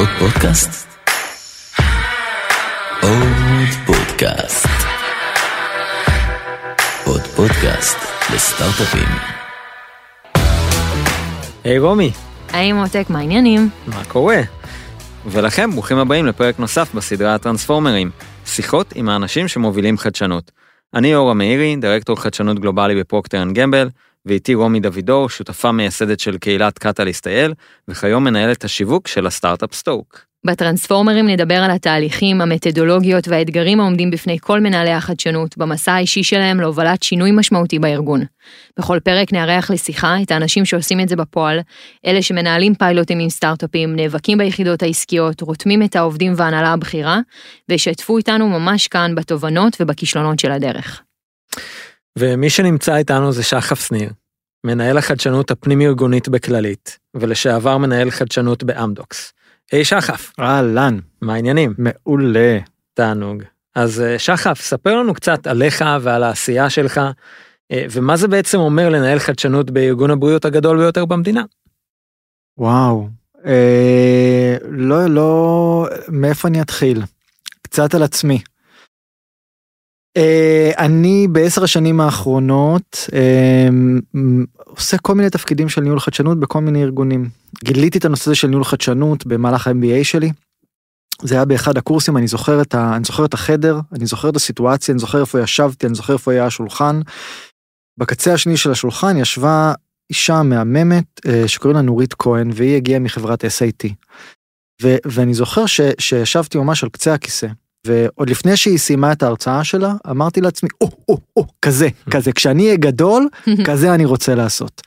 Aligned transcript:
עוד 0.00 0.08
פודקאסט? 0.18 0.88
עוד 3.02 3.68
פודקאסט. 3.86 4.66
עוד 7.06 7.20
פודקאסט 7.20 7.98
לסטארט-אפים. 8.34 9.08
היי 11.64 11.78
רומי, 11.78 12.10
היי 12.52 12.72
מותק, 12.72 13.04
מה 13.08 13.18
העניינים? 13.18 13.68
מה 13.86 14.04
קורה? 14.08 14.40
ולכם 15.26 15.70
ברוכים 15.70 15.98
הבאים 15.98 16.26
לפרק 16.26 16.58
נוסף 16.58 16.94
בסדרה 16.94 17.34
הטרנספורמרים, 17.34 18.10
שיחות 18.46 18.92
עם 18.94 19.08
האנשים 19.08 19.48
שמובילים 19.48 19.98
חדשנות. 19.98 20.50
אני 20.94 21.14
אור 21.14 21.34
המאירי, 21.34 21.76
דירקטור 21.76 22.20
חדשנות 22.20 22.58
גלובלי 22.58 23.00
בפרוקטר 23.00 23.42
אנד 23.42 23.54
גמבל, 23.54 23.88
ואיתי 24.30 24.54
רומי 24.54 24.80
דוידור, 24.80 25.28
שותפה 25.28 25.72
מייסדת 25.72 26.20
של 26.20 26.38
קהילת 26.38 26.78
Catalyst 26.78 27.26
IL, 27.26 27.54
וכיום 27.88 28.24
מנהלת 28.24 28.64
השיווק 28.64 29.08
של 29.08 29.26
הסטארט-אפ 29.26 29.74
סטוק. 29.74 30.20
בטרנספורמרים 30.46 31.28
נדבר 31.28 31.54
על 31.54 31.70
התהליכים, 31.70 32.40
המתודולוגיות 32.40 33.28
והאתגרים 33.28 33.80
העומדים 33.80 34.10
בפני 34.10 34.38
כל 34.40 34.60
מנהלי 34.60 34.90
החדשנות 34.90 35.58
במסע 35.58 35.92
האישי 35.92 36.22
שלהם 36.22 36.60
להובלת 36.60 37.02
שינוי 37.02 37.30
משמעותי 37.32 37.78
בארגון. 37.78 38.24
בכל 38.78 38.98
פרק 39.04 39.32
נארח 39.32 39.70
לשיחה 39.70 40.16
את 40.22 40.30
האנשים 40.30 40.64
שעושים 40.64 41.00
את 41.00 41.08
זה 41.08 41.16
בפועל, 41.16 41.60
אלה 42.06 42.22
שמנהלים 42.22 42.74
פיילוטים 42.74 43.18
עם 43.18 43.28
סטארט-אפים, 43.28 43.96
נאבקים 43.96 44.38
ביחידות 44.38 44.82
העסקיות, 44.82 45.40
רותמים 45.40 45.82
את 45.82 45.96
העובדים 45.96 46.32
והנהלה 46.36 46.72
הבכירה, 46.72 47.18
וישתפו 47.68 48.18
איתנו 48.18 48.48
ממש 48.48 48.88
כאן 48.88 49.14
בתובנות 49.14 49.76
ובכישלונות 49.80 50.38
של 50.38 50.52
הדרך. 50.52 51.02
ומי 52.20 52.50
שנמצא 52.50 52.96
איתנו 52.96 53.32
זה 53.32 53.42
שחף 53.42 53.86
שניר, 53.86 54.10
מנהל 54.64 54.98
החדשנות 54.98 55.50
הפנים-ארגונית 55.50 56.28
בכללית, 56.28 56.98
ולשעבר 57.14 57.78
מנהל 57.78 58.10
חדשנות 58.10 58.64
באמדוקס. 58.64 59.32
היי 59.72 59.84
שחף, 59.84 60.32
אהלן, 60.40 60.98
מה 61.22 61.34
העניינים? 61.34 61.74
מעולה. 61.78 62.58
תענוג. 62.94 63.42
אז 63.74 64.00
אה, 64.00 64.18
שחף, 64.18 64.60
ספר 64.60 64.96
לנו 64.96 65.14
קצת 65.14 65.46
עליך 65.46 65.84
ועל 66.00 66.22
העשייה 66.22 66.70
שלך, 66.70 67.00
אה, 67.72 67.84
ומה 67.90 68.16
זה 68.16 68.28
בעצם 68.28 68.58
אומר 68.58 68.88
לנהל 68.88 69.18
חדשנות 69.18 69.70
בארגון 69.70 70.10
הבריאות 70.10 70.44
הגדול 70.44 70.78
ביותר 70.78 71.04
במדינה. 71.04 71.42
וואו. 72.58 73.08
אה, 73.46 74.56
לא, 74.70 75.06
לא, 75.06 75.86
מאיפה 76.08 76.48
אני 76.48 76.60
אתחיל? 76.62 77.02
קצת 77.62 77.94
על 77.94 78.02
עצמי. 78.02 78.40
אה, 80.16 80.70
אני 80.78 81.28
בעשר 81.28 81.64
השנים 81.64 82.00
האחרונות 82.00 83.08
אה, 83.12 83.68
עושה 84.64 84.98
כל 84.98 85.14
מיני 85.14 85.30
תפקידים 85.30 85.68
של 85.68 85.80
ניהול 85.80 86.00
חדשנות 86.00 86.40
בכל 86.40 86.60
מיני 86.60 86.82
ארגונים. 86.82 87.28
גיליתי 87.64 87.98
את 87.98 88.04
הנושא 88.04 88.24
הזה 88.24 88.34
של 88.34 88.48
ניהול 88.48 88.64
חדשנות 88.64 89.26
במהלך 89.26 89.66
ה-MBA 89.66 90.04
שלי. 90.04 90.30
זה 91.22 91.34
היה 91.34 91.44
באחד 91.44 91.76
הקורסים, 91.76 92.16
אני 92.16 92.26
זוכר 92.26 92.60
ה, 92.74 92.96
אני 92.96 93.04
זוכר 93.04 93.24
את 93.24 93.34
החדר, 93.34 93.80
אני 93.92 94.06
זוכר 94.06 94.28
את 94.28 94.36
הסיטואציה, 94.36 94.92
אני 94.92 94.98
זוכר 94.98 95.20
איפה 95.20 95.40
ישבתי, 95.40 95.86
אני 95.86 95.94
זוכר 95.94 96.12
איפה 96.12 96.32
היה 96.32 96.46
השולחן. 96.46 97.00
בקצה 97.98 98.34
השני 98.34 98.56
של 98.56 98.70
השולחן 98.70 99.16
ישבה 99.16 99.72
אישה 100.10 100.42
מהממת 100.42 101.20
אה, 101.26 101.48
שקוראים 101.48 101.76
לה 101.76 101.82
נורית 101.82 102.14
כהן, 102.14 102.50
והיא 102.54 102.76
הגיעה 102.76 103.00
מחברת 103.00 103.44
SIT. 103.44 103.92
ו, 104.82 104.96
ואני 105.04 105.34
זוכר 105.34 105.66
ש, 105.66 105.80
שישבתי 105.98 106.58
ממש 106.58 106.84
על 106.84 106.90
קצה 106.90 107.14
הכיסא, 107.14 107.46
ועוד 107.86 108.30
לפני 108.30 108.56
שהיא 108.56 108.78
סיימה 108.78 109.12
את 109.12 109.22
ההרצאה 109.22 109.64
שלה, 109.64 109.94
אמרתי 110.10 110.40
לעצמי, 110.40 110.68
או, 110.80 110.90
או, 111.08 111.18
או, 111.36 111.46
כזה, 111.62 111.88
כזה, 112.14 112.32
כשאני 112.32 112.64
אהיה 112.64 112.76
גדול, 112.76 113.28
כזה 113.66 113.94
אני 113.94 114.04
רוצה 114.04 114.34
לעשות. 114.34 114.82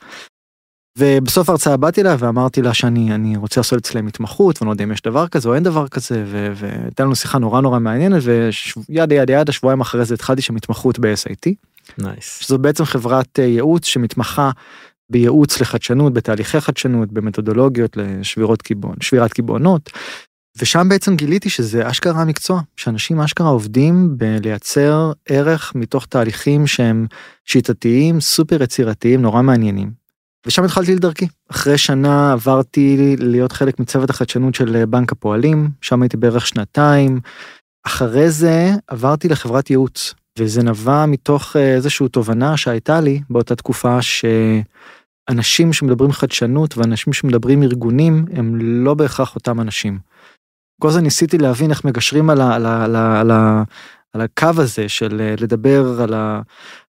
ובסוף 0.98 1.48
ההרצאה 1.48 1.76
באתי 1.76 2.00
אליה 2.00 2.16
ואמרתי 2.18 2.62
לה 2.62 2.74
שאני 2.74 3.14
אני 3.14 3.36
רוצה 3.36 3.60
לעשות 3.60 3.78
אצלם 3.78 4.06
התמחות 4.06 4.62
ואני 4.62 4.68
לא 4.68 4.72
יודע 4.72 4.84
אם 4.84 4.92
יש 4.92 5.02
דבר 5.02 5.28
כזה 5.28 5.48
או 5.48 5.54
אין 5.54 5.62
דבר 5.62 5.88
כזה 5.88 6.24
והייתה 6.54 7.04
לנו 7.04 7.16
שיחה 7.16 7.38
נורא 7.38 7.60
נורא 7.60 7.78
מעניינת 7.78 8.22
ויד 8.24 9.12
יד 9.12 9.30
יד 9.30 9.48
השבועיים 9.48 9.80
אחרי 9.80 10.04
זה 10.04 10.14
התחלתי 10.14 10.42
שם 10.42 10.56
התמחות 10.56 10.98
ב-SIT. 10.98 11.52
nice. 11.98 12.38
שזו 12.40 12.58
בעצם 12.58 12.84
חברת 12.84 13.38
אה, 13.38 13.44
ייעוץ 13.44 13.86
שמתמחה 13.86 14.50
בייעוץ 15.10 15.60
לחדשנות 15.60 16.12
בתהליכי 16.12 16.60
חדשנות 16.60 17.12
במתודולוגיות 17.12 17.96
לשבירות 17.96 18.62
קיבעון 18.62 18.96
שבירת 19.00 19.32
קיבעונות. 19.32 19.90
ושם 20.58 20.88
בעצם 20.88 21.16
גיליתי 21.16 21.50
שזה 21.50 21.90
אשכרה 21.90 22.22
המקצוע 22.22 22.60
שאנשים 22.76 23.20
אשכרה 23.20 23.48
עובדים 23.48 24.18
בלייצר 24.18 25.12
ערך 25.28 25.72
מתוך 25.74 26.06
תהליכים 26.06 26.66
שהם 26.66 27.06
שיטתיים 27.44 28.20
סופר 28.20 28.62
יצירתיים 28.62 29.22
נורא 29.22 29.42
מעניינים. 29.42 30.04
ושם 30.46 30.64
התחלתי 30.64 30.94
לדרכי 30.94 31.26
אחרי 31.50 31.78
שנה 31.78 32.32
עברתי 32.32 33.16
להיות 33.18 33.52
חלק 33.52 33.80
מצוות 33.80 34.10
החדשנות 34.10 34.54
של 34.54 34.84
בנק 34.84 35.12
הפועלים 35.12 35.70
שם 35.80 36.02
הייתי 36.02 36.16
בערך 36.16 36.46
שנתיים. 36.46 37.20
אחרי 37.86 38.30
זה 38.30 38.70
עברתי 38.86 39.28
לחברת 39.28 39.70
ייעוץ 39.70 40.14
וזה 40.38 40.62
נבע 40.62 41.06
מתוך 41.06 41.56
אה, 41.56 41.74
איזושהי 41.74 42.08
תובנה 42.08 42.56
שהייתה 42.56 43.00
לי 43.00 43.20
באותה 43.30 43.56
תקופה 43.56 43.98
שאנשים 44.02 45.72
שמדברים 45.72 46.12
חדשנות 46.12 46.78
ואנשים 46.78 47.12
שמדברים 47.12 47.62
ארגונים 47.62 48.24
הם 48.32 48.56
לא 48.56 48.94
בהכרח 48.94 49.34
אותם 49.34 49.60
אנשים. 49.60 49.98
כל 50.84 50.90
זה 50.90 51.00
ניסיתי 51.00 51.38
להבין 51.38 51.70
איך 51.70 51.84
מגשרים 51.84 52.30
על, 52.30 52.40
ה, 52.40 52.54
על, 52.54 52.66
ה, 52.66 52.84
על, 52.84 52.96
ה, 52.96 53.20
על, 53.20 53.30
ה, 53.30 53.62
על 54.12 54.20
הקו 54.20 54.48
הזה 54.56 54.88
של 54.88 55.20
אה, 55.20 55.34
לדבר 55.40 56.00
על 56.02 56.14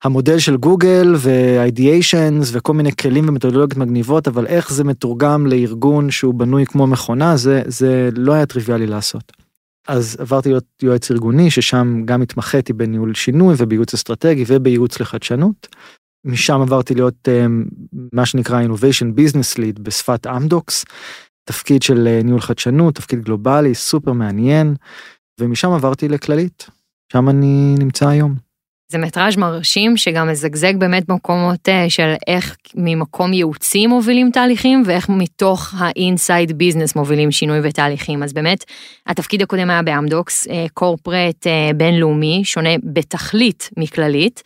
המודל 0.03 0.39
של 0.39 0.57
גוגל 0.57 1.13
ו-ideations 1.17 2.45
וכל 2.51 2.73
מיני 2.73 2.95
כלים 2.95 3.29
ומתודולוגיות 3.29 3.77
מגניבות 3.77 4.27
אבל 4.27 4.47
איך 4.47 4.73
זה 4.73 4.83
מתורגם 4.83 5.47
לארגון 5.47 6.11
שהוא 6.11 6.33
בנוי 6.33 6.65
כמו 6.65 6.87
מכונה 6.87 7.37
זה 7.37 7.61
זה 7.65 8.09
לא 8.15 8.33
היה 8.33 8.45
טריוויאלי 8.45 8.87
לעשות. 8.87 9.31
אז 9.87 10.17
עברתי 10.19 10.49
להיות 10.49 10.65
יועץ 10.81 11.11
ארגוני 11.11 11.51
ששם 11.51 12.01
גם 12.05 12.21
התמחיתי 12.21 12.73
בניהול 12.73 13.13
שינוי 13.13 13.55
ובייעוץ 13.57 13.93
אסטרטגי 13.93 14.43
ובייעוץ 14.47 14.99
לחדשנות. 14.99 15.67
משם 16.25 16.61
עברתי 16.61 16.95
להיות 16.95 17.27
um, 17.27 17.69
מה 18.13 18.25
שנקרא 18.25 18.63
innovation 18.63 19.19
business 19.19 19.57
lead 19.57 19.81
בשפת 19.81 20.27
אמדוקס. 20.27 20.85
תפקיד 21.45 21.83
של 21.83 22.07
אה, 22.07 22.19
ניהול 22.23 22.41
חדשנות 22.41 22.95
תפקיד 22.95 23.23
גלובלי 23.23 23.75
סופר 23.75 24.11
מעניין 24.11 24.75
ומשם 25.39 25.71
עברתי 25.71 26.07
לכללית 26.07 26.69
שם 27.13 27.29
אני 27.29 27.75
נמצא 27.79 28.07
היום. 28.07 28.35
זה 28.91 28.97
מטראז' 28.97 29.37
מרשים 29.37 29.97
שגם 29.97 30.29
מזגזג 30.29 30.77
באמת 30.77 31.05
במקומות 31.07 31.69
אה, 31.69 31.89
של 31.89 32.13
איך 32.27 32.55
ממקום 32.75 33.33
ייעוצי 33.33 33.87
מובילים 33.87 34.29
תהליכים 34.31 34.83
ואיך 34.85 35.09
מתוך 35.09 35.73
ה 35.77 35.88
inside 35.88 36.57
business 36.57 36.95
מובילים 36.95 37.31
שינוי 37.31 37.59
ותהליכים 37.63 38.23
אז 38.23 38.33
באמת 38.33 38.63
התפקיד 39.07 39.41
הקודם 39.41 39.69
היה 39.69 39.81
באמדוקס 39.81 40.47
corporate 40.73 41.47
בינלאומי 41.77 42.41
שונה 42.43 42.75
בתכלית 42.83 43.69
מכללית. 43.77 44.43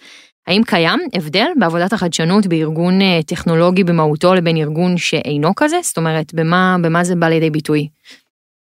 האם 0.50 0.62
קיים 0.64 1.00
הבדל 1.14 1.48
בעבודת 1.60 1.94
החדשנות 1.94 2.48
בארגון 2.48 3.02
אה, 3.02 3.20
טכנולוגי 3.26 3.84
במהותו 3.84 4.34
לבין 4.34 4.58
ארגון 4.58 4.98
שאינו 4.98 5.56
כזה? 5.56 5.76
זאת 5.84 5.98
אומרת, 5.98 6.34
במה, 6.34 6.78
במה 6.82 7.04
זה 7.04 7.16
בא 7.16 7.28
לידי 7.28 7.50
ביטוי? 7.50 7.88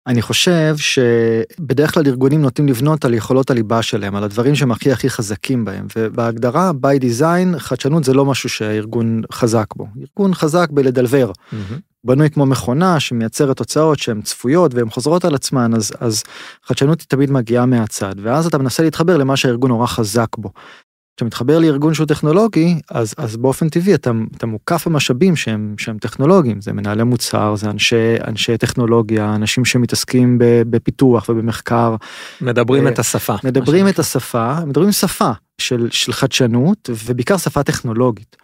אני 0.08 0.22
חושב 0.22 0.76
שבדרך 0.78 1.94
כלל 1.94 2.04
ארגונים 2.08 2.42
נוטים 2.42 2.68
לבנות 2.68 3.06
על 3.06 3.14
יכולות 3.14 3.52
הליבה 3.52 3.82
שלהם, 3.82 4.16
על 4.16 4.24
הדברים 4.24 4.56
שהם 4.56 4.72
הכי 4.72 4.92
הכי 4.92 5.10
חזקים 5.10 5.66
בהם, 5.66 5.88
ובהגדרה, 5.96 6.72
by 6.72 7.02
design, 7.02 7.60
חדשנות 7.60 8.04
זה 8.04 8.14
לא 8.14 8.26
משהו 8.26 8.50
שהארגון 8.50 9.22
חזק 9.32 9.68
בו. 9.76 9.88
ארגון 10.02 10.34
חזק 10.34 10.68
בלדלבר. 10.72 11.32
Mm-hmm. 11.32 11.56
בנוי 12.04 12.30
כמו 12.30 12.46
מכונה 12.46 13.00
שמייצרת 13.00 13.58
תוצאות 13.58 14.00
שהן 14.00 14.22
צפויות 14.22 14.74
והן 14.74 14.90
חוזרות 14.90 15.26
על 15.26 15.36
עצמן, 15.36 15.74
אז, 15.74 15.92
אז 16.00 16.24
חדשנות 16.66 17.02
היא 17.02 17.08
תמיד 17.08 17.32
מגיעה 17.32 17.66
מהצד, 17.66 18.16
ואז 18.22 18.46
אתה 18.46 18.58
מנסה 18.58 18.84
להתחבר 18.84 19.18
למה 19.18 19.38
שהארגון 19.38 19.72
נורא 19.72 19.88
חזק 19.88 20.38
בו. 20.38 20.50
כשאתה 21.12 21.26
מתחבר 21.26 21.60
לארגון 21.60 21.94
שהוא 21.94 22.08
טכנולוגי 22.08 22.76
אז 22.90 23.14
אז 23.18 23.38
באופן 23.38 23.70
טבעי 23.70 23.94
אתה, 23.94 24.12
אתה 24.38 24.46
מוקף 24.46 24.88
במשאבים 24.88 25.36
שהם 25.36 25.76
שהם 25.78 25.98
טכנולוגיים 25.98 26.62
זה 26.62 26.74
מנהלי 26.74 27.04
מוצר 27.04 27.56
זה 27.56 27.70
אנשי 27.70 28.16
אנשי 28.28 28.58
טכנולוגיה 28.58 29.36
אנשים 29.36 29.66
שמתעסקים 29.66 30.38
בפיתוח 30.70 31.30
ובמחקר. 31.30 31.96
מדברים 32.42 32.88
את 32.88 33.00
השפה. 33.00 33.36
מדברים 33.44 33.88
את 33.88 34.00
השפה 34.00 34.66
מדברים 34.66 34.92
שפה 34.92 35.32
של 35.62 35.88
של 35.92 36.14
חדשנות 36.14 36.90
ובעיקר 37.06 37.38
שפה 37.38 37.64
טכנולוגית. 37.64 38.36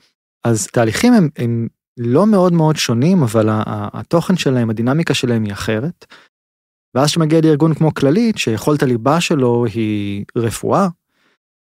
אז 0.43 0.67
תהליכים 0.67 1.13
הם, 1.13 1.29
הם 1.37 1.67
לא 1.97 2.27
מאוד 2.27 2.53
מאוד 2.53 2.75
שונים 2.75 3.23
אבל 3.23 3.49
התוכן 3.69 4.37
שלהם 4.37 4.69
הדינמיקה 4.69 5.13
שלהם 5.13 5.43
היא 5.43 5.53
אחרת. 5.53 6.05
ואז 6.95 7.09
שמגיע 7.09 7.41
לארגון 7.43 7.73
כמו 7.73 7.93
כללית 7.93 8.37
שיכולת 8.37 8.83
הליבה 8.83 9.21
שלו 9.21 9.65
היא 9.65 10.25
רפואה 10.35 10.87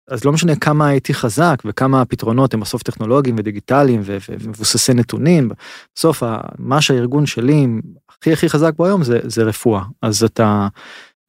אז 0.09 0.25
לא 0.25 0.33
משנה 0.33 0.57
כמה 0.57 0.87
הייתי 0.87 1.15
חזק 1.15 1.63
וכמה 1.65 2.01
הפתרונות 2.01 2.55
הם 2.55 2.61
בסוף 2.61 2.83
טכנולוגיים 2.83 3.37
ודיגיטליים 3.39 4.01
ומבוססי 4.05 4.95
נתונים, 4.95 5.51
בסוף 5.97 6.23
מה 6.59 6.81
שהארגון 6.81 7.27
שלי 7.27 7.67
הכי 8.09 8.33
הכי 8.33 8.49
חזק 8.49 8.73
בו 8.77 8.87
היום 8.87 9.05
זה, 9.05 9.21
זה 9.23 9.43
רפואה. 9.43 9.83
אז 10.03 10.25
אתה 10.25 10.69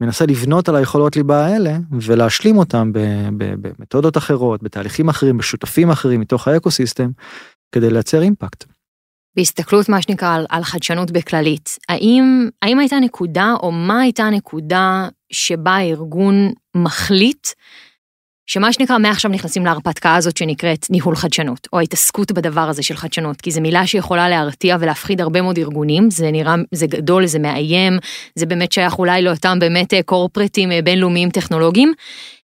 מנסה 0.02 0.26
לבנות 0.26 0.70
על 0.70 0.76
היכולות 0.76 1.16
ליבה 1.16 1.46
האלה 1.46 1.78
ולהשלים 1.92 2.58
אותם 2.58 2.92
במתודות 3.38 4.18
אחרות, 4.18 4.64
בתהליכים 4.64 5.10
אחרים, 5.10 5.38
בשותפים 5.38 5.90
אחרים 5.90 6.20
מתוך 6.20 6.48
האקוסיסטם, 6.48 7.10
כדי 7.72 7.90
לייצר 7.90 8.22
אימפקט. 8.22 8.64
בהסתכלות 9.36 9.90
מה 9.90 10.02
שנקרא 10.02 10.36
על, 10.36 10.46
על 10.50 10.64
חדשנות 10.64 11.12
בכללית, 11.12 11.78
האם, 11.90 12.50
האם 12.62 12.80
הייתה 12.80 13.00
נקודה 13.00 13.54
או 13.64 13.72
מה 13.72 14.02
הייתה 14.02 14.24
הנקודה 14.24 15.08
שבה 15.32 15.72
הארגון 15.72 16.52
מחליט 16.76 17.48
שמה 18.48 18.74
שנקרא 18.74 18.98
מעכשיו 18.98 19.32
נכנסים 19.32 19.66
להרפתקה 19.66 20.16
הזאת 20.16 20.38
שנקראת 20.38 20.86
ניהול 20.90 21.16
חדשנות, 21.16 21.68
או 21.74 21.80
ההתעסקות 21.80 22.32
בדבר 22.32 22.62
הזה 22.62 22.84
של 22.84 22.96
חדשנות, 22.96 23.42
כי 23.42 23.52
זו 23.52 23.62
מילה 23.62 23.88
שיכולה 23.88 24.30
להרתיע 24.30 24.78
ולהפחיד 24.80 25.22
הרבה 25.22 25.42
מאוד 25.42 25.58
ארגונים, 25.58 26.12
זה 26.12 26.32
נראה, 26.32 26.56
זה 26.72 26.88
גדול, 26.88 27.26
זה 27.26 27.40
מאיים, 27.40 27.98
זה 28.36 28.46
באמת 28.46 28.72
שייך 28.72 29.00
אולי 29.00 29.22
לאותם 29.22 29.60
באמת 29.60 29.94
קורפרטים 30.06 30.70
בינלאומיים 30.84 31.30
טכנולוגיים, 31.30 31.94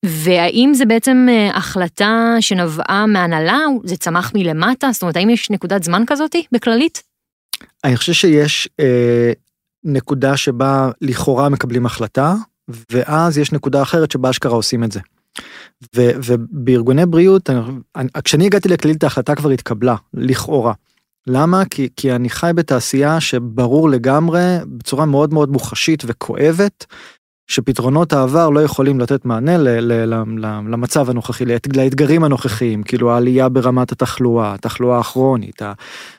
והאם 0.04 0.70
זה 0.74 0.84
בעצם 0.86 1.26
אה, 1.30 1.56
החלטה 1.56 2.36
שנבעה 2.40 3.06
מהנהלה, 3.06 3.58
זה 3.84 3.96
צמח 3.96 4.32
מלמטה, 4.34 4.90
זאת 4.92 5.02
אומרת 5.02 5.16
האם 5.16 5.30
יש 5.30 5.50
נקודת 5.50 5.82
זמן 5.82 6.02
כזאתי 6.06 6.44
בכללית? 6.52 7.02
אני 7.84 7.96
חושב 7.96 8.12
שיש 8.12 8.68
אה, 8.80 9.32
נקודה 9.84 10.36
שבה 10.36 10.90
לכאורה 11.00 11.48
מקבלים 11.48 11.86
החלטה, 11.86 12.34
ואז 12.92 13.38
יש 13.38 13.52
נקודה 13.52 13.82
אחרת 13.82 14.10
שבה 14.10 14.30
אשכרה 14.30 14.52
עושים 14.52 14.84
את 14.84 14.92
זה. 14.92 15.00
ו, 15.96 16.10
ובארגוני 16.24 17.06
בריאות, 17.06 17.50
אני, 17.96 18.08
כשאני 18.24 18.46
הגעתי 18.46 18.68
לכללית 18.68 19.04
ההחלטה 19.04 19.34
כבר 19.34 19.50
התקבלה, 19.50 19.96
לכאורה. 20.14 20.72
למה? 21.26 21.64
כי, 21.64 21.88
כי 21.96 22.12
אני 22.12 22.30
חי 22.30 22.50
בתעשייה 22.54 23.20
שברור 23.20 23.90
לגמרי, 23.90 24.58
בצורה 24.66 25.06
מאוד 25.06 25.32
מאוד 25.32 25.50
מוחשית 25.50 26.02
וכואבת, 26.06 26.86
שפתרונות 27.48 28.12
העבר 28.12 28.50
לא 28.50 28.60
יכולים 28.60 29.00
לתת 29.00 29.24
מענה 29.24 29.58
ל, 29.58 29.68
ל, 29.68 30.14
ל, 30.14 30.14
למצב 30.44 31.10
הנוכחי, 31.10 31.44
לאתגרים 31.76 32.24
הנוכחיים, 32.24 32.82
כאילו 32.82 33.12
העלייה 33.12 33.48
ברמת 33.48 33.92
התחלואה, 33.92 34.54
התחלואה 34.54 34.98
הכרונית, 34.98 35.62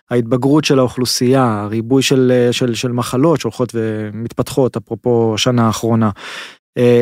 ההתבגרות 0.10 0.66
של 0.66 0.80
האוכלוסייה, 0.80 1.62
הריבוי 1.62 2.04
של, 2.04 2.48
של, 2.52 2.74
של 2.74 2.92
מחלות 2.92 3.40
שהולכות 3.40 3.72
ומתפתחות, 3.76 4.78
אפרופו 4.78 5.32
השנה 5.36 5.68
האחרונה. 5.68 6.10
אה, 6.78 7.02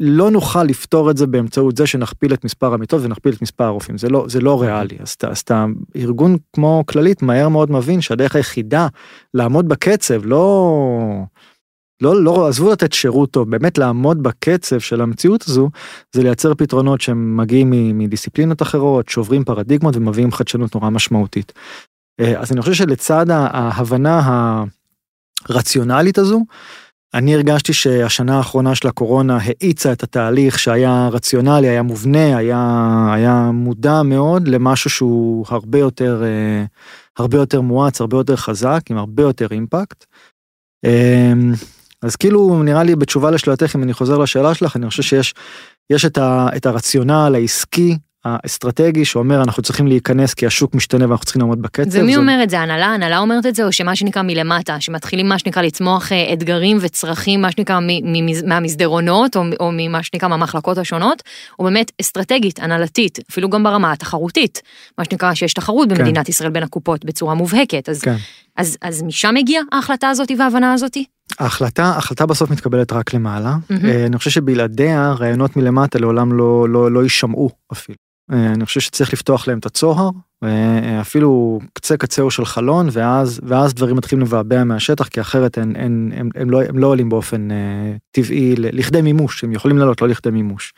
לא 0.00 0.30
נוכל 0.30 0.64
לפתור 0.64 1.10
את 1.10 1.16
זה 1.16 1.26
באמצעות 1.26 1.76
זה 1.76 1.86
שנכפיל 1.86 2.34
את 2.34 2.44
מספר 2.44 2.74
המיטות 2.74 3.02
ונכפיל 3.04 3.32
את 3.34 3.42
מספר 3.42 3.64
הרופאים, 3.64 3.98
זה 3.98 4.08
לא, 4.08 4.24
זה 4.28 4.40
לא 4.40 4.62
ריאלי. 4.62 4.96
אז, 5.00 5.16
אז 5.22 5.38
אתה, 5.38 5.66
ארגון 5.96 6.36
כמו 6.52 6.84
כללית 6.86 7.22
מהר 7.22 7.48
מאוד 7.48 7.70
מבין 7.70 8.00
שהדרך 8.00 8.36
היחידה 8.36 8.86
לעמוד 9.34 9.68
בקצב, 9.68 10.20
לא... 10.24 11.24
לא, 12.02 12.22
לא, 12.24 12.48
עזבו 12.48 12.72
לתת 12.72 12.92
שירות 12.92 13.30
טוב, 13.30 13.50
באמת 13.50 13.78
לעמוד 13.78 14.22
בקצב 14.22 14.78
של 14.78 15.00
המציאות 15.00 15.44
הזו, 15.48 15.70
זה 16.12 16.22
לייצר 16.22 16.54
פתרונות 16.54 17.00
שמגיעים 17.00 17.98
מדיסציפלינות 17.98 18.62
אחרות, 18.62 19.08
שוברים 19.08 19.44
פרדיגמות 19.44 19.96
ומביאים 19.96 20.32
חדשנות 20.32 20.74
נורא 20.74 20.90
משמעותית. 20.90 21.52
אה, 22.20 22.40
אז 22.40 22.52
אני 22.52 22.60
חושב 22.60 22.74
שלצד 22.74 23.26
ההבנה 23.30 24.20
הרציונלית 25.48 26.18
הזו, 26.18 26.44
אני 27.14 27.34
הרגשתי 27.34 27.72
שהשנה 27.72 28.36
האחרונה 28.36 28.74
של 28.74 28.88
הקורונה 28.88 29.38
האיצה 29.42 29.92
את 29.92 30.02
התהליך 30.02 30.58
שהיה 30.58 31.08
רציונלי, 31.12 31.68
היה 31.68 31.82
מובנה, 31.82 32.36
היה, 32.36 33.10
היה 33.14 33.50
מודע 33.52 34.02
מאוד 34.02 34.48
למשהו 34.48 34.90
שהוא 34.90 35.46
הרבה 35.48 35.78
יותר, 35.78 36.22
אה, 36.24 36.64
הרבה 37.18 37.36
יותר 37.38 37.60
מואץ, 37.60 38.00
הרבה 38.00 38.16
יותר 38.16 38.36
חזק, 38.36 38.80
עם 38.90 38.98
הרבה 38.98 39.22
יותר 39.22 39.46
אימפקט. 39.50 40.04
אמ, 40.84 41.52
אז 42.02 42.16
כאילו 42.16 42.62
נראה 42.62 42.82
לי 42.82 42.96
בתשובה 42.96 43.30
לשאלתך 43.30 43.76
אם 43.76 43.82
אני 43.82 43.92
חוזר 43.92 44.18
לשאלה 44.18 44.54
שלך 44.54 44.76
אני 44.76 44.88
חושב 44.88 45.02
שיש 45.02 45.34
יש 45.90 46.04
את, 46.04 46.18
ה, 46.18 46.48
את 46.56 46.66
הרציונל 46.66 47.32
העסקי 47.34 47.98
האסטרטגי 48.24 49.04
שאומר 49.04 49.42
אנחנו 49.42 49.62
צריכים 49.62 49.86
להיכנס 49.86 50.34
כי 50.34 50.46
השוק 50.46 50.74
משתנה 50.74 51.08
ואנחנו 51.08 51.24
צריכים 51.24 51.40
לעמוד 51.40 51.62
בקצב. 51.62 51.98
ומי 52.00 52.14
זו... 52.14 52.20
אומר 52.20 52.40
את 52.42 52.50
זה 52.50 52.60
הנהלה 52.60 52.86
הנהלה 52.86 53.18
אומרת 53.18 53.46
את 53.46 53.54
זה 53.54 53.64
או 53.64 53.72
שמה 53.72 53.96
שנקרא 53.96 54.22
מלמטה 54.22 54.80
שמתחילים 54.80 55.28
מה 55.28 55.38
שנקרא 55.38 55.62
לצמוח 55.62 56.12
אה, 56.12 56.32
אתגרים 56.32 56.78
וצרכים 56.80 57.42
מה 57.42 57.52
שנקרא 57.52 57.80
מהמסדרונות 58.44 59.36
או, 59.36 59.42
או 59.60 59.70
ממה 59.72 60.02
שנקרא 60.02 60.28
מהמחלקות 60.28 60.78
השונות 60.78 61.22
או 61.58 61.64
באמת 61.64 61.92
אסטרטגית 62.00 62.58
הנהלתית 62.58 63.18
אפילו 63.30 63.50
גם 63.50 63.62
ברמה 63.62 63.92
התחרותית 63.92 64.62
מה 64.98 65.04
שנקרא 65.04 65.34
שיש 65.34 65.54
תחרות 65.54 65.88
כן. 65.88 65.94
במדינת 65.94 66.28
ישראל 66.28 66.50
בין 66.50 66.62
הקופות 66.62 67.04
בצורה 67.04 67.34
מובהקת 67.34 67.88
אז, 67.88 68.00
כן. 68.00 68.16
אז, 68.56 68.76
אז 68.82 69.02
משם 69.02 69.36
הגיעה 69.36 69.62
ההחלטה 69.72 70.08
הזאת 70.08 70.28
וההבנה 70.38 70.72
הזאתי. 70.72 71.04
ההחלטה 71.38 71.84
ההחלטה 71.84 72.26
בסוף 72.26 72.50
מתקבלת 72.50 72.92
רק 72.92 73.14
למעלה 73.14 73.56
mm-hmm. 73.70 73.86
אני 74.06 74.18
חושב 74.18 74.30
שבלעדיה 74.30 75.12
רעיונות 75.12 75.56
מלמטה 75.56 75.98
לעולם 75.98 76.32
לא 76.32 76.68
לא 76.68 76.92
לא 76.92 77.02
יישמעו 77.02 77.50
אפילו. 77.72 78.11
אה, 78.32 78.52
אני 78.52 78.66
חושב 78.66 78.80
שצריך 78.80 79.12
לפתוח 79.12 79.48
להם 79.48 79.58
את 79.58 79.66
הצוהר, 79.66 80.10
אה, 80.44 81.00
אפילו 81.00 81.60
קצה 81.72 81.96
קצהו 81.96 82.30
של 82.30 82.44
חלון, 82.44 82.88
ואז, 82.92 83.40
ואז 83.42 83.74
דברים 83.74 83.96
מתחילים 83.96 84.26
לבעבע 84.26 84.64
מהשטח, 84.64 85.08
כי 85.08 85.20
אחרת 85.20 85.58
הם, 85.58 85.72
הם, 85.76 86.10
הם, 86.14 86.28
הם, 86.34 86.50
לא, 86.50 86.62
הם 86.62 86.78
לא 86.78 86.86
עולים 86.86 87.08
באופן 87.08 87.50
uh, 87.50 87.54
טבעי 88.10 88.54
לכדי 88.56 89.02
מימוש, 89.02 89.44
הם 89.44 89.52
יכולים 89.52 89.78
לעלות, 89.78 90.02
לא 90.02 90.08
לכדי 90.08 90.30
מימוש. 90.30 90.72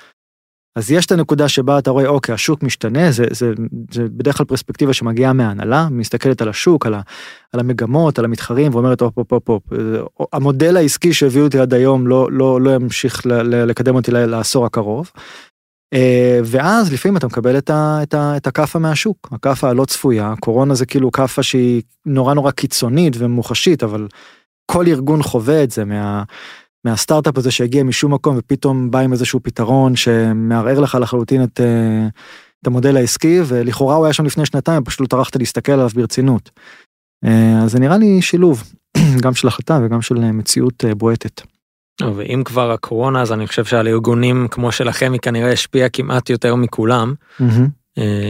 אז 0.77 0.91
יש 0.91 1.07
את 1.07 1.13
הנקודה 1.13 1.49
שבה 1.49 1.79
אתה 1.79 1.91
רואה, 1.91 2.07
אוקיי, 2.07 2.35
השוק 2.35 2.63
משתנה, 2.63 3.11
זה, 3.11 3.25
זה, 3.31 3.53
זה 3.91 4.03
בדרך 4.03 4.37
כלל 4.37 4.47
פרספקטיבה 4.47 4.93
שמגיעה 4.93 5.33
מההנהלה, 5.33 5.89
מסתכלת 5.91 6.43
על 6.43 6.49
השוק, 6.49 6.87
על, 6.87 6.95
ה, 6.95 7.01
על 7.53 7.61
המגמות, 7.61 8.19
על 8.19 8.25
המתחרים, 8.25 8.75
ואומרת, 8.75 9.01
הופ, 9.01 9.19
הופ, 9.19 9.33
הופ, 9.33 9.49
הופ, 9.49 9.63
המודל 10.33 10.77
העסקי 10.77 11.13
שהביאו 11.13 11.45
אותי 11.45 11.59
עד 11.59 11.75
היום 11.75 12.07
לא, 12.07 12.29
לא, 12.33 12.61
לא 12.61 12.75
ימשיך 12.75 13.27
לקדם 13.45 13.95
אותי 13.95 14.11
לעשור 14.11 14.67
הקרוב. 14.67 15.11
אה, 15.95 16.41
ואז 16.45 16.93
לפעמים 16.93 17.17
אתה 17.17 17.27
מקבל 17.27 17.59
את, 17.59 17.71
ה, 17.71 17.99
את, 18.03 18.15
ה, 18.15 18.37
את 18.37 18.47
הכאפה 18.47 18.79
מהשוק, 18.79 19.29
הכאפה 19.33 19.71
הלא 19.71 19.85
צפויה, 19.85 20.35
קורונה 20.41 20.75
זה 20.75 20.87
כאילו 20.87 21.11
כאפה 21.11 21.43
שהיא 21.43 21.83
נורא 22.07 22.35
נורא 22.35 22.51
קיצונית 22.51 23.17
ומוחשית, 23.19 23.83
אבל 23.83 24.09
כל 24.67 24.87
ארגון 24.87 25.23
חווה 25.23 25.65
את 25.65 25.71
זה 25.71 25.85
מה, 25.85 26.23
מהסטארט-אפ 26.85 27.39
הזה 27.39 27.51
שהגיע 27.51 27.83
משום 27.83 28.15
מקום 28.15 28.37
ופתאום 28.39 28.91
בא 28.91 28.99
עם 28.99 29.13
איזשהו 29.13 29.41
פתרון 29.43 29.97
שמערער 29.97 30.81
לך 30.81 30.99
לחלוטין 31.01 31.45
את, 31.45 31.61
אה, 31.61 32.07
את 32.63 32.67
המודל 32.67 32.97
העסקי, 32.97 33.41
ולכאורה 33.47 33.97
הוא 33.97 34.05
היה 34.05 34.13
שם 34.13 34.25
לפני 34.25 34.47
שנתיים, 34.47 34.85
פשוט 34.85 35.01
לא 35.01 35.07
טרחת 35.07 35.37
להסתכל 35.37 35.73
עליו 35.73 35.89
ברצינות. 35.95 36.51
אה, 37.25 37.63
אז 37.63 37.71
זה 37.71 37.79
נראה 37.79 37.99
לי 37.99 38.23
שילוב, 38.23 38.63
גם 39.23 39.35
של 39.35 39.49
החלטה 39.49 39.81
וגם 39.83 40.03
של 40.03 40.15
מציאות 40.15 40.85
בועטת. 40.97 41.54
ואם 42.03 42.43
כבר 42.45 42.71
הקורונה 42.71 43.23
אז 43.23 43.33
אני 43.33 43.47
חושב 43.47 43.65
שעל 43.65 43.89
ארגונים 43.89 44.49
כמו 44.51 44.73
שלכם 44.73 45.13
היא 45.13 45.21
כנראה 45.21 45.53
השפיעה 45.53 45.89
כמעט 45.89 46.31
יותר 46.31 46.55
מכולם. 46.55 47.15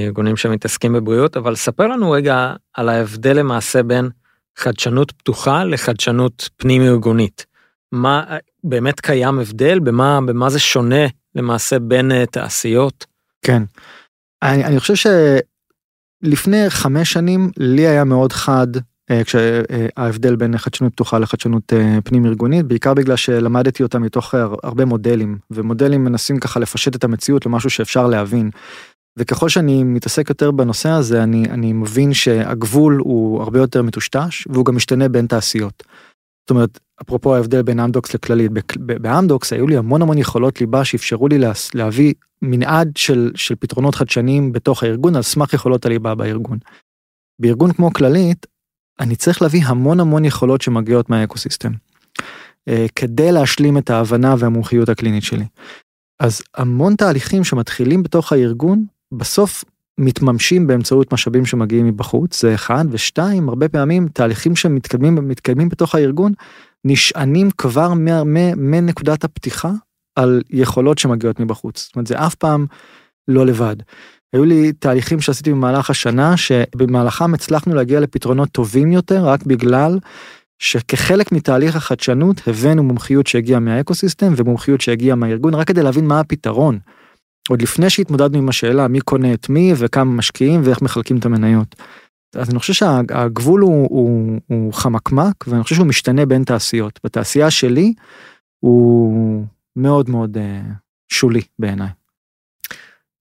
ארגונים 0.06 0.36
שמתעסקים 0.36 0.92
בבריאות 0.92 1.36
אבל 1.36 1.56
ספר 1.56 1.86
לנו 1.86 2.10
רגע 2.10 2.52
על 2.74 2.88
ההבדל 2.88 3.36
למעשה 3.36 3.82
בין 3.82 4.08
חדשנות 4.56 5.12
פתוחה 5.12 5.64
לחדשנות 5.64 6.48
פנים 6.56 6.82
ארגונית. 6.82 7.46
מה 7.92 8.24
באמת 8.64 9.00
קיים 9.00 9.38
הבדל 9.38 9.78
במה 9.78 10.20
במה 10.26 10.50
זה 10.50 10.58
שונה 10.58 11.06
למעשה 11.34 11.78
בין 11.78 12.12
uh, 12.12 12.26
תעשיות. 12.26 13.06
כן. 13.42 13.62
אני, 14.42 14.64
אני 14.64 14.80
חושב 14.80 15.10
שלפני 16.24 16.70
חמש 16.70 17.12
שנים 17.12 17.50
לי 17.56 17.86
היה 17.86 18.04
מאוד 18.04 18.32
חד 18.32 18.66
אה, 18.76 18.82
כשההבדל 19.24 20.36
בין 20.36 20.58
חדשנות 20.58 20.92
פתוחה 20.92 21.18
לחדשנות 21.18 21.72
אה, 21.72 21.98
פנים 22.04 22.26
ארגונית 22.26 22.66
בעיקר 22.66 22.94
בגלל 22.94 23.16
שלמדתי 23.16 23.82
אותה 23.82 23.98
מתוך 23.98 24.34
הרבה 24.62 24.84
מודלים 24.84 25.38
ומודלים 25.50 26.04
מנסים 26.04 26.40
ככה 26.40 26.60
לפשט 26.60 26.96
את 26.96 27.04
המציאות 27.04 27.46
למשהו 27.46 27.70
שאפשר 27.70 28.06
להבין. 28.06 28.50
וככל 29.18 29.48
שאני 29.48 29.84
מתעסק 29.84 30.28
יותר 30.28 30.50
בנושא 30.50 30.88
הזה 30.88 31.22
אני 31.22 31.44
אני 31.50 31.72
מבין 31.72 32.14
שהגבול 32.14 33.00
הוא 33.04 33.42
הרבה 33.42 33.58
יותר 33.58 33.82
מטושטש 33.82 34.46
והוא 34.50 34.64
גם 34.64 34.76
משתנה 34.76 35.08
בין 35.08 35.26
תעשיות. 35.26 35.82
זאת 36.42 36.50
אומרת 36.50 36.78
אפרופו 37.02 37.34
ההבדל 37.34 37.62
בין 37.62 37.80
אמדוקס 37.80 38.14
לכללית 38.14 38.50
באמדוקס 38.76 39.52
היו 39.52 39.66
לי 39.66 39.76
המון 39.76 40.02
המון 40.02 40.18
יכולות 40.18 40.60
ליבה 40.60 40.84
שאפשרו 40.84 41.28
לי 41.28 41.38
להביא 41.74 42.14
מנעד 42.42 42.90
של 42.96 43.32
של 43.34 43.54
פתרונות 43.54 43.94
חדשניים 43.94 44.52
בתוך 44.52 44.82
הארגון 44.82 45.16
על 45.16 45.22
סמך 45.22 45.52
יכולות 45.52 45.86
הליבה 45.86 46.14
בארגון. 46.14 46.58
בארגון 47.40 47.72
כמו 47.72 47.92
כללית 47.92 48.46
אני 49.00 49.16
צריך 49.16 49.42
להביא 49.42 49.64
המון 49.64 50.00
המון 50.00 50.24
יכולות 50.24 50.62
שמגיעות 50.62 51.10
מהאקוסיסטם. 51.10 51.72
אה, 52.68 52.86
כדי 52.94 53.32
להשלים 53.32 53.78
את 53.78 53.90
ההבנה 53.90 54.34
והמומחיות 54.38 54.88
הקלינית 54.88 55.22
שלי. 55.22 55.44
אז 56.20 56.42
המון 56.56 56.96
תהליכים 56.96 57.44
שמתחילים 57.44 58.02
בתוך 58.02 58.32
הארגון, 58.32 58.84
בסוף 59.12 59.64
מתממשים 59.98 60.66
באמצעות 60.66 61.12
משאבים 61.12 61.46
שמגיעים 61.46 61.86
מבחוץ, 61.86 62.42
זה 62.42 62.54
אחד, 62.54 62.84
ושתיים, 62.90 63.48
הרבה 63.48 63.68
פעמים 63.68 64.08
תהליכים 64.08 64.56
שמתקדמים 64.56 65.28
מתקדמים 65.28 65.68
בתוך 65.68 65.94
הארגון, 65.94 66.32
נשענים 66.84 67.50
כבר 67.50 67.92
מנקודת 68.56 69.24
הפתיחה 69.24 69.70
על 70.16 70.42
יכולות 70.50 70.98
שמגיעות 70.98 71.40
מבחוץ. 71.40 71.84
זאת 71.84 71.96
אומרת, 71.96 72.06
זה 72.06 72.26
אף 72.26 72.34
פעם 72.34 72.66
לא 73.28 73.46
לבד. 73.46 73.76
היו 74.34 74.44
לי 74.44 74.72
תהליכים 74.72 75.20
שעשיתי 75.20 75.50
במהלך 75.50 75.90
השנה 75.90 76.36
שבמהלכם 76.36 77.34
הצלחנו 77.34 77.74
להגיע 77.74 78.00
לפתרונות 78.00 78.48
טובים 78.48 78.92
יותר 78.92 79.24
רק 79.24 79.42
בגלל 79.42 79.98
שכחלק 80.58 81.32
מתהליך 81.32 81.76
החדשנות 81.76 82.40
הבאנו 82.48 82.82
מומחיות 82.82 83.26
שהגיעה 83.26 83.60
מהאקוסיסטם 83.60 84.32
ומומחיות 84.36 84.80
שהגיעה 84.80 85.16
מהארגון 85.16 85.54
רק 85.54 85.68
כדי 85.68 85.82
להבין 85.82 86.06
מה 86.06 86.20
הפתרון. 86.20 86.78
עוד 87.48 87.62
לפני 87.62 87.90
שהתמודדנו 87.90 88.38
עם 88.38 88.48
השאלה 88.48 88.88
מי 88.88 89.00
קונה 89.00 89.34
את 89.34 89.48
מי 89.48 89.72
וכמה 89.76 90.12
משקיעים 90.12 90.60
ואיך 90.64 90.82
מחלקים 90.82 91.18
את 91.18 91.26
המניות. 91.26 91.74
אז 92.34 92.50
אני 92.50 92.58
חושב 92.58 92.72
שהגבול 92.72 93.60
הוא, 93.60 93.86
הוא, 93.90 94.40
הוא 94.46 94.72
חמקמק 94.72 95.44
ואני 95.46 95.62
חושב 95.62 95.74
שהוא 95.74 95.86
משתנה 95.86 96.26
בין 96.26 96.44
תעשיות. 96.44 97.00
בתעשייה 97.04 97.50
שלי 97.50 97.94
הוא 98.64 99.44
מאוד 99.76 100.10
מאוד 100.10 100.36
uh, 100.36 100.40
שולי 101.12 101.42
בעיניי. 101.58 101.88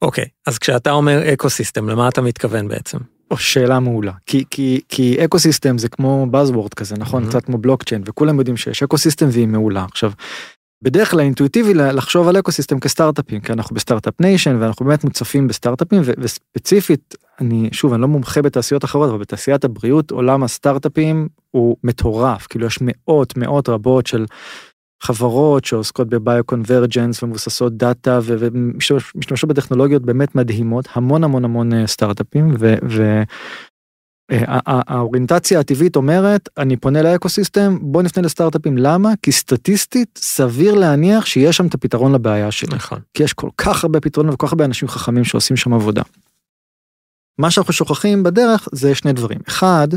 אוקיי, 0.03 0.25
אז 0.47 0.57
כשאתה 0.57 0.91
אומר 0.91 1.33
ecosystem, 1.33 1.89
למה 1.89 2.07
אתה 2.09 2.21
מתכוון 2.21 2.67
בעצם? 2.67 2.97
שאלה 3.37 3.79
מעולה 3.79 4.11
כי 4.25 4.43
כי 4.49 4.81
כי 4.89 5.25
ecosystem 5.25 5.77
זה 5.77 5.89
כמו 5.89 6.27
buzzword 6.31 6.75
כזה 6.75 6.95
נכון 6.97 7.23
Mhm. 7.23 7.27
קצת 7.29 7.45
כמו 7.45 7.57
בלוקצ'יין 7.57 8.03
וכולם 8.05 8.37
יודעים 8.39 8.57
שיש 8.57 8.83
ecosystem 8.83 9.27
והיא 9.31 9.47
מעולה 9.47 9.85
עכשיו. 9.91 10.11
בדרך 10.83 11.11
כלל 11.11 11.19
אינטואיטיבי 11.19 11.73
לחשוב 11.73 12.27
על 12.27 12.39
ecosystem 12.39 12.79
כסטארט-אפים 12.79 13.41
כי 13.41 13.53
אנחנו 13.53 13.75
ב 13.75 13.79
Start-Up 13.79 14.13
Nation 14.19 14.57
ואנחנו 14.61 14.85
באמת 14.85 15.03
מוצפים 15.03 15.47
בסטארט-אפים 15.47 16.01
ו- 16.05 16.11
וספציפית 16.17 17.15
אני 17.41 17.69
שוב 17.71 17.93
אני 17.93 18.01
לא 18.01 18.07
מומחה 18.07 18.41
בתעשיות 18.41 18.83
אחרות 18.85 19.09
אבל 19.09 19.17
בתעשיית 19.17 19.63
הבריאות 19.63 20.11
עולם 20.11 20.43
הסטארט-אפים 20.43 21.27
הוא 21.51 21.77
מטורף 21.83 22.47
כאילו 22.47 22.67
יש 22.67 22.77
מאות 22.81 23.37
מאות 23.37 23.69
רבות 23.69 24.07
של 24.07 24.25
חברות 25.03 25.65
שעוסקות 25.65 26.09
בביו-קונברג'נס 26.09 27.23
ומבוססות 27.23 27.77
דאטה 27.77 28.19
ומשתמשות 28.23 29.49
בטכנולוגיות 29.49 30.01
באמת 30.01 30.35
מדהימות 30.35 30.87
המון 30.93 31.23
המון 31.23 31.45
המון 31.45 31.73
אה, 31.73 31.87
סטארט-אפים 31.87 32.55
אה, 32.99 33.23
האוריינטציה 34.65 35.59
הטבעית 35.59 35.95
אומרת 35.95 36.49
אני 36.57 36.77
פונה 36.77 37.01
לאקוסיסטם 37.01 37.77
בוא 37.81 38.01
נפנה 38.01 38.23
לסטארט-אפים 38.23 38.77
למה 38.77 39.13
כי 39.21 39.31
סטטיסטית 39.31 40.19
סביר 40.21 40.73
להניח 40.73 41.25
שיש 41.25 41.57
שם 41.57 41.67
את 41.67 41.73
הפתרון 41.73 42.15
לבעיה 42.15 42.51
שלי 42.51 42.75
נכון. 42.75 42.99
כי 43.13 43.23
יש 43.23 43.33
כל 43.33 43.49
כך 43.57 43.83
הרבה 43.83 43.99
פתרונות 43.99 44.33
וכל 44.33 44.47
כך 44.47 44.53
הרבה 44.53 44.65
אנשים 44.65 44.87
חכמים 44.87 45.23
שעושים 45.23 45.57
שם 45.57 45.73
עבודה. 45.73 46.01
מה 47.37 47.51
שאנחנו 47.51 47.73
שוכחים 47.73 48.23
בדרך 48.23 48.67
זה 48.71 48.95
שני 48.95 49.13
דברים. 49.13 49.39
אחד 49.47 49.87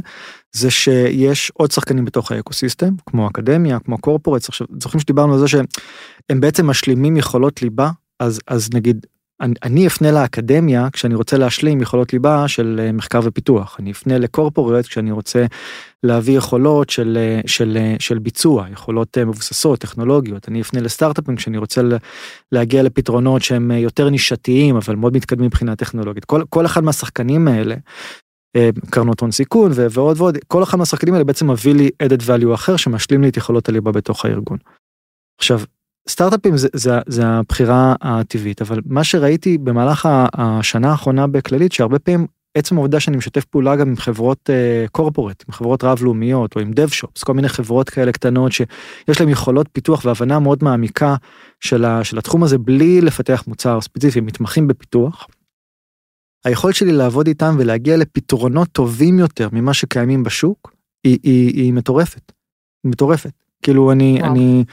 זה 0.53 0.71
שיש 0.71 1.53
עוד 1.55 1.71
שחקנים 1.71 2.05
בתוך 2.05 2.33
האקוסיסטם 2.33 2.95
כמו 3.07 3.29
אקדמיה 3.29 3.79
כמו 3.79 3.99
קורפורטס 3.99 4.49
עכשיו 4.49 4.67
זוכרים 4.81 5.01
שדיברנו 5.01 5.33
על 5.33 5.39
זה 5.39 5.49
שהם 5.49 6.41
בעצם 6.41 6.67
משלימים 6.67 7.17
יכולות 7.17 7.63
ליבה? 7.63 7.91
אז 8.21 8.41
אז 8.49 8.71
נגיד 8.75 9.07
אני, 9.41 9.87
אפנה 9.87 10.11
לאקדמיה 10.11 10.89
כשאני 10.93 11.15
רוצה 11.15 11.39
להשלים 11.39 11.81
יכולות 11.81 12.13
ליבה 12.13 12.49
של 12.49 12.81
אה, 12.83 12.93
מחקר 12.93 13.21
ופיתוח 13.25 13.77
אני 13.81 13.91
אפנה 13.91 14.19
לקורפורט 14.19 14.87
כשאני 14.87 15.11
רוצה 15.11 15.45
להביא 16.03 16.39
יכולות 16.39 16.91
של 16.91 17.19
אה, 17.21 17.41
של 17.47 17.77
אה, 17.81 17.95
של 17.99 18.19
ביצוע 18.19 18.67
יכולות 18.73 19.19
מבוססות 19.19 19.79
טכנולוגיות 19.79 20.49
אני 20.49 20.61
אפנה 20.61 20.81
לסטארט-אפים 20.81 21.37
כשאני 21.37 21.59
רוצה 21.59 21.81
להגיע 22.53 22.83
לפתרונות 22.83 23.43
שהם 23.43 23.71
יותר 23.71 24.11
נישתיים 24.11 24.77
אבל 24.77 24.95
מאוד 24.95 25.17
מתקדמים 25.17 25.47
מבחינה 25.47 25.77
טכנולוגית 25.77 26.25
כל 26.25 26.43
כל 26.49 26.67
אחד 26.67 26.85
מהשחקנים 26.85 27.49
האלה. 27.49 27.75
קרנות 28.91 29.21
הון 29.21 29.31
סיכון 29.31 29.71
ועוד 29.91 30.21
ועוד 30.21 30.39
כל 30.47 30.63
אחד 30.63 30.79
מהשחקנים 30.79 31.15
האלה 31.15 31.25
בעצם 31.25 31.51
מביא 31.51 31.75
לי 31.75 31.91
added 32.03 32.23
value 32.23 32.55
אחר 32.55 32.77
שמשלים 32.77 33.23
לי 33.23 33.29
את 33.29 33.37
יכולות 33.37 33.69
הליבה 33.69 33.93
בתוך 33.93 34.25
הארגון. 34.25 34.59
עכשיו 35.39 35.61
סטארט-אפים 36.09 36.57
זה, 36.57 36.69
זה, 36.73 36.91
זה 37.07 37.27
הבחירה 37.27 37.95
הטבעית 38.01 38.63
אבל 38.63 38.81
מה 38.87 39.05
שראיתי 39.05 39.59
במהלך 39.59 40.09
השנה 40.35 40.91
האחרונה 40.91 41.27
בכללית 41.27 41.73
שהרבה 41.73 41.99
פעמים 41.99 42.27
עצם 42.57 42.77
העובדה 42.77 43.01
שאני 43.01 43.17
משתף 43.17 43.45
פעולה 43.45 43.77
גם 43.77 43.89
עם 43.89 43.97
חברות 43.97 44.51
קורפורט 44.93 45.45
עם 45.49 45.53
חברות 45.53 45.85
רב 45.85 45.99
לאומיות 46.03 46.57
או 46.57 46.61
עם 46.61 46.71
dev 46.71 46.91
shops 46.93 47.25
כל 47.25 47.35
מיני 47.35 47.49
חברות 47.49 47.91
כאלה 47.91 48.13
קטנות 48.13 48.53
שיש 48.53 49.21
להם 49.21 49.29
יכולות 49.29 49.69
פיתוח 49.73 50.05
והבנה 50.05 50.39
מאוד 50.39 50.65
מעמיקה 50.65 51.17
של, 51.61 51.85
ה, 51.85 52.05
של 52.05 52.19
התחום 52.19 52.43
הזה 52.43 52.59
בלי 52.59 53.01
לפתח 53.01 53.45
מוצר 53.47 53.81
ספציפי 53.81 54.21
מתמחים 54.21 54.69
בפיתוח. 54.69 55.27
היכולת 56.45 56.75
שלי 56.75 56.93
לעבוד 56.93 57.27
איתם 57.27 57.57
ולהגיע 57.59 57.97
לפתרונות 57.97 58.69
טובים 58.73 59.19
יותר 59.19 59.49
ממה 59.53 59.75
שקיימים 59.75 60.23
בשוק 60.23 60.73
היא, 61.05 61.19
היא, 61.23 61.63
היא 61.63 61.73
מטורפת. 61.73 62.33
היא 62.85 62.91
מטורפת 62.91 63.33
כאילו 63.63 63.93
אני 63.93 64.19
וואו. 64.21 64.33
אני 64.33 64.65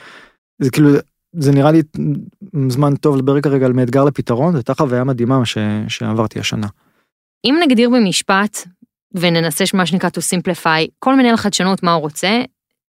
זה 0.61 0.71
כאילו 0.71 0.89
זה 1.33 1.51
נראה 1.51 1.71
לי 1.71 1.81
זמן 2.69 2.95
טוב 2.95 3.17
לדבר 3.17 3.41
כרגע 3.41 3.65
על 3.65 3.73
מאתגר 3.73 4.03
לפתרון 4.03 4.51
זו 4.51 4.57
הייתה 4.57 4.73
חוויה 4.73 5.03
מדהימה 5.03 5.45
ש, 5.45 5.57
שעברתי 5.87 6.39
השנה. 6.39 6.67
אם 7.45 7.55
נגדיר 7.63 7.89
במשפט 7.89 8.57
וננסה 9.13 9.63
מה 9.73 9.85
שנקרא 9.85 10.09
to 10.09 10.19
simplify, 10.19 10.87
כל 10.99 11.15
מנהל 11.15 11.35
חדשנות 11.35 11.83
מה 11.83 11.93
הוא 11.93 12.01
רוצה, 12.01 12.41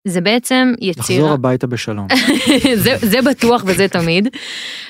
זה 0.09 0.21
בעצם 0.21 0.73
לחזור 0.81 1.17
יצירה, 1.17 1.33
הביתה 1.33 1.67
בשלום. 1.67 2.07
זה, 2.85 2.97
זה 3.01 3.23
בטוח 3.23 3.63
וזה 3.67 3.89
תמיד, 3.89 4.29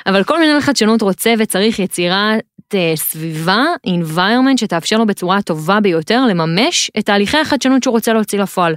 אבל 0.07 0.25
כל 0.25 0.39
מנהל 0.41 0.61
חדשנות 0.61 1.03
רוצה 1.03 1.35
וצריך 1.39 1.79
יצירת 1.79 2.41
אה, 2.75 2.93
סביבה, 2.97 3.65
environment 3.87 4.57
שתאפשר 4.57 4.99
לו 4.99 5.07
בצורה 5.07 5.37
הטובה 5.37 5.81
ביותר 5.81 6.27
לממש 6.27 6.91
את 6.99 7.07
תהליכי 7.07 7.37
החדשנות 7.37 7.83
שהוא 7.83 7.93
רוצה 7.93 8.13
להוציא 8.13 8.39
לפועל. 8.39 8.75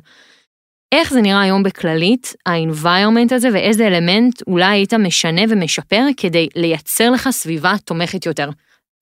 איך 0.91 1.13
זה 1.13 1.21
נראה 1.21 1.41
היום 1.41 1.63
בכללית, 1.63 2.33
ה-environment 2.45 3.35
הזה, 3.35 3.49
ואיזה 3.53 3.87
אלמנט 3.87 4.41
אולי 4.47 4.65
היית 4.65 4.93
משנה 4.93 5.41
ומשפר 5.49 6.03
כדי 6.17 6.47
לייצר 6.55 7.11
לך 7.11 7.29
סביבה 7.31 7.73
תומכת 7.85 8.25
יותר, 8.25 8.49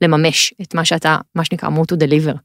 לממש 0.02 0.54
את 0.62 0.76
מה 0.76 0.86
שאתה, 0.86 1.18
מה 1.36 1.46
שנקרא, 1.46 1.70
to 1.70 1.96
deliver. 1.96 2.38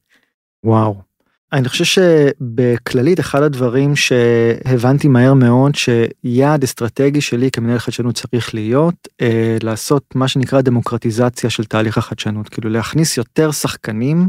וואו. 0.65 1.11
אני 1.53 1.69
חושב 1.69 1.85
שבכללית 1.85 3.21
אחד 3.21 3.43
הדברים 3.43 3.97
שהבנתי 3.97 5.09
מהר 5.09 5.35
מאוד 5.35 5.73
שיעד 5.75 6.63
אסטרטגי 6.63 7.21
שלי 7.21 7.51
כמנהל 7.51 7.79
חדשנות 7.79 8.15
צריך 8.15 8.55
להיות 8.55 9.09
אה, 9.21 9.57
לעשות 9.63 10.05
מה 10.15 10.29
שנקרא 10.29 10.61
דמוקרטיזציה 10.61 11.51
של 11.51 11.65
תהליך 11.65 11.99
החדשנות 11.99 12.49
כאילו 12.49 12.71
להכניס 12.71 13.17
יותר 13.17 13.51
שחקנים 13.51 14.29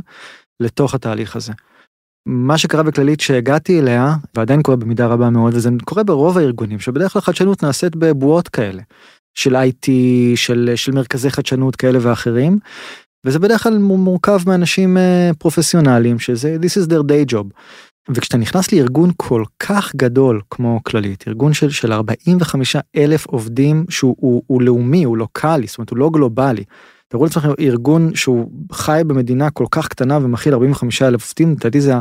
לתוך 0.60 0.94
התהליך 0.94 1.36
הזה. 1.36 1.54
מה 2.26 2.58
שקרה 2.58 2.84
בכללית 2.84 3.20
שהגעתי 3.20 3.80
אליה 3.80 4.16
ועדיין 4.36 4.62
קורה 4.62 4.78
במידה 4.78 5.08
רבה 5.08 5.30
מאוד 5.30 5.54
וזה 5.54 5.70
קורה 5.84 6.04
ברוב 6.04 6.38
הארגונים 6.38 6.80
שבדרך 6.80 7.14
כלל 7.14 7.22
חדשנות 7.22 7.64
נעשית 7.64 7.96
בבועות 7.96 8.48
כאלה 8.48 8.82
של 9.34 9.56
IT 9.56 9.88
של 10.36 10.72
של 10.76 10.92
מרכזי 10.92 11.30
חדשנות 11.30 11.76
כאלה 11.76 12.00
ואחרים. 12.02 12.60
וזה 13.26 13.40
בדרך 13.40 13.64
כלל 13.64 13.78
מורכב 13.78 14.40
מאנשים 14.46 14.98
אה, 14.98 15.32
פרופסיונליים 15.40 16.20
שזה 16.20 16.58
this 16.62 16.84
is 16.84 16.88
their 16.90 17.04
day 17.04 17.34
job. 17.34 17.46
וכשאתה 18.10 18.38
נכנס 18.38 18.72
לארגון 18.72 19.12
כל 19.18 19.44
כך 19.60 19.96
גדול 19.96 20.42
כמו 20.50 20.80
כללית 20.84 21.24
ארגון 21.28 21.54
של 21.54 21.70
של 21.70 21.94
45 21.94 22.76
אלף 22.96 23.26
עובדים 23.26 23.86
שהוא 23.90 24.16
הוא, 24.20 24.44
הוא 24.48 24.62
לאומי 24.62 25.04
הוא 25.04 25.18
לוקאלי 25.18 25.68
זאת 25.68 25.78
אומרת 25.78 25.90
הוא 25.90 25.98
לא 25.98 26.10
גלובלי. 26.14 26.64
תראו 27.12 27.24
לעצמכם 27.24 27.50
ארגון 27.60 28.16
שהוא 28.16 28.52
חי 28.72 29.02
במדינה 29.08 29.50
כל 29.50 29.66
כך 29.72 29.88
קטנה 29.88 30.18
ומכיל 30.18 30.54
45 30.54 31.02
אלף 31.02 31.28
עובדים 31.28 31.52
לדעתי 31.52 31.82
זה, 31.82 31.94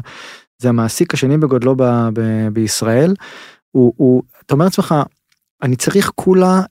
זה 0.58 0.68
המעסיק 0.68 1.14
השני 1.14 1.38
בגודלו 1.38 1.76
ב, 1.76 1.82
ב, 2.12 2.48
בישראל. 2.52 3.14
הוא, 3.70 3.92
הוא 3.96 4.22
אתה 4.46 4.54
אומר 4.54 4.64
לעצמך 4.64 4.94
אני 5.62 5.76
צריך 5.76 6.10
כולה 6.14 6.62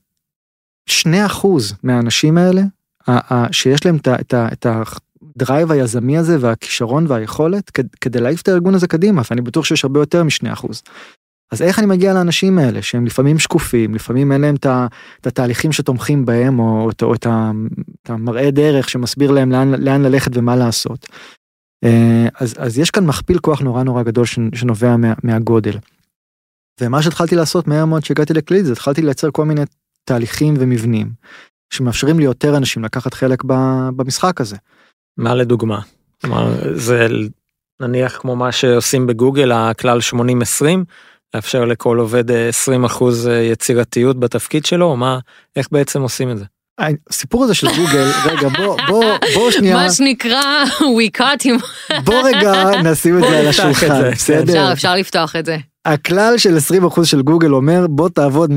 2 0.89 1.25
אחוז 1.25 1.73
מהאנשים 1.83 2.37
האלה 2.37 2.61
ה- 3.07 3.33
ה- 3.35 3.53
שיש 3.53 3.85
להם 3.85 3.97
את 4.33 4.65
הדרייב 4.65 5.71
היזמי 5.71 6.17
הזה 6.17 6.37
והכישרון 6.39 7.05
והיכולת 7.07 7.69
כד- 7.69 7.95
כדי 8.01 8.21
להעיף 8.21 8.41
את 8.41 8.47
הארגון 8.47 8.75
הזה 8.75 8.87
קדימה 8.87 9.21
ואני 9.29 9.41
בטוח 9.41 9.65
שיש 9.65 9.83
הרבה 9.83 9.99
יותר 9.99 10.23
משני 10.23 10.53
אחוז. 10.53 10.83
אז 11.51 11.61
איך 11.61 11.79
אני 11.79 11.87
מגיע 11.87 12.13
לאנשים 12.13 12.59
האלה 12.59 12.81
שהם 12.81 13.05
לפעמים 13.05 13.39
שקופים 13.39 13.95
לפעמים 13.95 14.31
אין 14.31 14.41
להם 14.41 14.55
את 14.55 15.27
התהליכים 15.27 15.71
שתומכים 15.71 16.25
בהם 16.25 16.59
או 16.59 16.89
את, 16.89 17.03
או 17.03 17.13
את, 17.13 17.27
המראה 18.05 18.51
דרך 18.51 18.89
שמסביר 18.89 19.31
להם 19.31 19.51
לאן, 19.51 19.73
לאן 19.83 20.01
ללכת 20.01 20.31
ומה 20.33 20.55
לעשות. 20.55 21.07
אה, 21.83 22.27
אז, 22.39 22.55
אז 22.57 22.79
יש 22.79 22.91
כאן 22.91 23.05
מכפיל 23.05 23.39
כוח 23.39 23.61
נורא 23.61 23.83
נורא 23.83 24.03
גדול 24.03 24.25
שנובע 24.25 24.97
מה, 24.97 25.13
מהגודל. 25.23 25.77
ומה 26.81 27.01
שהתחלתי 27.01 27.35
לעשות 27.35 27.67
מהר 27.67 27.85
מאוד 27.85 28.05
שהגעתי 28.05 28.33
לכללית 28.33 28.65
זה 28.65 28.71
התחלתי 28.71 29.01
לייצר 29.01 29.31
כל 29.31 29.45
מיני 29.45 29.61
תהליכים 30.03 30.53
ומבנים 30.59 31.09
שמאפשרים 31.73 32.19
ליותר 32.19 32.57
אנשים 32.57 32.83
לקחת 32.83 33.13
חלק 33.13 33.43
במשחק 33.95 34.41
הזה. 34.41 34.57
מה 35.17 35.35
לדוגמה? 35.35 35.79
זה 36.73 37.07
נניח 37.81 38.17
כמו 38.17 38.35
מה 38.35 38.51
שעושים 38.51 39.07
בגוגל 39.07 39.51
הכלל 39.51 39.99
80-20 40.13 40.15
לאפשר 41.33 41.65
לכל 41.65 41.97
עובד 41.97 42.31
אה, 42.31 42.49
20 42.49 42.85
אחוז 42.85 43.29
יצירתיות 43.51 44.19
בתפקיד 44.19 44.65
שלו 44.65 44.85
או 44.85 44.97
מה 44.97 45.19
איך 45.55 45.67
בעצם 45.71 46.01
עושים 46.01 46.31
את 46.31 46.37
זה. 46.37 46.45
הסיפור 47.09 47.43
הזה 47.43 47.55
של 47.55 47.67
גוגל 47.67 48.11
רגע 48.31 48.49
בוא 48.49 48.77
בוא 48.87 49.03
בוא 49.33 49.51
שנייה 49.57 49.75
מה 49.75 49.91
שנקרא, 49.91 50.63
we 50.79 51.19
cut 51.21 51.43
him. 51.45 51.65
בוא 52.03 52.21
רגע 52.23 52.81
נשים 52.83 53.17
את 53.17 53.23
זה 53.29 53.39
על 53.39 53.47
השולחן 53.47 54.01
זה, 54.01 54.11
בסדר 54.11 54.43
אפשר, 54.43 54.69
אפשר 54.73 54.95
לפתוח 54.95 55.35
את 55.35 55.45
זה. 55.45 55.57
הכלל 55.85 56.33
של 56.37 56.57
20% 56.85 57.05
של 57.05 57.21
גוגל 57.21 57.53
אומר 57.53 57.87
בוא 57.89 58.09
תעבוד 58.09 58.51
120% 58.51 58.53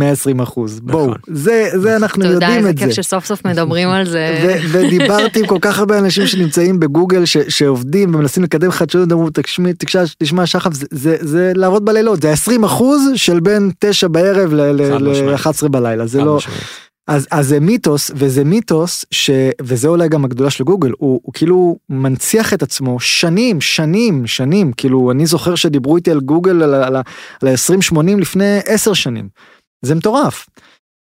בואו 0.82 1.06
נכון. 1.06 1.14
זה 1.26 1.68
זה 1.74 1.96
אנחנו 1.96 2.22
תודה, 2.22 2.34
יודעים 2.34 2.56
איזה 2.58 2.70
את 2.70 2.78
זה. 2.78 2.84
כיף 2.86 2.94
שסוף 2.94 3.24
סוף 3.26 3.46
מדברים 3.46 3.88
על 3.88 4.06
זה. 4.06 4.38
ו- 4.42 4.72
ודיברתי 4.72 5.40
עם 5.40 5.46
כל 5.46 5.58
כך 5.60 5.78
הרבה 5.78 5.98
אנשים 5.98 6.26
שנמצאים 6.26 6.80
בגוגל 6.80 7.24
ש- 7.24 7.36
שעובדים 7.48 8.14
ומנסים 8.14 8.42
לקדם 8.42 8.70
חדשנות 8.70 9.12
אמרו 9.12 9.28
תשמע 9.34 9.70
תשמע 10.18 10.46
שחף 10.46 10.72
זה, 10.74 10.86
זה 10.90 11.16
זה 11.20 11.52
לעבוד 11.54 11.84
בלילות 11.84 12.22
זה 12.22 12.30
20 12.30 12.64
אחוז 12.64 13.02
של 13.16 13.40
בין 13.40 13.70
9 13.78 14.08
בערב 14.08 14.50
חד 14.50 15.02
משמעית. 15.02 15.02
ל-11 15.46 15.68
בלילה 15.68 16.06
זה 16.06 16.24
לא 16.24 16.36
משמעית. 16.36 16.60
אז, 17.06 17.26
אז 17.30 17.48
זה 17.48 17.60
מיתוס, 17.60 18.10
וזה 18.14 18.44
מיתוס, 18.44 19.04
ש, 19.10 19.30
וזה 19.62 19.88
אולי 19.88 20.08
גם 20.08 20.24
הגדולה 20.24 20.50
של 20.50 20.64
גוגל, 20.64 20.90
הוא, 20.98 21.20
הוא 21.22 21.32
כאילו 21.32 21.78
מנציח 21.88 22.54
את 22.54 22.62
עצמו 22.62 23.00
שנים, 23.00 23.60
שנים, 23.60 24.26
שנים, 24.26 24.72
כאילו 24.72 25.10
אני 25.10 25.26
זוכר 25.26 25.54
שדיברו 25.54 25.96
איתי 25.96 26.10
על 26.10 26.20
גוגל 26.20 26.62
על, 26.62 26.74
על, 26.74 26.96
על 27.42 27.48
ה-2080 27.48 28.20
לפני 28.20 28.58
10 28.66 28.92
שנים. 28.92 29.28
זה 29.82 29.94
מטורף. 29.94 30.46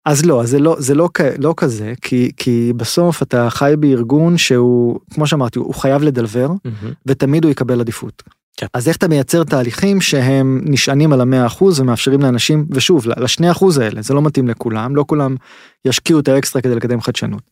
אז 0.06 0.24
לא, 0.24 0.42
אז 0.42 0.50
זה 0.50 0.58
לא, 0.58 0.76
זה 0.78 0.94
לא, 0.94 1.08
לא 1.38 1.54
כזה, 1.56 1.92
כי, 2.02 2.30
כי 2.36 2.72
בסוף 2.76 3.22
אתה 3.22 3.50
חי 3.50 3.74
בארגון 3.78 4.38
שהוא, 4.38 5.00
כמו 5.14 5.26
שאמרתי, 5.26 5.58
הוא 5.58 5.74
חייב 5.74 6.02
לדלבר, 6.02 6.48
מהמם. 6.48 6.92
ותמיד 7.06 7.44
הוא 7.44 7.50
יקבל 7.50 7.80
עדיפות. 7.80 8.22
כן. 8.56 8.66
אז 8.74 8.88
איך 8.88 8.96
אתה 8.96 9.08
מייצר 9.08 9.44
תהליכים 9.44 10.00
שהם 10.00 10.60
נשענים 10.64 11.12
על 11.12 11.20
המאה 11.20 11.46
אחוז 11.46 11.80
ומאפשרים 11.80 12.20
לאנשים, 12.20 12.66
ושוב, 12.70 13.06
לשני 13.06 13.50
אחוז 13.50 13.78
האלה, 13.78 14.02
זה 14.02 14.14
לא 14.14 14.22
מתאים 14.22 14.48
לכולם, 14.48 14.96
לא 14.96 15.04
כולם 15.08 15.36
ישקיעו 15.84 16.20
את 16.20 16.28
האקסטרה 16.28 16.62
כדי 16.62 16.74
לקדם 16.74 17.00
חדשנות. 17.00 17.42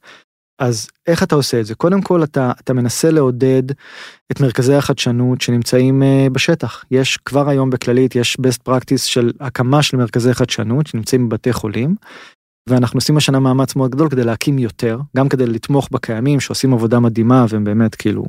אז 0.58 0.90
איך 1.06 1.22
אתה 1.22 1.34
עושה 1.34 1.60
את 1.60 1.66
זה? 1.66 1.74
קודם 1.74 2.02
כל 2.02 2.24
אתה, 2.24 2.52
אתה 2.60 2.72
מנסה 2.72 3.10
לעודד 3.10 3.62
את 4.32 4.40
מרכזי 4.40 4.74
החדשנות 4.74 5.40
שנמצאים 5.40 6.02
uh, 6.02 6.30
בשטח. 6.30 6.84
יש 6.90 7.16
כבר 7.16 7.48
היום 7.48 7.70
בכללית, 7.70 8.16
יש 8.16 8.36
best 8.36 8.68
practice 8.68 9.04
של 9.04 9.32
הקמה 9.40 9.82
של 9.82 9.96
מרכזי 9.96 10.34
חדשנות 10.34 10.86
שנמצאים 10.86 11.28
בבתי 11.28 11.52
חולים. 11.52 11.94
ואנחנו 12.68 12.96
עושים 12.96 13.16
השנה 13.16 13.40
מאמץ 13.40 13.76
מאוד 13.76 13.90
גדול 13.90 14.08
כדי 14.08 14.24
להקים 14.24 14.58
יותר, 14.58 15.00
גם 15.16 15.28
כדי 15.28 15.46
לתמוך 15.46 15.88
בקיימים 15.92 16.40
שעושים 16.40 16.74
עבודה 16.74 17.00
מדהימה 17.00 17.46
והם 17.48 17.64
באמת 17.64 17.94
כאילו 17.94 18.24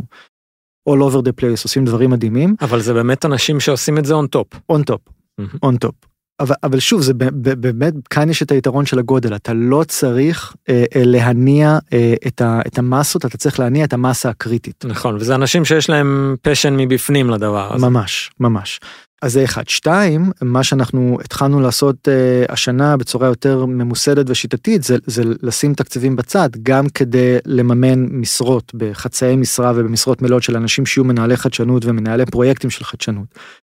all 0.90 1.12
over 1.12 1.22
the 1.22 1.42
place 1.42 1.64
עושים 1.64 1.86
דברים 1.86 2.10
מדהימים, 2.10 2.56
אבל 2.62 2.82
זה 2.82 2.94
באמת 2.94 3.26
אנשים 3.26 3.60
שעושים 3.60 3.98
את 3.98 4.06
זה 4.06 4.14
on 4.14 4.38
top. 4.38 4.58
on 4.72 4.82
top, 4.92 5.12
מהמם. 5.38 5.50
on 5.66 5.86
top. 5.86 6.14
אבל, 6.40 6.56
אבל 6.64 6.80
שוב 6.80 7.02
זה 7.02 7.14
באמת 7.14 7.94
כאן 8.10 8.30
יש 8.30 8.44
את 8.44 8.52
היתרון 8.52 8.86
של 8.86 9.00
הגודל 9.00 9.36
אתה 9.36 9.54
לא 9.54 9.84
צריך 9.88 10.56
אה, 10.70 10.84
אה, 10.96 11.02
להניע 11.06 11.78
אה, 11.94 12.14
את, 12.28 12.42
ה, 12.42 12.62
את 12.68 12.78
המסות 12.78 13.26
אתה 13.26 13.38
צריך 13.38 13.60
להניע 13.60 13.86
את 13.86 13.94
המסה 13.94 14.30
הקריטית. 14.30 14.86
נכון, 14.88 15.16
וזה 15.16 15.36
אנשים 15.36 15.66
שיש 15.66 15.90
להם 15.90 16.36
פשן 16.42 16.76
מבפנים 16.78 17.30
לדבר 17.30 17.74
הזה. 17.74 17.88
ממש 17.88 18.32
ממש. 18.40 18.80
אז 19.24 19.34
זה 19.34 19.44
אחד. 19.44 19.68
שתיים, 19.68 20.32
מה 20.42 20.64
שאנחנו 20.64 21.18
התחלנו 21.24 21.62
לעשות 21.62 22.08
uh, 22.08 22.52
השנה 22.52 22.98
בצורה 22.98 23.28
יותר 23.28 23.66
ממוסדת 23.66 24.30
ושיטתית 24.30 24.84
זה, 24.84 24.98
זה 25.06 25.24
לשים 25.42 25.74
תקציבים 25.74 26.16
בצד 26.16 26.50
גם 26.64 26.90
כדי 26.90 27.38
לממן 27.46 28.06
משרות 28.06 28.72
בחצאי 28.76 29.36
משרה 29.36 29.72
ובמשרות 29.76 30.22
מלאות 30.22 30.44
של 30.44 30.56
אנשים 30.56 30.86
שיהיו 30.86 31.04
מנהלי 31.04 31.38
חדשנות 31.38 31.86
ומנהלי 31.86 32.26
פרויקטים 32.26 32.70
של 32.70 32.84
חדשנות. 32.84 33.28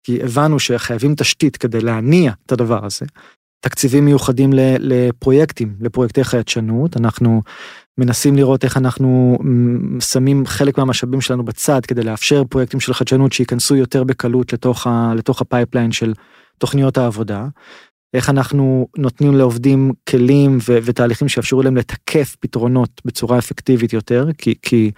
כי 0.04 0.22
הבנו 0.22 0.58
שחייבים 0.58 1.14
תשתית 1.14 1.56
כדי 1.56 1.80
להניע 1.80 2.32
את 2.46 2.52
הדבר 2.52 2.86
הזה. 2.86 3.06
תקציבים 3.60 4.04
מיוחדים 4.04 4.50
לפרויקטים, 4.78 5.74
לפרויקטי 5.80 6.24
חדשנות, 6.24 6.96
אנחנו 6.96 7.42
מנסים 7.98 8.36
לראות 8.36 8.64
איך 8.64 8.76
אנחנו 8.76 9.38
שמים 10.00 10.46
חלק 10.46 10.78
מהמשאבים 10.78 11.20
שלנו 11.20 11.44
בצד 11.44 11.86
כדי 11.86 12.02
לאפשר 12.02 12.44
פרויקטים 12.44 12.80
של 12.80 12.94
חדשנות 12.94 13.32
שייכנסו 13.32 13.76
יותר 13.76 14.04
בקלות 14.04 14.52
לתוך, 14.52 14.86
ה, 14.86 15.12
לתוך 15.16 15.40
ה 15.40 15.46
pipeline 15.46 15.92
של 15.92 16.12
תוכניות 16.58 16.98
העבודה. 16.98 17.46
איך 18.14 18.30
אנחנו 18.30 18.88
נותנים 18.96 19.34
לעובדים 19.34 19.92
כלים 20.08 20.58
ו- 20.68 20.78
ותהליכים 20.84 21.28
שיאפשרו 21.28 21.62
להם 21.62 21.76
לתקף 21.76 22.36
פתרונות 22.40 23.00
בצורה 23.04 23.38
אפקטיבית 23.38 23.92
יותר, 23.92 24.28
כי, 24.38 24.54
כי 24.62 24.90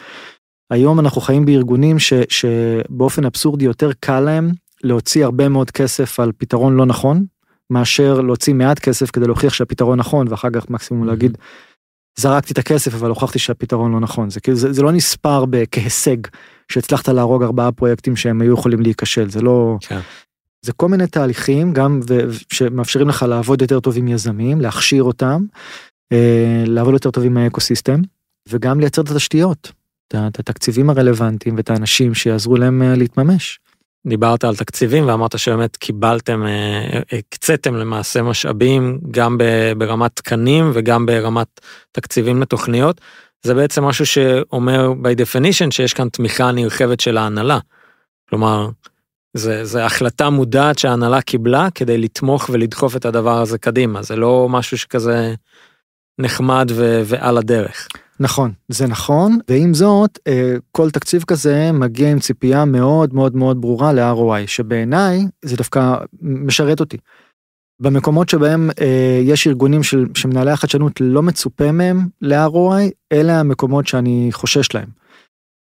היום 0.71 1.01
אנחנו 1.01 1.21
חיים 1.21 1.45
בארגונים 1.45 1.99
ש, 1.99 2.13
שבאופן 2.29 3.25
אבסורדי 3.25 3.65
יותר 3.65 3.91
קל 4.01 4.21
להם 4.21 4.51
להוציא 4.85 5.25
הרבה 5.25 5.49
מאוד 5.49 5.71
כסף 5.71 6.21
על 6.21 6.33
פתרון 6.39 6.77
לא 6.77 6.87
נכון, 6.87 7.25
מאשר 7.71 8.21
להוציא 8.21 8.55
מעט 8.55 8.79
כסף 8.79 9.11
כדי 9.11 9.27
להוכיח 9.27 9.53
שהפתרון 9.53 9.99
נכון 9.99 10.27
ואחר 10.29 10.51
כך 10.51 10.71
מקסימום 10.71 11.07
להגיד 11.07 11.39
זרקתי 12.19 12.53
את 12.53 12.59
הכסף 12.59 12.95
אבל 12.95 13.09
הוכחתי 13.09 13.39
שהפתרון 13.39 13.93
לא 13.93 14.01
נכון 14.01 14.31
זה 14.31 14.41
כאילו 14.41 14.57
זה, 14.57 14.73
זה 14.73 14.83
לא 14.83 14.93
נספר 14.93 15.45
כהישג 15.71 16.17
שהצלחת 16.73 17.09
להרוג 17.09 17.43
ארבעה 17.43 17.73
פרויקטים 17.73 18.17
שהם 18.17 18.41
היו 18.41 18.55
יכולים 18.55 18.81
להיכשל 18.81 19.31
זה 19.31 19.41
לא 19.41 19.77
כן. 19.81 20.01
זה 20.65 20.73
כל 20.73 20.89
מיני 20.89 21.07
תהליכים 21.07 21.73
גם 21.73 22.01
ו- 22.09 22.21
שמאפשרים 22.53 23.09
לך 23.09 23.23
לעבוד 23.23 23.63
יותר 23.63 23.81
טוב 23.81 23.97
עם 23.97 24.09
יזמים 24.09 24.61
להכשיר 24.61 25.03
אותם 25.03 25.45
אה, 26.13 26.65
לעבוד 26.67 26.95
יותר 26.95 27.11
טוב 27.11 27.25
עם 27.25 27.37
האקוסיסטם 27.37 28.01
וגם 28.49 28.81
לייצר 28.81 29.03
את 29.03 29.11
התשתיות 29.11 29.73
את 30.09 30.15
את 30.29 30.39
התקציבים 30.39 30.91
הרלוונטיים 30.91 31.57
ואת 31.57 31.71
האנשים 31.71 32.15
שיעזרו 32.15 32.57
להם 32.57 32.83
אה, 32.83 32.95
להתממש. 32.95 33.61
דיברת 34.07 34.45
על 34.45 34.57
תקציבים 34.57 35.09
ואמרת 35.09 35.39
שבאמת 35.39 35.77
קיבלתם, 35.77 36.47
אה, 36.47 37.01
הקציתם 37.19 37.75
למעשה 37.75 38.23
משאבים 38.23 38.99
גם 39.11 39.39
ברמת 39.79 40.17
תקנים 40.17 40.71
וגם 40.75 41.07
ברמת 41.07 41.61
תקציבים 41.93 42.43
לתוכניות. 42.43 43.01
זה 43.43 43.55
בעצם 43.55 43.85
משהו 43.85 44.07
שאומר 44.07 44.93
by 45.03 45.21
definition 45.21 45.71
שיש 45.71 45.95
כאן 45.95 46.09
תמיכה 46.09 46.53
נרחבת 46.53 47.01
של 47.01 47.17
ההנהלה. 47.17 47.59
כלומר, 48.29 48.69
זה, 49.37 49.65
זה 49.65 49.85
החלטה 49.85 50.31
מודעת 50.31 50.79
שההנהלה 50.79 51.21
קיבלה 51.21 51.69
כדי 51.75 51.99
לתמוך 51.99 52.51
ולדחוף 52.53 52.97
את 52.97 53.05
הדבר 53.05 53.41
הזה 53.41 53.59
קדימה, 53.59 54.03
זה 54.03 54.17
לא 54.17 54.49
משהו 54.51 54.79
שכזה 54.79 55.35
נחמד 56.19 56.71
ו- 56.75 57.03
ועל 57.05 57.39
הדרך. 57.39 57.89
נכון, 58.21 58.53
זה 58.69 58.87
נכון, 58.87 59.39
ועם 59.49 59.75
זאת, 59.75 60.19
אה, 60.27 60.55
כל 60.73 60.91
תקציב 60.91 61.25
כזה 61.27 61.73
מגיע 61.73 62.11
עם 62.11 62.21
ציפייה 62.21 62.65
מאוד 62.65 63.15
מאוד 63.15 63.37
מאוד 63.37 63.61
ברורה 63.61 63.93
ל-ROI, 63.93 64.47
שבעיניי 64.47 65.27
זה 65.45 65.57
דווקא 65.57 65.95
משרת 66.23 66.81
אותי. 66.81 66.97
במקומות 67.81 68.29
שבהם 68.29 68.71
אה, 68.81 69.21
יש 69.25 69.47
ארגונים 69.47 69.83
של, 69.83 70.07
שמנהלי 70.15 70.51
החדשנות 70.51 71.01
לא 71.01 71.23
מצופה 71.23 71.73
מהם 71.73 72.09
ל-ROI, 72.21 72.91
אלה 73.13 73.41
המקומות 73.41 73.87
שאני 73.87 74.29
חושש 74.33 74.75
להם. 74.75 74.89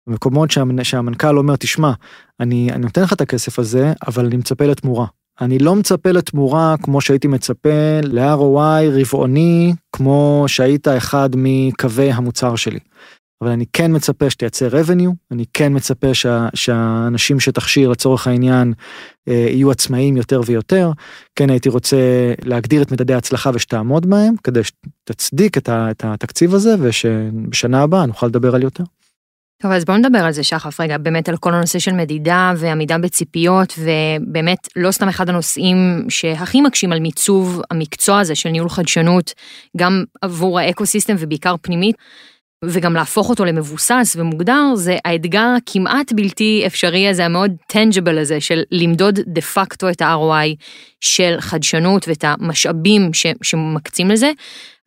מקומות 0.07 0.51
שהמנ- 0.51 0.83
שהמנכ"ל 0.83 1.38
אומר, 1.38 1.55
תשמע, 1.55 1.91
אני, 2.39 2.71
אני 2.71 2.81
נותן 2.81 3.01
לך 3.01 3.13
את 3.13 3.21
הכסף 3.21 3.59
הזה, 3.59 3.93
אבל 4.07 4.25
אני 4.25 4.38
מצפה 4.38 4.65
לתמורה. 4.65 5.05
אני 5.41 5.60
לא 5.60 5.75
מצפה 5.75 6.12
לתמורה 6.12 6.75
כמו 6.82 7.02
שהייתי 7.02 7.28
מצפה 7.28 7.99
ל-ROI 8.04 8.99
רבעוני, 8.99 9.73
כמו 9.95 10.43
שהיית 10.47 10.88
אחד 10.88 11.30
מקווי 11.36 12.12
המוצר 12.12 12.56
שלי. 12.56 12.80
אבל 13.41 13.52
אני 13.52 13.65
כן 13.73 13.95
מצפה 13.95 14.30
שתייצר 14.30 14.69
revenue, 14.69 15.13
אני 15.32 15.45
כן 15.54 15.75
מצפה 15.75 16.13
שה, 16.13 16.47
שהאנשים 16.54 17.39
שתכשיר 17.39 17.89
לצורך 17.89 18.28
העניין 18.28 18.73
אה, 19.28 19.34
יהיו 19.34 19.71
עצמאיים 19.71 20.17
יותר 20.17 20.41
ויותר. 20.45 20.91
כן 21.36 21.49
הייתי 21.49 21.69
רוצה 21.69 21.97
להגדיר 22.45 22.82
את 22.82 22.91
מדדי 22.91 23.13
ההצלחה 23.13 23.52
ושתעמוד 23.54 24.06
בהם, 24.06 24.34
כדי 24.43 24.62
שתצדיק 24.63 25.58
את, 25.58 25.69
ה, 25.69 25.91
את 25.91 26.04
התקציב 26.06 26.54
הזה, 26.54 26.75
ושבשנה 26.80 27.82
הבאה 27.82 28.06
נוכל 28.06 28.28
לדבר 28.28 28.56
על 28.56 28.63
יותר. 28.63 28.84
טוב, 29.62 29.72
אז 29.72 29.86
בואו 29.86 29.98
נדבר 29.98 30.19
על 30.19 30.32
זה, 30.32 30.43
שחף, 30.43 30.80
רגע, 30.80 30.98
באמת 30.98 31.30
על 31.30 31.38
כל 31.38 31.54
הנושא 31.54 31.80
של 31.80 31.93
מדידה 31.93 32.54
ועמידה 32.58 32.98
בציפיות, 32.98 33.74
ובאמת 33.78 34.58
לא 34.76 34.91
סתם 34.91 35.08
אחד 35.08 35.30
הנושאים 35.30 36.06
שהכי 36.10 36.62
מקשים 36.62 36.91
על 36.91 37.00
מיצוב 37.00 37.62
המקצוע 37.72 38.19
הזה 38.19 38.36
של 38.36 38.50
ניהול 38.50 38.69
חדשנות, 38.69 39.34
גם 39.78 40.04
עבור 40.22 40.60
האקוסיסטם 40.60 41.15
ובעיקר 41.19 41.56
פנימית, 41.62 41.95
וגם 42.65 42.93
להפוך 42.93 43.30
אותו 43.30 43.45
למבוסס 43.45 44.15
ומוגדר, 44.19 44.76
זה 44.76 44.98
האתגר 45.06 45.48
הכמעט 45.58 46.13
בלתי 46.13 46.63
אפשרי 46.65 47.08
הזה, 47.08 47.26
המאוד 47.26 47.52
טנג'בל 47.67 48.17
הזה, 48.17 48.41
של 48.41 48.63
למדוד 48.72 49.19
דה 49.28 49.41
פקטו 49.41 49.89
את 49.89 50.02
ה-ROI 50.02 50.56
של 51.02 51.36
חדשנות 51.39 52.08
ואת 52.08 52.24
המשאבים 52.28 53.13
ש- 53.13 53.28
שמקצים 53.41 54.12
לזה. 54.12 54.32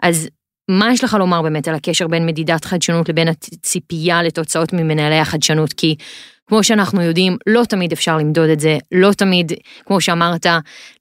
אז 0.03 0.29
מה 0.71 0.93
יש 0.93 1.05
לך 1.05 1.17
לומר 1.21 1.43
באמת 1.43 1.69
על 1.69 1.75
הקשר 1.75 2.07
בין 2.09 2.27
מדידת 2.27 2.65
חדשנות 2.65 3.09
לבין 3.09 3.29
הציפייה 3.29 4.23
לתוצאות 4.23 4.73
ממנהלי 4.73 5.19
החדשנות? 5.19 5.73
כי 5.73 5.97
כמו 6.47 6.65
שאנחנו 6.65 7.03
יודעים, 7.03 7.37
לא 7.47 7.63
תמיד 7.69 7.93
אפשר 7.93 8.17
למדוד 8.19 8.49
את 8.51 8.61
זה, 8.61 8.79
לא 8.93 9.13
תמיד, 9.13 9.53
כמו 9.87 10.01
שאמרת, 10.01 10.47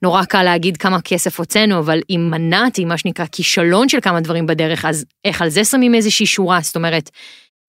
נורא 0.01 0.23
קל 0.23 0.43
להגיד 0.43 0.77
כמה 0.77 1.01
כסף 1.01 1.39
הוצאנו, 1.39 1.79
אבל 1.79 1.99
אם 2.09 2.27
מנעתי 2.31 2.85
מה 2.85 2.97
שנקרא 2.97 3.25
כישלון 3.31 3.89
של 3.89 4.01
כמה 4.01 4.21
דברים 4.21 4.45
בדרך, 4.45 4.85
אז 4.85 5.05
איך 5.25 5.41
על 5.41 5.49
זה 5.49 5.63
שמים 5.63 5.95
איזושהי 5.95 6.25
שורה? 6.25 6.59
זאת 6.61 6.75
אומרת, 6.75 7.09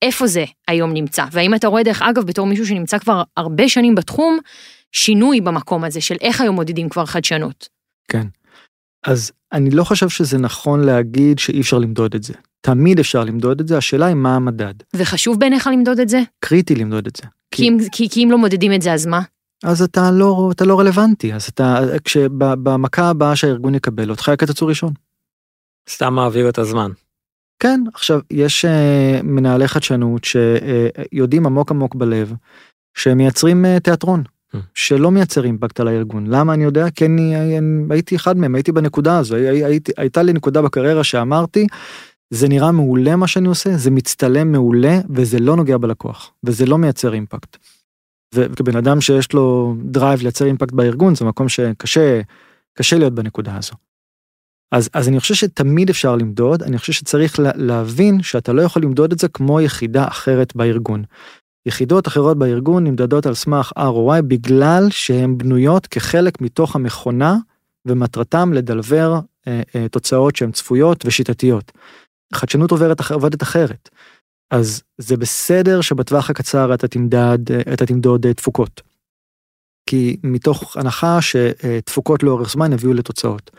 איפה 0.02 0.26
זה 0.26 0.44
היום 0.68 0.92
נמצא? 0.92 1.24
והאם 1.32 1.54
אתה 1.54 1.68
רואה, 1.68 1.82
דרך 1.82 2.02
אגב, 2.02 2.26
בתור 2.26 2.46
מישהו 2.46 2.66
שנמצא 2.66 2.98
כבר 2.98 3.22
הרבה 3.36 3.68
שנים 3.68 3.94
בתחום, 3.94 4.38
שינוי 4.92 5.40
במקום 5.40 5.84
הזה 5.84 6.00
של 6.00 6.16
איך 6.20 6.40
היום 6.40 6.54
מודדים 6.54 6.88
כבר 6.88 7.06
חדשנות? 7.06 7.68
כן. 8.08 8.26
אז 9.06 9.32
אני 9.52 9.70
לא 9.70 9.84
חושב 9.84 10.08
שזה 10.08 10.38
נכון 10.38 10.80
להגיד 10.80 11.38
שאי 11.38 11.60
אפשר 11.60 11.78
למדוד 11.78 12.14
את 12.14 12.22
זה. 12.22 12.34
תמיד 12.60 12.98
אפשר 12.98 13.24
למדוד 13.24 13.60
את 13.60 13.68
זה, 13.68 13.76
השאלה 13.78 14.06
היא 14.06 14.14
מה 14.14 14.36
המדד. 14.36 14.74
וחשוב 14.96 15.40
בעיניך 15.40 15.66
למדוד 15.72 16.00
את 16.00 16.08
זה? 16.08 16.20
קריטי 16.40 16.74
למדוד 16.74 17.06
את 17.06 17.16
זה. 17.16 17.22
כי 17.50 17.68
אם, 17.68 17.78
כי, 17.92 18.08
כי 18.08 18.24
אם 18.24 18.30
לא 18.30 18.38
מודדים 18.38 18.72
את 18.72 18.82
זה, 18.82 18.92
אז 18.92 19.06
מה? 19.06 19.20
אז 19.64 19.82
אתה 19.82 20.10
לא, 20.10 20.50
אתה 20.52 20.64
לא 20.64 20.80
רלוונטי, 20.80 21.34
אז 21.34 21.44
אתה, 21.44 21.80
כשבמכה 22.04 23.08
הבאה 23.08 23.36
שהארגון 23.36 23.74
יקבל, 23.74 24.10
אותך 24.10 24.30
יקצצו 24.34 24.66
ראשון. 24.66 24.92
סתם 25.90 26.14
מעביר 26.14 26.48
את 26.48 26.58
הזמן. 26.58 26.90
כן, 27.58 27.80
עכשיו, 27.94 28.20
יש 28.30 28.64
uh, 28.64 29.22
מנהלי 29.22 29.68
חדשנות 29.68 30.24
שיודעים 30.24 31.46
עמוק 31.46 31.70
עמוק 31.70 31.94
בלב, 31.94 32.34
שהם 32.94 33.18
מייצרים 33.18 33.64
uh, 33.64 33.80
תיאטרון. 33.80 34.22
שלא 34.74 35.10
מייצר 35.10 35.44
אימפקט 35.44 35.80
על 35.80 35.88
הארגון. 35.88 36.26
למה 36.26 36.54
אני 36.54 36.64
יודע? 36.64 36.90
כי 36.90 37.06
אני, 37.06 37.58
אני 37.58 37.84
הייתי 37.90 38.16
אחד 38.16 38.36
מהם, 38.36 38.54
הייתי 38.54 38.72
בנקודה 38.72 39.18
הזו, 39.18 39.34
הי, 39.34 39.64
הייתי, 39.64 39.92
הייתה 39.96 40.22
לי 40.22 40.32
נקודה 40.32 40.62
בקריירה 40.62 41.04
שאמרתי, 41.04 41.66
זה 42.30 42.48
נראה 42.48 42.72
מעולה 42.72 43.16
מה 43.16 43.26
שאני 43.26 43.48
עושה, 43.48 43.76
זה 43.76 43.90
מצטלם 43.90 44.52
מעולה 44.52 45.00
וזה 45.10 45.38
לא 45.38 45.56
נוגע 45.56 45.78
בלקוח, 45.78 46.32
וזה 46.44 46.66
לא 46.66 46.78
מייצר 46.78 47.14
אימפקט. 47.14 47.56
וכבן 48.34 48.76
אדם 48.76 49.00
שיש 49.00 49.32
לו 49.32 49.76
drive 49.84 50.22
לייצר 50.22 50.44
אימפקט 50.44 50.72
בארגון, 50.72 51.14
זה 51.14 51.24
מקום 51.24 51.48
שקשה, 51.48 52.20
קשה 52.74 52.98
להיות 52.98 53.14
בנקודה 53.14 53.56
הזו. 53.56 53.72
אז, 54.72 54.90
אז 54.92 55.08
אני 55.08 55.20
חושב 55.20 55.34
שתמיד 55.34 55.90
אפשר 55.90 56.16
למדוד, 56.16 56.62
אני 56.62 56.78
חושב 56.78 56.92
שצריך 56.92 57.38
לה, 57.38 57.50
להבין 57.54 58.22
שאתה 58.22 58.52
לא 58.52 58.62
יכול 58.62 58.82
למדוד 58.82 59.12
את 59.12 59.18
זה 59.18 59.28
כמו 59.28 59.60
יחידה 59.60 60.08
אחרת 60.08 60.56
בארגון. 60.56 61.04
יחידות 61.66 62.08
אחרות 62.08 62.38
בארגון 62.38 62.84
נמדדות 62.84 63.26
על 63.26 63.34
סמך 63.34 63.72
ROI 63.78 64.22
בגלל 64.22 64.86
שהן 64.90 65.38
בנויות 65.38 65.86
כחלק 65.86 66.40
מתוך 66.40 66.76
המכונה 66.76 67.36
ומטרתם 67.86 68.52
לדלבר 68.52 69.20
אה, 69.48 69.62
אה, 69.74 69.88
תוצאות 69.88 70.36
שהן 70.36 70.52
צפויות 70.52 71.06
ושיטתיות. 71.06 71.72
חדשנות 72.34 72.70
עוברת, 72.70 73.10
עובדת 73.10 73.42
אחרת. 73.42 73.88
אז 74.50 74.82
זה 74.98 75.16
בסדר 75.16 75.80
שבטווח 75.80 76.30
הקצר 76.30 76.74
אתה 76.74 76.88
תמדד, 76.88 77.38
אתה 77.72 77.86
תמדוד 77.86 78.26
אה, 78.26 78.34
תפוקות. 78.34 78.80
כי 79.86 80.16
מתוך 80.22 80.76
הנחה 80.76 81.18
שתפוקות 81.20 82.22
לאורך 82.22 82.50
זמן 82.50 82.72
יביאו 82.72 82.92
לתוצאות. 82.92 83.50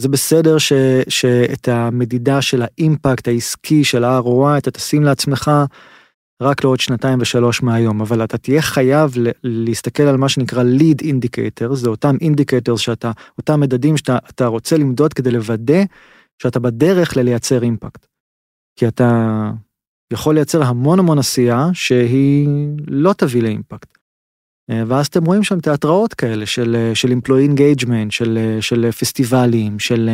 זה 0.00 0.08
בסדר 0.08 0.58
ש, 0.58 0.72
שאת 1.08 1.68
המדידה 1.68 2.42
של 2.42 2.62
האימפקט 2.62 3.28
העסקי 3.28 3.84
של 3.84 4.04
ה-ROI 4.04 4.58
אתה 4.58 4.70
תשים 4.70 5.02
לעצמך 5.02 5.50
רק 6.40 6.64
לעוד 6.64 6.80
שנתיים 6.80 7.18
ושלוש 7.20 7.62
מהיום, 7.62 8.00
אבל 8.00 8.24
אתה 8.24 8.38
תהיה 8.38 8.62
חייב 8.62 9.14
להסתכל 9.42 10.02
על 10.02 10.16
מה 10.16 10.28
שנקרא 10.28 10.62
lead 10.62 11.02
indicators, 11.02 11.74
זה 11.74 11.88
אותם 11.88 12.16
indicators 12.22 12.76
שאתה, 12.76 13.12
אותם 13.38 13.60
מדדים 13.60 13.96
שאתה 13.96 14.46
רוצה 14.46 14.76
למדוד 14.76 15.14
כדי 15.14 15.30
לוודא 15.30 15.82
שאתה 16.42 16.60
בדרך 16.60 17.16
ללייצר 17.16 17.62
אימפקט. 17.62 18.06
כי 18.76 18.88
אתה 18.88 19.50
יכול 20.12 20.34
לייצר 20.34 20.62
המון 20.62 20.98
המון 20.98 21.18
עשייה 21.18 21.68
שהיא 21.72 22.48
לא 22.88 23.12
תביא 23.12 23.42
לאימפקט. 23.42 23.98
אה, 24.70 24.82
ואז 24.86 25.06
אתם 25.06 25.24
רואים 25.24 25.42
שם 25.42 25.60
תיאטראות 25.60 26.14
כאלה 26.14 26.46
של, 26.46 26.76
אה, 26.76 26.94
של 26.94 27.08
employee 27.08 27.50
engagement, 27.50 28.10
של, 28.10 28.38
אה, 28.38 28.62
של 28.62 28.92
פסטיבלים, 28.92 29.78
של, 29.78 30.10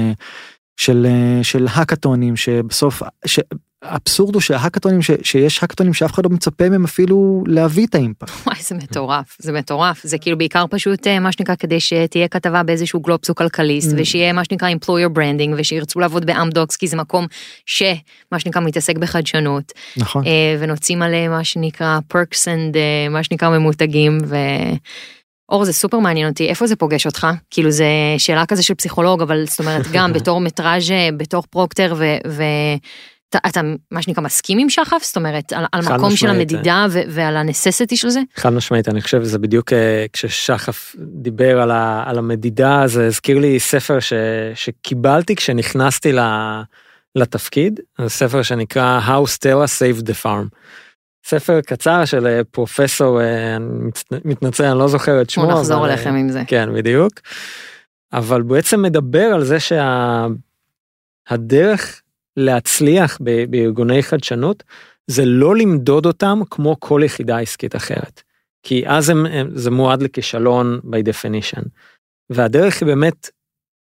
של, 0.77 1.07
של 1.43 1.67
האקתונים, 1.71 2.37
שבסוף, 2.37 3.03
ש, 3.27 3.41
האבסורד 3.89 4.35
הוא 4.35 4.43
שההאקתונים, 4.43 5.03
ש, 5.03 5.11
שיש 5.23 5.63
האקתונים 5.63 5.95
שאף 5.95 6.15
אחד 6.15 6.25
לא 6.25 6.31
מצפה 6.31 6.69
מהם 6.69 6.85
אפילו 6.85 7.45
להביא 7.47 7.87
את 7.87 7.95
האימפקט. 7.95 8.33
וואי, 8.47 8.57
זה 8.63 8.75
מטורף, 8.75 9.37
זה 9.39 9.53
מטורף. 9.53 10.01
זה 10.03 10.19
כאילו 10.19 10.39
בעיקר 10.39 10.65
פשוט 10.71 11.07
מה 11.07 11.33
שנקרא 11.33 11.55
כדי 11.55 11.81
שתהיה 11.81 12.29
כתבה 12.29 12.63
באיזשהו 12.63 13.01
גלובס 13.01 13.31
או 13.31 13.35
כלכליסט, 13.35 13.91
mm. 13.91 13.95
ושיהיה 13.97 14.33
מה 14.33 14.45
שנקרא 14.45 14.69
employer 14.71 15.17
branding, 15.17 15.55
ושירצו 15.57 16.01
לעבוד 16.01 16.27
באמדוקס, 16.27 16.77
כי 16.77 16.87
זה 16.87 16.97
מקום 16.97 17.27
שמה 17.67 18.39
שנקרא 18.39 18.63
מתעסק 18.63 18.99
בחדשנות. 18.99 19.73
נכון. 19.97 20.25
ומוציאים 20.59 21.03
עליהם 21.03 21.31
מה 21.31 21.45
שנקרא 21.45 21.99
perks 22.13 22.45
and 22.45 22.77
מה 23.11 23.23
שנקרא 23.23 23.59
ממותגים, 23.59 24.19
ו... 24.27 24.37
אור 25.49 25.65
זה 25.65 25.73
סופר 25.73 25.99
מעניין 25.99 26.29
אותי 26.29 26.49
איפה 26.49 26.67
זה 26.67 26.77
פוגש 26.77 27.07
אותך 27.07 27.27
כאילו 27.51 27.71
זה 27.71 27.87
שאלה 28.19 28.47
כזה 28.47 28.63
של 28.63 28.75
פסיכולוג 28.75 29.23
אבל 29.23 29.45
זאת 29.47 29.59
אומרת 29.59 29.87
גם 29.93 30.13
בתור 30.17 30.41
מטראז' 30.41 30.91
בתור 31.17 31.43
פרוקטר 31.51 31.95
ו, 31.97 32.17
ו, 32.29 32.43
אתה, 33.29 33.39
אתה 33.47 33.61
מה 33.91 34.03
שנקרא 34.03 34.23
מסכים 34.23 34.59
עם 34.59 34.71
שחף 34.71 35.03
זאת 35.03 35.17
אומרת 35.17 35.53
על, 35.53 35.65
על 35.73 35.81
מקום 35.81 35.95
משמעית. 35.95 36.19
של 36.19 36.29
המדידה 36.29 36.87
ו, 36.91 37.01
ועל 37.09 37.37
ה 37.37 37.43
necessity 37.43 37.97
של 37.97 38.09
זה? 38.09 38.21
חד 38.37 38.53
משמעית 38.53 38.89
אני 38.89 39.01
חושב 39.01 39.23
שזה 39.23 39.39
בדיוק 39.39 39.73
אה, 39.73 40.07
כששחף 40.13 40.97
דיבר 40.99 41.61
על, 41.61 41.71
ה, 41.71 42.05
על 42.07 42.19
המדידה 42.19 42.83
זה 42.87 43.07
הזכיר 43.07 43.39
לי 43.39 43.61
ספר 43.61 44.01
ש, 44.01 44.13
שקיבלתי 44.55 45.37
כשנכנסתי 45.37 46.13
לתפקיד 47.17 47.81
זה 47.99 48.09
ספר 48.09 48.43
שנקרא 48.43 49.01
How 49.07 49.27
Stella 49.39 49.67
Saved 49.79 50.03
the 50.03 50.15
Farm. 50.25 50.49
ספר 51.25 51.61
קצר 51.61 52.05
של 52.05 52.27
אה, 52.27 52.41
פרופסור, 52.51 53.21
אה, 53.21 53.57
אני 53.57 54.21
מתנצל, 54.25 54.65
אני 54.65 54.79
לא 54.79 54.89
זוכר 54.89 55.23
את 55.23 55.31
שמו. 55.31 55.47
בוא 55.47 55.53
נחזור 55.53 55.79
אבל, 55.79 55.89
אליכם 55.89 56.15
עם 56.15 56.29
זה. 56.29 56.43
כן, 56.47 56.75
בדיוק. 56.75 57.13
אבל 58.13 58.43
בעצם 58.43 58.83
מדבר 58.83 59.25
על 59.25 59.45
זה 59.45 59.57
שהדרך 61.31 62.03
להצליח 62.37 63.19
בארגוני 63.51 64.03
חדשנות 64.03 64.63
זה 65.07 65.25
לא 65.25 65.57
למדוד 65.57 66.07
אותם 66.07 66.41
כמו 66.51 66.77
כל 66.81 67.01
יחידה 67.05 67.39
עסקית 67.39 67.77
אחרת. 67.77 68.23
כי 68.63 68.83
אז 68.87 69.09
הם, 69.11 69.27
הם, 69.27 69.51
זה 69.55 69.71
מועד 69.71 70.03
לכישלון 70.03 70.81
by 70.85 71.09
definition. 71.09 71.63
והדרך 72.31 72.83
היא 72.83 72.87
באמת 72.87 73.31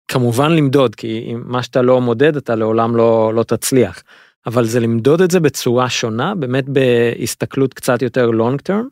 כמובן 0.08 0.52
למדוד, 0.52 0.96
כי 0.96 1.34
מה 1.36 1.64
שאתה 1.64 1.82
לא 1.82 2.02
מודד 2.02 2.36
אתה 2.36 2.56
לעולם 2.56 2.96
לא, 2.96 3.34
לא 3.36 3.44
תצליח. 3.44 4.04
אבל 4.46 4.66
זה 4.66 4.80
למדוד 4.80 5.22
את 5.22 5.32
זה 5.32 5.40
בצורה 5.40 5.90
שונה, 5.90 6.36
באמת 6.36 6.66
בהסתכלות 6.70 7.74
קצת 7.74 8.02
יותר 8.02 8.30
long 8.30 8.58
term, 8.70 8.86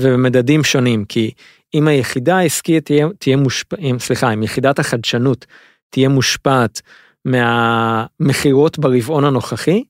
ובמדדים 0.00 0.64
שונים, 0.64 1.04
כי 1.04 1.30
אם 1.74 1.88
היחידה 1.88 2.36
העסקית 2.36 2.84
תהיה, 2.84 3.06
תהיה 3.18 3.36
מושפעת, 3.36 3.80
סליחה, 3.98 4.32
אם 4.32 4.42
יחידת 4.42 4.78
החדשנות 4.78 5.46
תהיה 5.90 6.08
מושפעת 6.08 6.82
מהמכירות 7.26 8.78
ברבעון 8.78 9.24
הנוכחי, 9.24 9.84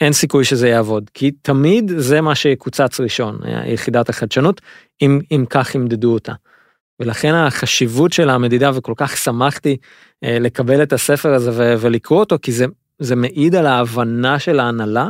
אין 0.00 0.12
סיכוי 0.12 0.44
שזה 0.44 0.68
יעבוד, 0.68 1.10
כי 1.14 1.30
תמיד 1.30 1.92
זה 1.96 2.20
מה 2.20 2.34
שיקוצץ 2.34 3.00
ראשון, 3.00 3.38
יחידת 3.66 4.08
החדשנות, 4.08 4.60
אם, 5.02 5.20
אם 5.30 5.44
כך 5.50 5.74
ימדדו 5.74 6.12
אותה. 6.12 6.32
ולכן 7.00 7.34
החשיבות 7.34 8.12
של 8.12 8.30
המדידה, 8.30 8.70
וכל 8.74 8.92
כך 8.96 9.16
שמחתי 9.16 9.76
אה, 10.24 10.38
לקבל 10.38 10.82
את 10.82 10.92
הספר 10.92 11.34
הזה 11.34 11.50
ו- 11.50 11.74
ולקרוא 11.80 12.20
אותו, 12.20 12.36
כי 12.42 12.52
זה 12.52 12.66
זה 13.00 13.16
מעיד 13.16 13.54
על 13.54 13.66
ההבנה 13.66 14.38
של 14.38 14.60
ההנהלה 14.60 15.08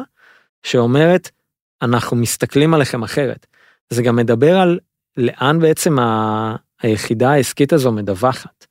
שאומרת 0.62 1.30
אנחנו 1.82 2.16
מסתכלים 2.16 2.74
עליכם 2.74 3.02
אחרת. 3.02 3.46
זה 3.90 4.02
גם 4.02 4.16
מדבר 4.16 4.58
על 4.58 4.78
לאן 5.16 5.58
בעצם 5.60 5.98
ה... 5.98 6.56
היחידה 6.82 7.30
העסקית 7.30 7.72
הזו 7.72 7.92
מדווחת. 7.92 8.66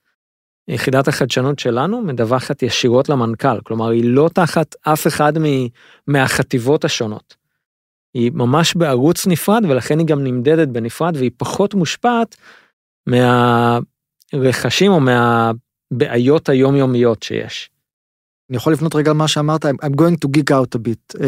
יחידת 0.69 1.07
החדשנות 1.07 1.59
שלנו 1.59 2.01
מדווחת 2.01 2.63
ישירות 2.63 3.09
למנכ"ל, 3.09 3.61
כלומר 3.63 3.89
היא 3.89 4.03
לא 4.05 4.29
תחת 4.33 4.75
אף 4.81 5.07
אחד 5.07 5.33
מ... 5.39 5.43
מהחטיבות 6.07 6.85
השונות. 6.85 7.35
היא 8.13 8.31
ממש 8.33 8.75
בערוץ 8.75 9.27
נפרד 9.27 9.65
ולכן 9.69 9.99
היא 9.99 10.07
גם 10.07 10.23
נמדדת 10.23 10.67
בנפרד 10.67 11.15
והיא 11.17 11.31
פחות 11.37 11.73
מושפעת 11.73 12.35
מהרעשים 13.07 14.91
או 14.91 14.99
מהבעיות 14.99 16.49
היומיומיות 16.49 17.23
שיש. 17.23 17.69
אני 18.49 18.57
יכול 18.57 18.73
לפנות 18.73 18.95
רגע 18.95 19.13
מה 19.13 19.27
שאמרת, 19.27 19.65
I'm 19.65 19.95
going 19.95 20.25
to 20.25 20.29
geek 20.37 20.51
out 20.51 20.75
a 20.75 20.77
bit. 20.77 21.19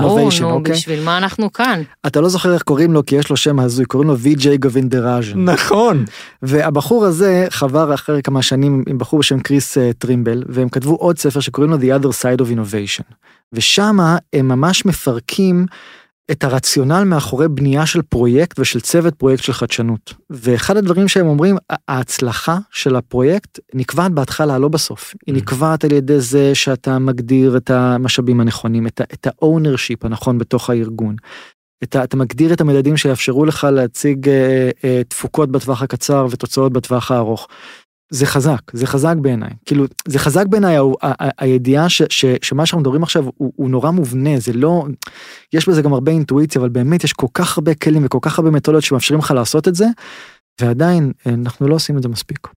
ברור, 0.00 0.30
נו, 0.40 0.50
אוקיי? 0.50 0.74
בשביל 0.74 1.04
מה 1.04 1.18
אנחנו 1.18 1.52
כאן? 1.52 1.82
אתה 2.06 2.20
לא 2.20 2.28
זוכר 2.28 2.54
איך 2.54 2.62
קוראים 2.62 2.92
לו, 2.92 3.06
כי 3.06 3.16
יש 3.16 3.30
לו 3.30 3.36
שם 3.36 3.60
הזוי, 3.60 3.84
קוראים 3.84 4.08
לו 4.08 4.18
ויג'יי 4.18 4.58
גווינדרג'ן. 4.58 5.44
נכון. 5.44 6.04
והבחור 6.42 7.04
הזה 7.04 7.46
חבר 7.50 7.94
אחרי 7.94 8.22
כמה 8.22 8.42
שנים 8.42 8.84
עם 8.88 8.98
בחור 8.98 9.18
בשם 9.18 9.40
קריס 9.40 9.78
טרימבל, 9.98 10.42
והם 10.48 10.68
כתבו 10.68 10.94
עוד 10.94 11.18
ספר 11.18 11.40
שקוראים 11.40 11.72
לו 11.72 11.78
The 11.78 12.02
Other 12.02 12.22
Side 12.22 12.40
of 12.40 12.44
Innovation. 12.44 13.14
ושמה 13.52 14.18
הם 14.32 14.48
ממש 14.48 14.86
מפרקים 14.86 15.66
את 16.30 16.44
הרציונל 16.44 17.04
מאחורי 17.04 17.48
בנייה 17.48 17.86
של 17.86 18.02
פרויקט 18.02 18.58
ושל 18.58 18.80
צוות 18.80 19.14
פרויקט 19.14 19.42
של 19.42 19.52
חדשנות. 19.52 20.14
ואחד 20.30 20.76
הדברים 20.76 21.08
שהם 21.08 21.26
אומרים, 21.26 21.56
ההצלחה 21.88 22.58
של 22.70 22.96
הפרויקט 22.96 23.58
נקבעת 23.74 24.12
בהתחלה, 24.12 24.58
לא 24.58 24.68
בסוף. 24.68 25.14
היא 25.26 25.34
mm. 25.34 25.38
נקבעת 25.38 25.84
על 25.84 25.92
ידי 25.92 26.20
זה 26.20 26.54
שאתה 26.54 26.98
מגדיר 26.98 27.56
את 27.56 27.70
המשאבים 27.70 28.40
הנכונים, 28.40 28.86
את 28.86 29.26
ה-ownership 29.26 30.06
הנכון 30.06 30.38
בתוך 30.38 30.70
הארגון. 30.70 31.16
אתה, 31.82 32.04
אתה 32.04 32.16
מגדיר 32.16 32.52
את 32.52 32.60
המדדים 32.60 32.96
שיאפשרו 32.96 33.44
לך 33.44 33.66
להציג 33.72 34.28
אה, 34.28 34.70
אה, 34.84 35.02
תפוקות 35.08 35.50
בטווח 35.50 35.82
הקצר 35.82 36.26
ותוצאות 36.30 36.72
בטווח 36.72 37.10
הארוך. 37.10 37.48
זה 38.10 38.26
חזק, 38.26 38.60
זה 38.72 38.86
חזק 38.86 39.14
בעיניי. 39.20 39.50
כאילו, 39.66 39.84
זה 40.08 40.18
חזק 40.18 40.46
בעיניי 40.46 40.76
הידיעה 41.38 41.88
ש, 41.88 42.02
ש, 42.08 42.24
שמה 42.42 42.66
שאנחנו 42.66 42.80
מדברים 42.80 43.02
עכשיו 43.02 43.24
הוא, 43.36 43.52
הוא 43.56 43.70
נורא 43.70 43.90
מובנה, 43.90 44.38
זה 44.38 44.52
לא, 44.52 44.84
יש 45.52 45.68
בזה 45.68 45.82
גם 45.82 45.92
הרבה 45.92 46.12
אינטואיציה, 46.12 46.60
אבל 46.60 46.68
באמת 46.68 47.04
יש 47.04 47.12
כל 47.12 47.26
כך 47.34 47.58
הרבה 47.58 47.74
כלים 47.74 48.04
וכל 48.04 48.18
כך 48.22 48.38
הרבה 48.38 48.50
מתודות 48.50 48.82
שמאפשרים 48.82 49.20
לך 49.20 49.30
לעשות 49.30 49.68
את 49.68 49.74
זה, 49.74 49.86
ועדיין 50.60 51.12
אנחנו 51.26 51.68
לא 51.68 51.74
עושים 51.74 51.96
את 51.96 52.02
זה 52.02 52.08
מספיק. 52.08 52.48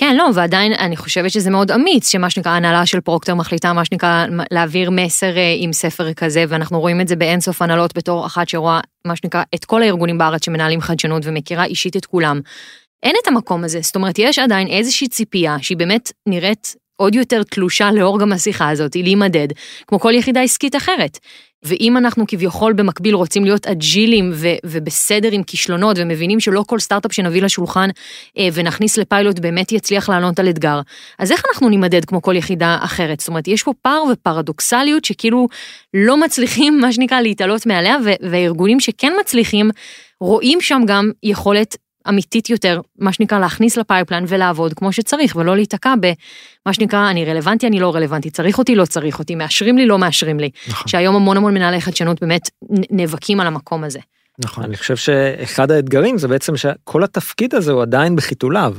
כן, 0.00 0.16
לא, 0.16 0.30
ועדיין 0.34 0.72
אני 0.72 0.96
חושבת 0.96 1.30
שזה 1.30 1.50
מאוד 1.50 1.70
אמיץ, 1.70 2.08
שמה 2.08 2.30
שנקרא 2.30 2.52
הנהלה 2.52 2.86
של 2.86 3.00
פרוקטר 3.00 3.34
מחליטה 3.34 3.72
מה 3.72 3.84
שנקרא 3.84 4.26
להעביר 4.50 4.90
מסר 4.90 5.36
אה, 5.36 5.54
עם 5.56 5.72
ספר 5.72 6.12
כזה, 6.12 6.44
ואנחנו 6.48 6.80
רואים 6.80 7.00
את 7.00 7.08
זה 7.08 7.16
באינסוף 7.16 7.62
הנהלות 7.62 7.96
בתור 7.96 8.26
אחת 8.26 8.48
שרואה 8.48 8.80
מה 9.06 9.16
שנקרא 9.16 9.42
את 9.54 9.64
כל 9.64 9.82
הארגונים 9.82 10.18
בארץ 10.18 10.44
שמנהלים 10.44 10.80
חדשנות 10.80 11.22
ומכירה 11.26 11.64
אישית 11.64 11.96
את 11.96 12.06
כולם. 12.06 12.40
אין 13.02 13.16
את 13.22 13.28
המקום 13.28 13.64
הזה, 13.64 13.80
זאת 13.82 13.96
אומרת, 13.96 14.18
יש 14.18 14.38
עדיין 14.38 14.68
איזושהי 14.68 15.08
ציפייה 15.08 15.56
שהיא 15.62 15.76
באמת 15.76 16.12
נראית 16.28 16.74
עוד 16.96 17.14
יותר 17.14 17.42
תלושה 17.42 17.90
לאור 17.92 18.20
גם 18.20 18.32
השיחה 18.32 18.70
הזאת, 18.70 18.94
היא 18.94 19.04
להימדד, 19.04 19.48
כמו 19.86 20.00
כל 20.00 20.14
יחידה 20.14 20.42
עסקית 20.42 20.76
אחרת. 20.76 21.18
ואם 21.62 21.96
אנחנו 21.96 22.24
כביכול 22.28 22.72
במקביל 22.72 23.14
רוצים 23.14 23.44
להיות 23.44 23.66
אג'ילים 23.66 24.30
ו- 24.34 24.48
ובסדר 24.66 25.28
עם 25.32 25.42
כישלונות 25.42 25.96
ומבינים 26.00 26.40
שלא 26.40 26.64
כל 26.66 26.78
סטארט-אפ 26.78 27.12
שנביא 27.12 27.42
לשולחן 27.42 27.88
אה, 28.38 28.48
ונכניס 28.52 28.98
לפיילוט 28.98 29.38
באמת 29.38 29.72
יצליח 29.72 30.08
לענות 30.08 30.38
על 30.38 30.48
אתגר, 30.48 30.80
אז 31.18 31.32
איך 31.32 31.42
אנחנו 31.48 31.68
נימדד 31.68 32.04
כמו 32.04 32.22
כל 32.22 32.36
יחידה 32.36 32.78
אחרת? 32.80 33.20
זאת 33.20 33.28
אומרת, 33.28 33.48
יש 33.48 33.62
פה 33.62 33.72
פער 33.82 34.02
ופרדוקסליות 34.12 35.04
שכאילו 35.04 35.48
לא 35.94 36.16
מצליחים, 36.16 36.80
מה 36.80 36.92
שנקרא, 36.92 37.20
להתעלות 37.20 37.66
מעליה, 37.66 37.96
והארגונים 38.30 38.80
שכן 38.80 39.12
מצליחים, 39.20 39.70
רואים 40.20 40.60
שם 40.60 40.82
גם 40.86 41.10
יכולת 41.22 41.76
אמיתית 42.08 42.50
יותר, 42.50 42.80
מה 42.98 43.12
שנקרא 43.12 43.38
להכניס 43.38 43.76
ל 43.76 43.81
pipeline 43.81 44.24
ולעבוד 44.28 44.74
כמו 44.74 44.92
שצריך, 44.92 45.36
ולא 45.36 45.56
להיתקע 45.56 45.94
במה 46.00 46.74
שנקרא 46.74 47.10
אני 47.10 47.24
רלוונטי, 47.24 47.66
אני 47.66 47.80
לא 47.80 47.94
רלוונטי, 47.94 48.30
צריך 48.30 48.58
אותי, 48.58 48.74
לא 48.74 48.84
צריך 48.84 49.18
אותי, 49.18 49.34
מאשרים 49.34 49.78
לי, 49.78 49.86
לא 49.86 49.98
מאשרים 49.98 50.40
לי. 50.40 50.50
נכון. 50.68 50.88
שהיום 50.88 51.16
המון 51.16 51.36
המון 51.36 51.54
מנהלי 51.54 51.80
חדשנות 51.80 52.20
באמת 52.20 52.50
נאבקים 52.90 53.40
על 53.40 53.46
המקום 53.46 53.84
הזה. 53.84 53.98
נכון. 54.38 54.64
אני 54.64 54.76
חושב 54.76 54.96
שאחד 54.96 55.70
האתגרים 55.70 56.18
זה 56.18 56.28
בעצם 56.28 56.56
שכל 56.56 57.04
התפקיד 57.04 57.54
הזה 57.54 57.72
הוא 57.72 57.82
עדיין 57.82 58.16
בחיתוליו. 58.16 58.74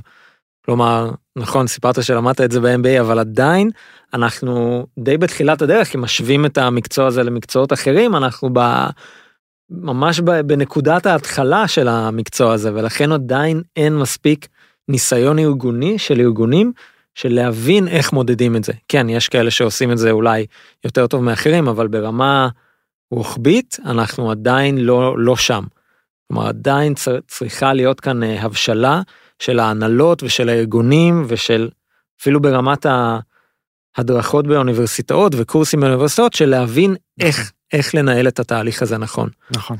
כלומר, 0.66 1.12
נכון, 1.36 1.68
סיפרת 1.68 2.04
שלמדת 2.04 2.42
את 2.42 2.52
זה 2.52 2.60
ב-MBA, 2.60 3.02
אבל 3.02 3.20
עדיין 3.20 3.70
אנחנו 4.14 4.86
די 5.00 5.18
בתחילת 5.18 5.62
הדרך, 5.62 5.96
אם 5.96 6.02
משווים 6.02 6.46
את 6.46 6.58
המקצוע 6.58 7.08
הזה 7.08 7.24
למקצועות 7.24 7.74
אחרים, 7.74 8.16
אנחנו 8.16 8.50
ב... 8.54 8.60
ממש 9.72 10.20
בנקודת 10.20 11.06
ההתחלה 11.06 11.68
של 11.68 11.88
המקצוע 11.88 12.54
הזה, 12.54 12.74
ולכן 12.74 13.12
עדיין 13.12 13.62
אין 13.76 13.98
מספיק 13.98 14.48
ניסיון 14.88 15.40
ארגוני 15.40 16.00
של 16.00 16.20
ארגונים 16.20 16.72
של 17.16 17.34
להבין 17.34 17.88
איך 17.88 18.14
מודדים 18.14 18.56
את 18.56 18.64
זה. 18.64 18.74
כן, 18.88 19.10
יש 19.10 19.30
כאלה 19.30 19.52
שעושים 19.52 19.92
את 19.92 19.98
זה 19.98 20.12
אולי 20.12 20.46
יותר 20.84 21.08
טוב 21.08 21.24
מאחרים, 21.24 21.68
אבל 21.68 21.88
ברמה 21.88 22.50
רוחבית 23.12 23.78
אנחנו 23.86 24.32
עדיין 24.32 24.78
לא, 24.78 25.20
לא 25.20 25.36
שם. 25.36 25.64
כלומר, 26.28 26.48
עדיין 26.48 26.94
צריכה 27.28 27.74
להיות 27.74 28.00
כאן 28.00 28.24
אה, 28.24 28.42
הבשלה 28.42 29.02
של 29.40 29.60
ההנהלות 29.60 30.24
ושל 30.24 30.50
הארגונים 30.50 31.24
ושל 31.28 31.70
אפילו 32.22 32.42
ברמת 32.42 32.86
ההדרכות 33.98 34.48
באוניברסיטאות 34.48 35.34
וקורסים 35.38 35.80
באוניברסיטאות 35.80 36.34
של 36.34 36.50
להבין 36.50 36.96
איך 37.20 37.52
איך 37.74 37.96
לנהל 37.96 38.28
את 38.28 38.40
התהליך 38.40 38.82
הזה 38.82 38.98
נכון. 38.98 39.30
נכון. 39.52 39.78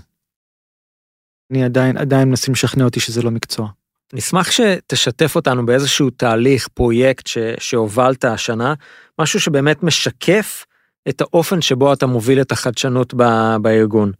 אני 1.52 1.64
עדיין 1.64 1.98
עדיין 1.98 2.30
מנסים 2.30 2.54
לשכנע 2.54 2.84
אותי 2.84 3.00
שזה 3.00 3.22
לא 3.22 3.32
מקצוע. 3.32 3.70
נשמח 4.14 4.52
שתשתף 4.52 5.36
אותנו 5.36 5.66
באיזשהו 5.66 6.10
תהליך 6.10 6.68
פרויקט 6.68 7.28
ש, 7.28 7.38
שהובלת 7.60 8.26
השנה 8.26 8.74
משהו 9.20 9.40
שבאמת 9.40 9.84
משקף 9.84 10.66
את 11.10 11.22
האופן 11.22 11.62
שבו 11.62 11.94
אתה 11.94 12.06
מוביל 12.06 12.42
את 12.42 12.52
החדשנות 12.52 13.14
ב, 13.14 13.24
בארגון. 13.62 14.12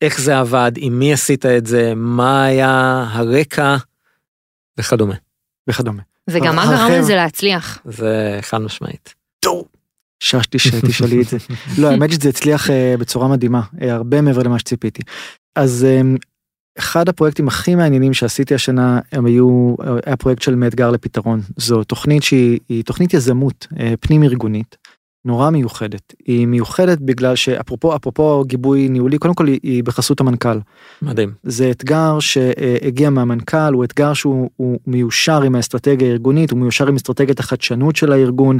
איך 0.00 0.20
זה 0.20 0.38
עבד 0.38 0.72
עם 0.76 0.98
מי 0.98 1.12
עשית 1.12 1.46
את 1.46 1.66
זה 1.66 1.92
מה 1.96 2.44
היה 2.44 3.04
הרקע 3.10 3.76
וכדומה. 4.78 5.14
וכדומה. 5.70 6.02
וגם 6.28 6.56
מה 6.56 6.66
גרם 6.66 6.92
לזה 6.92 7.14
להצליח. 7.14 7.78
זה 7.84 8.38
חד 8.42 8.58
משמעית. 8.58 9.14
חששתי 10.22 10.58
שתשאלי 10.58 11.22
את 11.22 11.28
זה. 11.28 11.36
לא, 11.78 11.90
האמת 11.90 12.12
שזה 12.12 12.28
הצליח 12.28 12.70
אה, 12.70 12.94
בצורה 12.98 13.28
מדהימה, 13.28 13.62
אה, 13.82 13.94
הרבה 13.94 14.20
מעבר 14.20 14.42
למה 14.42 14.58
שציפיתי. 14.58 15.02
אז 15.56 15.86
אה, 15.88 16.00
אחד 16.78 17.08
הפרויקטים 17.08 17.48
הכי 17.48 17.74
מעניינים 17.74 18.14
שעשיתי 18.14 18.54
השנה 18.54 19.00
הם 19.12 19.26
היו, 19.26 19.74
היה 20.06 20.16
פרויקט 20.16 20.42
של 20.42 20.54
מאתגר 20.54 20.90
לפתרון. 20.90 21.40
זו 21.56 21.84
תוכנית 21.84 22.22
שהיא 22.22 22.84
תוכנית 22.84 23.14
יזמות 23.14 23.66
פנים 24.00 24.22
ארגונית. 24.22 24.76
נורא 25.24 25.50
מיוחדת. 25.50 26.14
היא 26.26 26.46
מיוחדת 26.46 26.98
בגלל 26.98 27.36
שאפרופו 27.36 27.96
אפרופו 27.96 28.44
גיבוי 28.46 28.88
ניהולי 28.88 29.18
קודם 29.18 29.34
כל 29.34 29.46
היא 29.46 29.84
בחסות 29.84 30.20
המנכ"ל. 30.20 30.58
מדהים. 31.02 31.32
זה 31.42 31.70
אתגר 31.70 32.18
שהגיע 32.20 33.10
מהמנכ"ל 33.10 33.72
הוא 33.72 33.84
אתגר 33.84 34.14
שהוא 34.14 34.78
מיושר 34.86 35.42
עם 35.42 35.54
האסטרטגיה 35.54 36.08
הארגונית 36.08 36.50
הוא 36.50 36.58
מיושר 36.58 36.86
עם 36.86 36.96
אסטרטגיית 36.96 37.40
החדשנות 37.40 37.96
של 37.96 38.12
הארגון 38.12 38.58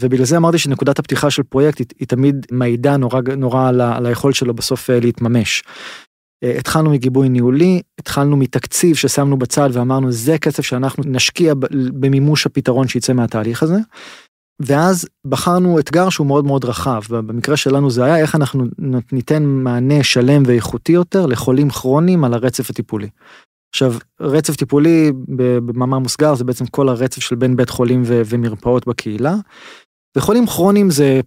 ובגלל 0.00 0.24
זה 0.24 0.36
אמרתי 0.36 0.58
שנקודת 0.58 0.98
הפתיחה 0.98 1.30
של 1.30 1.42
פרויקט 1.42 1.78
היא, 1.78 1.86
היא 1.98 2.08
תמיד 2.08 2.46
מעידה 2.50 2.96
נורא 2.96 3.20
נורא 3.36 3.68
על, 3.68 3.80
על 3.80 4.06
היכולת 4.06 4.34
שלו 4.34 4.54
בסוף 4.54 4.90
אה, 4.90 5.00
להתממש. 5.00 5.62
אה, 6.44 6.58
התחלנו 6.58 6.90
מגיבוי 6.90 7.28
ניהולי, 7.28 7.82
התחלנו 7.98 8.36
מתקציב 8.36 8.96
ששמנו 8.96 9.38
בצד 9.38 9.70
ואמרנו 9.72 10.12
זה 10.12 10.38
כסף 10.38 10.64
שאנחנו 10.64 11.02
נשקיע 11.06 11.54
במימוש 12.00 12.46
הפתרון 12.46 12.88
שיצא 12.88 13.12
מהתהליך 13.12 13.62
הזה. 13.62 13.78
ואז 14.66 15.08
בחרנו 15.26 15.78
אתגר 15.78 16.08
שהוא 16.08 16.26
מאוד 16.26 16.44
מאוד 16.44 16.64
רחב, 16.64 17.00
במקרה 17.08 17.56
שלנו 17.56 17.90
זה 17.90 18.04
היה 18.04 18.18
איך 18.18 18.34
אנחנו 18.34 18.64
ניתן 19.12 19.42
מענה 19.42 20.04
שלם 20.04 20.42
ואיכותי 20.46 20.92
יותר 20.92 21.26
לחולים 21.26 21.70
כרוניים 21.70 22.24
על 22.24 22.34
הרצף 22.34 22.70
הטיפולי. 22.70 23.08
עכשיו 23.74 23.94
רצף 24.20 24.56
טיפולי 24.56 25.12
במאמר 25.66 25.98
מוסגר 25.98 26.34
זה 26.34 26.44
בעצם 26.44 26.66
כל 26.66 26.88
הרצף 26.88 27.22
של 27.22 27.36
בין 27.36 27.56
בית 27.56 27.70
חולים 27.70 28.02
ומרפאות 28.06 28.86
בקהילה. 28.86 29.34
וחולים 30.16 30.46
כרוניים 30.46 30.90
זה 30.90 31.20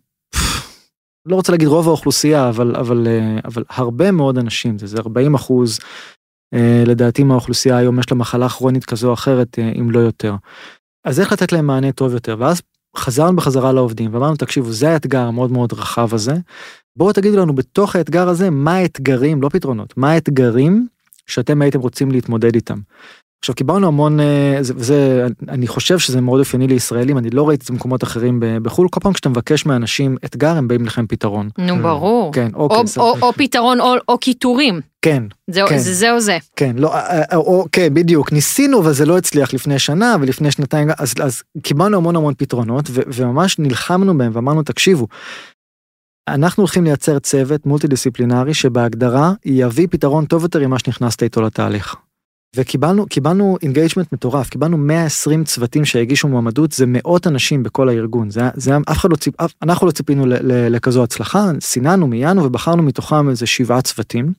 לא 1.26 1.36
רוצה 1.36 1.52
להגיד 1.52 1.68
רוב 1.68 1.88
האוכלוסייה 1.88 2.50
אבל 2.50 2.76
אבל 2.76 3.08
אבל 3.46 3.64
הרבה 3.70 4.12
מאוד 4.12 4.38
אנשים 4.38 4.80
זה 4.80 4.88
זה 4.88 4.98
40 4.98 5.36
אחוז 5.36 5.80
לדעתי 6.86 7.24
מהאוכלוסייה 7.24 7.78
היום 7.78 8.00
יש 8.00 8.12
לה 8.12 8.18
מחלה 8.18 8.50
כרונית 8.50 8.86
כזו 8.86 9.08
או 9.08 9.14
אחרת 9.14 9.60
אם 9.80 9.92
לא 9.92 10.00
יותר. 10.00 10.36
אז 11.06 11.20
איך 11.20 11.32
לתת 11.32 11.52
להם 11.52 11.68
מענה 11.68 11.92
טוב 11.92 12.14
יותר 12.14 12.36
ואז 12.40 12.62
חזרנו 12.98 13.36
בחזרה 13.36 13.74
לעובדים 13.74 14.14
ואמרנו 14.14 14.36
תקשיבו 14.36 14.72
זה 14.72 14.90
האתגר 14.90 15.20
המאוד 15.20 15.52
מאוד 15.52 15.74
רחב 15.74 16.14
הזה. 16.14 16.34
בואו 16.96 17.14
תגידו 17.14 17.38
לנו 17.38 17.56
בתוך 17.56 17.96
האתגר 17.96 18.30
הזה 18.30 18.50
מה 18.50 18.76
האתגרים 18.76 19.42
לא 19.42 19.50
פתרונות 19.50 19.98
מה 19.98 20.12
האתגרים 20.12 20.88
שאתם 21.28 21.62
הייתם 21.62 21.80
רוצים 21.80 22.12
להתמודד 22.12 22.56
איתם. 22.56 22.78
עכשיו 23.46 23.56
קיבלנו 23.56 23.88
המון 23.88 24.20
אה, 24.20 24.58
זה, 24.62 24.74
זה 24.78 25.28
אני 25.50 25.68
חושב 25.68 26.00
שזה 26.00 26.22
מאוד 26.22 26.40
אופייני 26.40 26.68
לישראלים 26.68 27.18
אני 27.18 27.30
לא 27.30 27.48
ראיתי 27.48 27.62
את 27.62 27.68
זה 27.68 27.74
במקומות 27.74 28.04
אחרים 28.04 28.40
בחו"ל 28.62 28.88
כל 28.90 29.00
פעם 29.00 29.14
כשאתה 29.14 29.30
מבקש 29.30 29.66
מאנשים 29.66 30.18
אתגר 30.26 30.58
הם 30.58 30.68
באים 30.68 30.86
לכם 30.86 31.08
פתרון. 31.08 31.50
נו 31.58 31.82
ברור. 31.82 32.34
כן, 32.34 32.50
אוקיי, 32.54 32.78
או, 32.98 33.04
או, 33.04 33.16
או 33.22 33.34
פתרון 33.34 33.82
או, 33.82 33.94
או 34.08 34.18
קיטורים. 34.18 34.82
כן. 35.02 35.24
זה, 35.50 35.62
כן. 35.70 35.78
זה 35.78 35.94
זה 35.94 36.12
או 36.12 36.20
זה. 36.20 36.38
כן, 36.56 36.76
לא, 36.78 36.94
אה, 36.94 37.22
אה, 37.22 37.38
או, 37.38 37.66
כן, 37.72 37.94
בדיוק, 37.94 38.32
ניסינו 38.32 38.86
וזה 38.86 39.06
לא 39.06 39.18
הצליח 39.18 39.54
לפני 39.54 39.80
שנה 39.80 40.16
ולפני 40.22 40.52
שנתיים, 40.52 40.88
אז, 40.98 41.14
אז 41.24 41.42
קיבלנו 41.64 41.98
המון 41.98 42.16
המון 42.16 42.34
פתרונות 42.38 42.86
ו, 42.90 43.02
וממש 43.14 43.60
נלחמנו 43.60 44.18
בהם 44.18 44.32
ואמרנו 44.36 44.64
תקשיבו, 44.64 45.08
אנחנו 46.28 46.62
הולכים 46.62 46.84
לייצר 46.84 47.20
צוות 47.20 47.66
מולטי 47.66 47.88
דיסציפלינרי 47.88 48.54
שבהגדרה 48.54 49.34
יביא 49.46 49.88
פתרון 49.92 50.26
טוב 50.26 50.44
יותר 50.44 50.68
ממה 50.68 50.80
שנכנסת 50.80 51.24
איתו 51.24 51.42
לתהליך. 51.42 51.96
וקיבלנו 52.56 53.06
קיבלנו 53.06 53.58
engagement 53.62 54.14
מטורף 54.14 54.50
קיבלנו 54.50 54.78
120 54.78 55.44
צוותים 55.44 55.86
שהגישו 55.86 56.28
מועמדות 56.28 56.72
זה 56.72 56.86
מאות 56.88 57.28
אנשים 57.28 57.64
בכל 57.64 57.90
הארגון 57.90 58.30
זה 58.30 58.42
זה 58.56 58.78
אף 58.92 58.98
אחד 58.98 59.12
לא 59.12 59.16
ציפ 59.16 59.34
אנחנו 59.62 59.88
לא 59.88 59.92
ציפינו 59.92 60.26
לכזו 60.70 61.04
הצלחה 61.04 61.52
סיננו 61.62 62.08
מיינו 62.08 62.44
ובחרנו 62.44 62.84
מתוכם 62.84 63.30
איזה 63.30 63.46
שבעה 63.46 63.82
צוותים. 63.82 64.34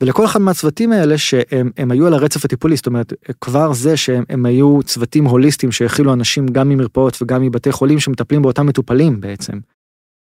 ולכל 0.00 0.24
אחד 0.24 0.40
מהצוותים 0.40 0.92
האלה 0.92 1.18
שהם 1.18 1.70
הם 1.76 1.90
היו 1.90 2.06
על 2.06 2.14
הרצף 2.14 2.44
הטיפולי 2.44 2.76
זאת 2.76 2.86
אומרת 2.86 3.12
כבר 3.40 3.72
זה 3.72 3.96
שהם 3.96 4.46
היו 4.46 4.82
צוותים 4.82 5.24
הוליסטיים 5.24 5.72
שהכילו 5.72 6.12
אנשים 6.12 6.46
גם 6.46 6.68
ממרפאות 6.68 7.22
וגם 7.22 7.42
מבתי 7.42 7.72
חולים 7.72 8.00
שמטפלים 8.00 8.42
באותם 8.42 8.66
מטופלים 8.66 9.20
בעצם. 9.20 9.58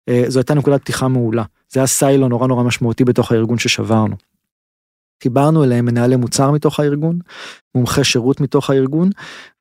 אה, 0.09 0.23
זו 0.27 0.39
הייתה 0.39 0.53
נקודת 0.53 0.81
פתיחה 0.81 1.07
מעולה 1.07 1.43
זה 1.69 1.79
היה 1.79 1.87
סיילו 1.87 2.27
נורא 2.27 2.47
נורא 2.47 2.63
משמעותי 2.63 3.03
בתוך 3.03 3.31
הארגון 3.31 3.57
ששברנו. 3.57 4.15
חיברנו 5.23 5.63
אליהם 5.63 5.85
מנהלי 5.85 6.15
מוצר 6.15 6.51
מתוך 6.51 6.79
הארגון, 6.79 7.19
מומחי 7.75 8.03
שירות 8.03 8.41
מתוך 8.41 8.69
הארגון, 8.69 9.09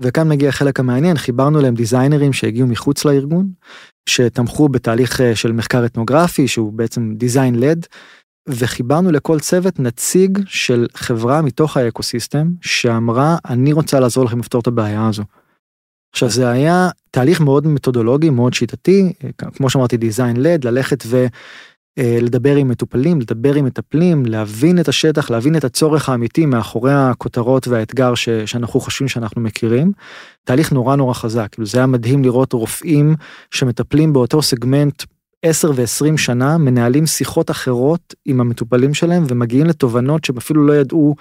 וכאן 0.01 0.29
מגיע 0.29 0.49
החלק 0.49 0.81
המעניין, 0.81 1.19
חיברנו 1.19 1.61
אליהם 1.61 1.75
דיזיינרים 1.75 2.33
שהגיעו 2.33 2.67
מחוץ 2.67 3.05
לארגון, 3.05 3.49
שתמכו 4.09 4.69
בתהליך 4.69 5.21
אה, 5.21 5.37
של 5.37 5.53
מחקר 5.53 5.87
אתנוגרפי 5.87 6.49
שהוא 6.49 6.73
בעצם 6.73 7.15
דיזיין 7.17 7.55
לד, 7.55 7.87
וחיברנו 8.49 9.13
לכל 9.13 9.41
צוות 9.41 9.81
נציג 9.81 10.39
של 10.47 10.87
חברה 10.95 11.43
מתוך 11.43 11.77
האקוסיסטם 11.77 12.49
שאמרה 12.61 13.37
אני 13.49 13.73
רוצה 13.73 14.01
לעזור 14.01 14.25
לכם 14.25 14.39
לפתור 14.39 14.61
את 14.61 14.67
הבעיה 14.67 15.09
הזו. 15.09 15.23
עכשיו 16.15 16.31
זה 16.31 16.49
היה 16.49 16.89
תהליך 17.11 17.41
מאוד 17.41 17.67
מתודולוגי 17.67 18.31
מאוד 18.31 18.55
שיטתי 18.55 19.13
אה, 19.25 19.31
כמו 19.55 19.71
שאמרתי 19.71 19.97
דיזיין 19.97 20.37
לד 20.37 20.65
ללכת 20.65 21.05
ו... 21.07 21.27
לדבר 21.99 22.57
עם 22.57 22.69
מטופלים, 22.69 23.21
לדבר 23.21 23.55
עם 23.55 23.65
מטפלים, 23.65 24.27
להבין 24.27 24.81
את 24.81 24.89
השטח, 24.89 25.31
להבין 25.31 25.57
את 25.57 25.65
הצורך 25.65 26.09
האמיתי 26.09 26.47
מאחורי 26.47 26.93
הכותרות 26.95 27.69
והאתגר 27.69 28.15
ש, 28.15 28.29
שאנחנו 28.29 28.81
חושבים 28.81 29.09
שאנחנו 29.09 29.41
מכירים. 29.41 29.93
תהליך 30.45 30.73
נורא 30.73 30.97
נורא 30.97 31.15
חזק, 31.15 31.49
כאילו 31.53 31.67
זה 31.67 31.79
היה 31.79 31.87
מדהים 31.87 32.25
לראות 32.25 32.53
רופאים 32.53 33.17
שמטפלים 33.51 34.13
באותו 34.13 34.43
סגמנט 34.43 35.03
10 35.45 35.71
ו-20 35.75 36.17
שנה 36.17 36.59
מנהלים 36.59 37.07
שיחות 37.07 37.51
אחרות 37.51 38.15
עם 38.27 38.41
המטופלים 38.41 38.95
שלהם 38.95 39.25
ומגיעים 39.29 39.67
לתובנות 39.67 40.25
שהם 40.25 40.37
אפילו 40.37 40.67
לא 40.67 40.73
ידעו 40.73 41.15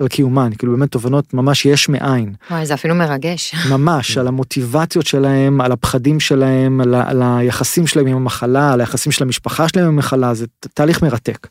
על 0.00 0.08
קיומן, 0.08 0.50
כאילו 0.58 0.76
באמת 0.76 0.90
תובנות 0.92 1.34
ממש 1.34 1.64
יש 1.66 1.88
מאין. 1.88 2.34
וואי, 2.50 2.66
זה 2.66 2.74
אפילו 2.74 2.94
מרגש. 2.94 3.54
ממש, 3.70 4.18
על 4.18 4.26
המוטיבציות 4.28 5.06
שלהם, 5.06 5.60
על 5.60 5.72
הפחדים 5.72 6.20
שלהם, 6.20 6.80
על, 6.80 6.94
ה- 6.94 7.10
על 7.10 7.22
היחסים 7.24 7.86
שלהם 7.86 8.06
עם 8.06 8.16
המחלה, 8.16 8.72
על 8.72 8.80
היחסים 8.80 9.12
של 9.12 9.24
המשפחה 9.24 9.68
שלהם 9.68 9.86
עם 9.86 9.94
המחלה, 9.94 10.34
זה 10.34 10.46
ת- 10.46 10.66
תהליך 10.74 11.02
מרתק. 11.02 11.46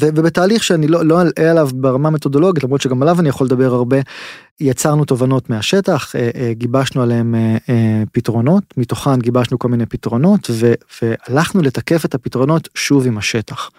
ובתהליך 0.00 0.64
שאני 0.64 0.86
לא, 0.86 1.04
לא 1.04 1.22
אלאה 1.22 1.50
עליו 1.50 1.68
ברמה 1.74 2.10
מתודולוגית, 2.10 2.64
למרות 2.64 2.80
שגם 2.80 3.02
עליו 3.02 3.20
אני 3.20 3.28
יכול 3.28 3.46
לדבר 3.46 3.74
הרבה, 3.74 3.96
יצרנו 4.60 5.04
תובנות 5.04 5.50
מהשטח, 5.50 6.16
אה, 6.16 6.30
אה, 6.34 6.52
גיבשנו 6.52 7.02
עליהם 7.02 7.34
אה, 7.34 8.02
פתרונות, 8.12 8.64
מתוכן 8.76 9.20
גיבשנו 9.20 9.58
כל 9.58 9.68
מיני 9.68 9.86
פתרונות, 9.86 10.50
והלכנו 11.02 11.62
לתקף 11.62 12.04
את 12.04 12.14
הפתרונות 12.14 12.68
שוב 12.74 13.06
עם 13.06 13.18
השטח. 13.18 13.70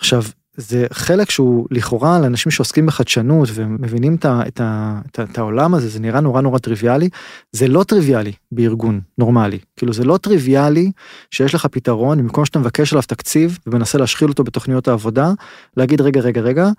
עכשיו, 0.00 0.22
זה 0.60 0.86
חלק 0.92 1.30
שהוא 1.30 1.66
לכאורה 1.70 2.18
לאנשים 2.18 2.52
שעוסקים 2.52 2.86
בחדשנות 2.86 3.48
ומבינים 3.54 4.14
את, 4.14 4.26
את, 4.26 4.60
את, 5.06 5.20
את 5.20 5.38
העולם 5.38 5.74
הזה, 5.74 5.88
זה 5.88 6.00
נראה 6.00 6.20
נורא 6.20 6.40
נורא 6.40 6.58
טריוויאלי, 6.58 7.08
זה 7.52 7.68
לא 7.68 7.84
טריוויאלי 7.84 8.32
בארגון 8.52 9.00
נורמלי. 9.18 9.58
כאילו 9.76 9.92
זה 9.92 10.04
לא 10.04 10.16
טריוויאלי 10.16 10.92
שיש 11.30 11.54
לך 11.54 11.66
פתרון, 11.66 12.18
במקום 12.18 12.44
שאתה 12.44 12.58
מבקש 12.58 12.92
עליו 12.92 13.02
תקציב 13.06 13.58
ומנסה 13.66 13.98
להשחיל 13.98 14.28
אותו 14.28 14.44
בתוכניות 14.44 14.88
העבודה, 14.88 15.32
להגיד 15.76 16.00
רגע 16.00 16.20
רגע 16.20 16.40
רגע, 16.40 16.70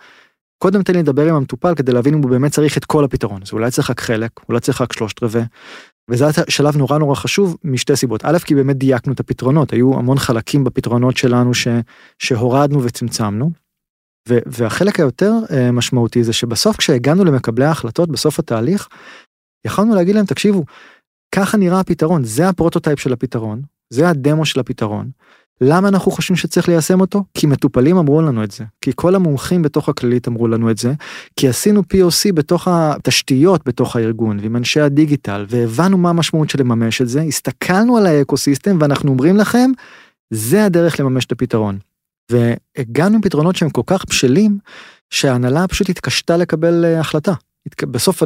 קודם 0.58 0.84
תן 0.84 0.94
לי 0.94 1.00
לדבר 1.00 1.30
עם 1.30 1.36
המטופל 1.36 1.76
כדי 1.76 1.92
להבין 1.92 2.14
אם 2.14 2.22
הוא 2.22 2.32
באמת 2.32 2.52
צריך 2.52 2.78
את 2.78 2.86
כל 2.86 3.04
הפתרון, 3.04 3.42
אז 3.42 3.54
אולי 3.54 3.72
צריך 3.72 3.90
רק 3.90 4.00
חלק, 4.00 4.32
אולי 4.50 4.60
צריך 4.60 4.82
רק 4.82 4.94
שלושת 4.94 5.24
רבעי. 5.24 5.44
וזה 6.10 6.24
היה 6.24 6.34
שלב 6.50 6.78
נורא 6.78 6.98
נורא 6.98 7.16
חשוב 7.16 7.58
משתי 7.64 7.96
סיבות. 7.96 8.26
א', 8.26 8.38
כי 8.46 8.56
באמת 8.56 8.78
דייקנו 8.78 9.14
את 9.14 9.20
הפתרונות, 9.20 9.74
היו 9.74 9.94
המון 9.96 10.18
חלקים 10.18 10.64
בפתרונות 10.64 11.18
שלנו 11.18 11.54
ש, 11.54 11.68
שהורדנו 12.20 12.84
וצמצמנו. 12.84 13.52
והחלק 14.28 15.00
היותר 15.00 15.34
אה, 15.52 15.72
משמעותי 15.72 16.24
זה 16.24 16.34
שבסוף 16.34 16.78
כשהגענו 16.78 17.26
למקבלי 17.26 17.66
ההחלטות 17.66 18.10
בסוף 18.10 18.40
התהליך, 18.40 18.88
יכולנו 19.68 19.96
להגיד 19.96 20.16
להם 20.16 20.26
תקשיבו, 20.26 20.64
ככה 21.36 21.58
נראה 21.58 21.80
הפתרון, 21.80 22.24
זה 22.24 22.50
ה 22.50 22.55
prototype 22.55 23.00
של 23.00 23.14
הפתרון, 23.14 23.62
זה 23.94 24.10
הדמו 24.10 24.46
של 24.46 24.60
הפתרון. 24.60 25.10
למה 25.62 25.88
אנחנו 25.88 26.12
חושבים 26.12 26.36
שצריך 26.36 26.70
ליישם 26.70 27.02
אותו? 27.02 27.24
כי 27.34 27.48
מטופלים 27.48 27.98
אמרו 27.98 28.22
לנו 28.22 28.44
את 28.44 28.52
זה, 28.52 28.64
כי 28.82 28.92
כל 28.96 29.16
המומחים 29.16 29.62
בתוך 29.62 29.90
הכללית 29.90 30.28
אמרו 30.28 30.48
לנו 30.48 30.72
את 30.72 30.78
זה, 30.78 30.94
כי 31.36 31.48
עשינו 31.48 31.82
POC 31.82 32.34
בתוך 32.34 32.68
התשתיות 32.68 33.68
בתוך 33.68 33.96
הארגון 33.96 34.40
ועם 34.40 34.56
אנשי 34.56 34.82
הדיגיטל 34.82 35.46
והבנו 35.50 35.98
מה 35.98 36.10
המשמעות 36.10 36.50
של 36.50 36.60
לממש 36.60 37.02
את 37.02 37.08
זה, 37.08 37.22
הסתכלנו 37.22 37.98
על 37.98 38.06
האקוסיסטם 38.06 38.78
ואנחנו 38.80 39.12
אומרים 39.12 39.38
לכם, 39.38 39.72
זה 40.30 40.66
הדרך 40.66 41.00
לממש 41.00 41.26
את 41.26 41.32
הפתרון. 41.32 41.78
והגענו 42.32 43.16
עם 43.16 43.22
פתרונות 43.22 43.56
שהם 43.56 43.70
כל 43.70 43.82
כך 43.86 44.06
בשלים, 44.10 44.58
שההנהלה 45.10 45.68
פשוט 45.68 45.90
התקשתה 45.90 46.38
לקבל 46.38 46.86
אה, 46.86 47.00
החלטה. 47.00 47.34
בסוף 47.82 48.24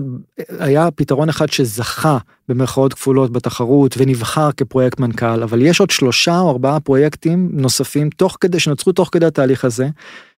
היה 0.59 0.91
פתרון 0.91 1.29
אחד 1.29 1.49
שזכה 1.49 2.17
במרכאות 2.49 2.93
כפולות 2.93 3.31
בתחרות 3.31 3.95
ונבחר 3.97 4.51
כפרויקט 4.51 4.99
מנכ"ל, 4.99 5.43
אבל 5.43 5.61
יש 5.61 5.79
עוד 5.79 5.89
שלושה 5.89 6.39
או 6.39 6.49
ארבעה 6.51 6.79
פרויקטים 6.79 7.49
נוספים 7.53 8.09
תוך 8.09 8.37
כדי, 8.39 8.59
שנוצרו 8.59 8.91
תוך 8.93 9.09
כדי 9.11 9.25
התהליך 9.25 9.65
הזה, 9.65 9.87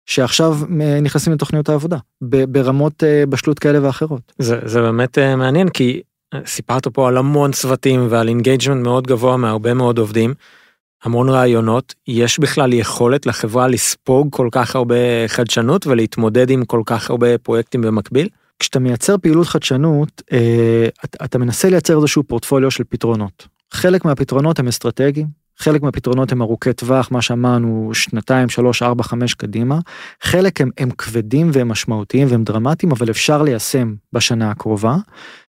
שעכשיו 0.05 0.57
אה, 0.81 0.99
נכנסים 1.01 1.33
לתוכניות 1.33 1.69
העבודה, 1.69 1.97
ברמות 2.21 3.03
אה, 3.03 3.25
בשלות 3.25 3.59
כאלה 3.59 3.79
ואחרות. 3.83 4.33
זה, 4.39 4.59
זה 4.65 4.81
באמת 4.81 5.17
מעניין 5.17 5.69
כי 5.69 6.01
סיפרת 6.45 6.87
פה 6.87 7.07
על 7.07 7.17
המון 7.17 7.51
צוותים 7.51 8.07
ועל 8.09 8.27
engagement 8.27 8.83
מאוד 8.83 9.07
גבוה 9.07 9.37
מהרבה 9.37 9.73
מאוד 9.73 9.97
עובדים. 9.97 10.33
המון 11.03 11.29
רעיונות, 11.29 11.95
יש 12.07 12.39
בכלל 12.39 12.73
יכולת 12.73 13.25
לחברה 13.25 13.67
לספוג 13.67 14.27
כל 14.31 14.47
כך 14.51 14.75
הרבה 14.75 15.27
חדשנות 15.27 15.87
ולהתמודד 15.87 16.49
עם 16.49 16.65
כל 16.65 16.81
כך 16.85 17.09
הרבה 17.09 17.37
פרויקטים 17.37 17.81
במקביל? 17.81 18.29
כשאתה 18.59 18.79
מייצר 18.79 19.17
פעילות 19.17 19.47
חדשנות, 19.47 20.21
אה, 20.31 20.87
אתה, 21.23 21.37
מנסה 21.37 21.69
לייצר 21.69 21.97
איזשהו 21.97 22.23
פורטפוליו 22.23 22.71
של 22.71 22.83
פתרונות. 22.89 23.47
חלק 23.71 24.05
מהפתרונות 24.05 24.59
הם 24.59 24.67
אסטרטגיים, 24.67 25.27
חלק 25.59 25.81
מהפתרונות 25.81 26.31
הם 26.31 26.41
ארוכי 26.41 26.73
טווח, 26.73 27.11
מה 27.11 27.21
שאמרנו, 27.21 27.89
שנתיים, 27.93 28.49
שלוש, 28.49 28.83
ארבע, 28.83 29.03
חמש 29.03 29.33
קדימה. 29.33 29.79
חלק 30.23 30.61
הם, 30.61 30.69
הם 30.77 30.89
כבדים 30.91 31.49
והם 31.53 31.67
משמעותיים 31.67 32.27
והם 32.31 32.43
דרמטיים, 32.43 32.91
אבל 32.91 33.09
אפשר 33.09 33.41
ליישם 33.41 33.93
בשנה 34.13 34.51
הקרובה. 34.51 34.95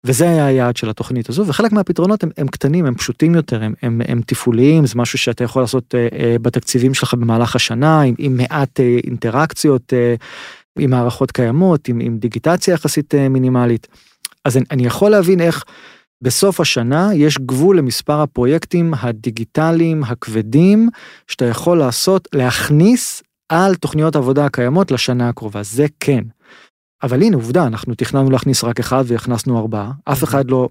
וזה 0.07 0.29
היה 0.29 0.45
היעד 0.45 0.77
של 0.77 0.89
התוכנית 0.89 1.29
הזו, 1.29 1.47
וחלק 1.47 1.71
מהפתרונות 1.71 2.23
הם, 2.23 2.29
הם 2.37 2.47
קטנים, 2.47 2.85
הם 2.85 2.95
פשוטים 2.95 3.35
יותר, 3.35 3.63
הם, 3.63 3.73
הם, 3.81 4.01
הם 4.07 4.21
תפעוליים, 4.25 4.85
זה 4.85 4.93
משהו 4.95 5.17
שאתה 5.17 5.43
יכול 5.43 5.61
לעשות 5.61 5.95
אה, 5.95 6.07
אה, 6.19 6.35
בתקציבים 6.41 6.93
שלך 6.93 7.13
במהלך 7.13 7.55
השנה, 7.55 8.01
עם, 8.01 8.15
עם 8.17 8.37
מעט 8.37 8.79
אה, 8.79 8.97
אינטראקציות, 9.03 9.93
אה, 9.93 10.15
עם 10.79 10.89
מערכות 10.89 11.31
קיימות, 11.31 11.87
עם, 11.87 11.99
עם 11.99 12.17
דיגיטציה 12.17 12.73
יחסית 12.73 13.15
אה, 13.15 13.29
מינימלית. 13.29 13.87
אז 14.45 14.57
אני, 14.57 14.65
אני 14.71 14.85
יכול 14.85 15.11
להבין 15.11 15.41
איך 15.41 15.63
בסוף 16.21 16.59
השנה 16.59 17.09
יש 17.13 17.37
גבול 17.37 17.77
למספר 17.77 18.21
הפרויקטים 18.21 18.93
הדיגיטליים 18.99 20.03
הכבדים 20.03 20.89
שאתה 21.27 21.45
יכול 21.45 21.77
לעשות, 21.77 22.27
להכניס 22.33 23.23
על 23.49 23.75
תוכניות 23.75 24.15
העבודה 24.15 24.45
הקיימות 24.45 24.91
לשנה 24.91 25.29
הקרובה, 25.29 25.63
זה 25.63 25.85
כן. 25.99 26.23
אבל 27.03 27.21
הנה 27.21 27.35
עובדה, 27.35 27.67
אנחנו 27.67 27.95
תכננו 27.95 28.29
להכניס 28.29 28.63
רק 28.63 28.79
אחד 28.79 29.03
והכנסנו 29.07 29.59
ארבעה, 29.59 29.91
אף 30.05 30.23
אחד 30.23 30.51
לא, 30.51 30.69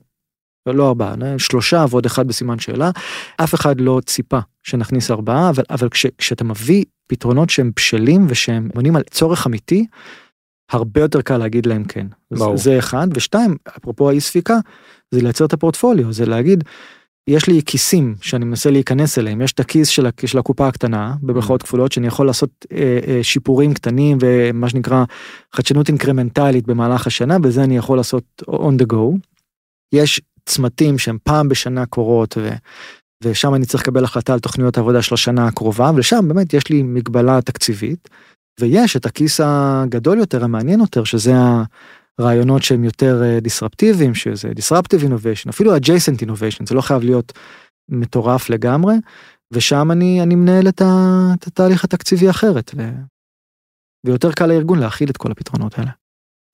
לא 0.67 0.89
ארבעה, 0.89 1.15
שלושה 1.39 1.85
ועוד 1.91 2.07
אחד 2.07 2.29
בסימן 2.29 2.59
שאלה, 2.59 2.91
אף 3.37 3.55
אחד 3.55 3.81
לא 3.81 4.01
ציפה 4.07 4.39
שנכניס 4.63 5.11
ארבעה, 5.11 5.51
אבל, 5.51 5.63
אבל 5.71 5.89
כש, 5.89 6.07
כשאתה 6.19 6.45
מביא 6.45 6.85
פתרונות 7.07 7.51
שהם 7.51 7.71
בשלים 7.77 8.27
ושהם 8.29 8.69
עונים 8.75 8.97
על 8.97 9.03
צורך 9.11 9.47
אמיתי, 9.47 9.87
הרבה 10.71 11.01
יותר 11.01 11.23
קל 11.23 11.37
להגיד 11.37 11.67
להם 11.67 11.85
כן. 11.85 12.07
ברור. 12.31 12.57
זה, 12.57 12.63
זה 12.63 12.79
אחד, 12.79 13.09
ושתיים, 13.15 13.57
אפרופו 13.77 14.11
האי 14.11 14.21
ספיקה, 14.21 14.59
זה 15.11 15.23
לייצר 15.23 15.45
את 15.45 15.53
הפורטפוליו, 15.53 16.13
זה 16.13 16.27
להגיד, 16.27 16.65
יש 17.29 17.47
לי 17.47 17.63
כיסים 17.67 18.15
שאני 18.21 18.45
מנסה 18.45 18.71
להיכנס 18.71 19.19
אליהם, 19.19 19.41
יש 19.41 19.53
את 19.53 19.61
הכיס 19.61 19.89
של, 19.89 20.07
של 20.27 20.39
הקופה 20.39 20.69
הקטנה, 20.69 21.15
במרכאות 21.23 21.63
כפולות, 21.63 21.93
שאני 21.93 22.07
יכול 22.07 22.27
לעשות 22.27 22.67
אה, 22.73 22.99
אה, 23.07 23.23
שיפורים 23.23 23.75
קטנים 23.75 24.19
ומה 24.21 24.69
שנקרא 24.69 25.05
חדשנות 25.55 25.89
אינקרמנטלית 25.89 26.67
במהלך 26.67 27.07
השנה, 27.07 27.39
בזה 27.39 27.65
אני 27.65 27.77
יכול 27.77 27.97
לעשות 27.97 28.43
on 28.51 28.83
the 28.83 28.93
go. 28.93 29.19
יש 29.93 30.21
צמתים 30.47 30.99
שהם 30.99 31.19
פעם 31.23 31.49
בשנה 31.49 31.87
קורות, 31.87 32.39
ו, 32.39 32.51
ושם 33.25 33.55
אני 33.55 33.67
צריך 33.67 33.83
לקבל 33.83 34.05
החלטה 34.05 34.33
על 34.33 34.41
תוכניות 34.41 34.77
העבודה 34.77 35.03
של 35.03 35.15
השנה 35.15 35.47
הקרובה, 35.47 35.91
ולשם 35.95 36.29
באמת 36.29 36.55
יש 36.55 36.69
לי 36.69 36.83
מגבלה 36.83 37.43
תקציבית, 37.43 38.09
ויש 38.61 38.97
את 38.97 39.07
הכיס 39.07 39.41
הגדול 39.45 40.19
יותר, 40.19 40.45
המעניין 40.45 40.81
יותר, 40.81 41.05
שזה 41.05 41.33
הרעיונות 42.19 42.63
שהם 42.63 42.85
יותר 42.85 43.39
דיסרפטיביים, 43.41 44.15
שזה 44.15 44.49
disruptive 44.49 45.03
innovation, 45.03 45.51
אפילו 45.51 45.77
adjacent 45.77 46.27
innovation, 46.27 46.67
זה 46.69 46.75
לא 46.75 46.81
חייב 46.81 47.03
להיות 47.03 47.33
מטורף 47.89 48.51
לגמרי, 48.51 48.95
ושם 49.53 49.91
אני, 49.91 50.23
אני 50.23 50.35
מנהל 50.35 50.69
את, 50.69 50.81
ה, 50.81 50.87
את 51.39 51.47
התהליך 51.47 51.85
התקציבי 51.85 52.31
אחרת, 52.31 52.71
ו, 52.77 52.91
ויותר 54.07 54.33
קל 54.33 54.47
לארגון 54.47 54.79
להכיל 54.79 55.11
את 55.11 55.17
כל 55.17 55.33
הפתרונות 55.33 55.79
האלה. 55.79 55.91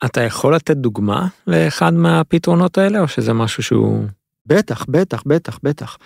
אתה 0.05 0.21
יכול 0.21 0.55
לתת 0.55 0.77
דוגמה 0.77 1.29
לאחד 1.47 1.95
מהפתרונות 1.95 2.79
האלה 2.79 3.01
או 3.01 3.09
שזה 3.09 3.33
משהו 3.33 3.63
שהוא 3.63 4.05
בטח, 4.47 4.85
בטח, 4.89 5.23
בטח, 5.27 5.59
בטח. 5.63 5.99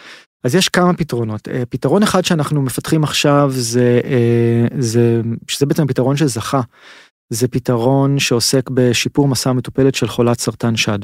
אז 0.44 0.54
יש 0.54 0.68
כמה 0.68 0.94
פתרונות. 0.94 1.48
אה, 1.48 1.62
פתרון 1.68 2.02
אחד 2.02 2.24
שאנחנו 2.24 2.62
מפתחים 2.62 3.04
עכשיו 3.04 3.50
זה, 3.52 4.00
אה, 4.04 4.66
זה 4.78 5.20
שזה 5.48 5.66
בעצם 5.66 5.82
הפתרון 5.82 6.16
שזכה. 6.16 6.60
זה 7.30 7.48
פתרון 7.48 8.18
שעוסק 8.18 8.70
בשיפור 8.70 9.28
מסע 9.28 9.50
המטופלת 9.50 9.94
של 9.94 10.08
חולת 10.08 10.40
סרטן 10.40 10.76
שד. 10.76 10.98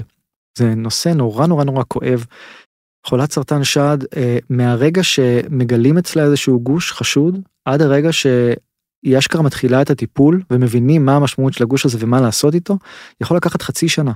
זה 0.58 0.74
נושא 0.74 1.08
נורא 1.08 1.46
נורא 1.46 1.64
נורא 1.64 1.82
כואב. 1.88 2.24
חולת 3.06 3.32
סרטן 3.32 3.64
שד, 3.64 3.98
אה, 4.16 4.38
מהרגע 4.50 5.02
שמגלים 5.02 5.98
אצלה 5.98 6.24
איזשהו 6.24 6.60
גוש 6.60 6.92
חשוד, 6.92 7.38
עד 7.64 7.82
הרגע 7.82 8.12
שהיא 8.12 9.18
אשכרה 9.18 9.42
מתחילה 9.42 9.82
את 9.82 9.90
הטיפול 9.90 10.42
ומבינים 10.50 11.04
מה 11.04 11.16
המשמעות 11.16 11.52
של 11.52 11.64
הגוש 11.64 11.86
הזה 11.86 11.98
ומה 12.00 12.20
לעשות 12.20 12.54
איתו, 12.54 12.78
יכול 13.20 13.36
לקחת 13.36 13.62
חצי 13.62 13.88
שנה. 13.88 14.12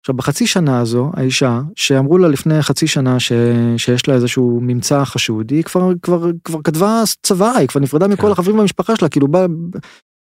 עכשיו 0.00 0.14
בחצי 0.14 0.46
שנה 0.46 0.80
הזו 0.80 1.10
האישה 1.14 1.60
שאמרו 1.76 2.18
לה 2.18 2.28
לפני 2.28 2.62
חצי 2.62 2.86
שנה 2.86 3.20
ש... 3.20 3.32
שיש 3.76 4.08
לה 4.08 4.14
איזשהו 4.14 4.58
ממצא 4.62 5.04
חשוד 5.04 5.50
היא 5.50 5.64
כבר 5.64 5.92
כבר 6.02 6.30
כבר 6.44 6.62
כתבה 6.62 7.02
צוואה 7.22 7.56
היא 7.56 7.68
כבר 7.68 7.80
נפרדה 7.80 8.08
מכל 8.08 8.26
כן. 8.26 8.32
החברים 8.32 8.56
במשפחה 8.56 8.96
שלה 8.96 9.08
כאילו 9.08 9.28
בא... 9.28 9.46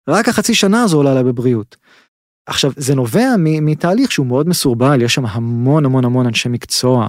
רק 0.09 0.29
החצי 0.29 0.55
שנה 0.55 0.83
הזו 0.83 0.97
עולה 0.97 1.15
לה 1.15 1.23
בבריאות. 1.23 1.77
עכשיו 2.49 2.73
זה 2.77 2.95
נובע 2.95 3.35
מתהליך 3.39 4.13
שהוא 4.13 4.27
מאוד 4.27 4.49
מסורבל 4.49 5.03
יש 5.03 5.15
שם 5.15 5.27
המון 5.27 5.85
המון 5.85 6.05
המון 6.05 6.27
אנשי 6.27 6.49
מקצוע 6.49 7.09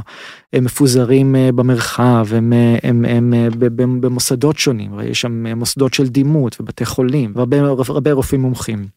הם 0.53 0.63
מפוזרים 0.63 1.35
אה, 1.35 1.51
במרחב 1.51 2.27
הם, 2.31 2.53
אה, 2.53 2.77
הם, 2.83 3.05
הם, 3.05 3.33
אה, 3.33 3.47
ב- 3.59 3.83
במוסדות 4.05 4.57
שונים 4.57 4.99
יש 5.03 5.21
שם 5.21 5.47
מוסדות 5.47 5.93
של 5.93 6.07
דימות 6.07 6.61
ובתי 6.61 6.85
חולים 6.85 7.33
והרבה 7.35 7.57
הרבה 7.89 8.11
רופאים 8.11 8.41
מומחים. 8.41 8.87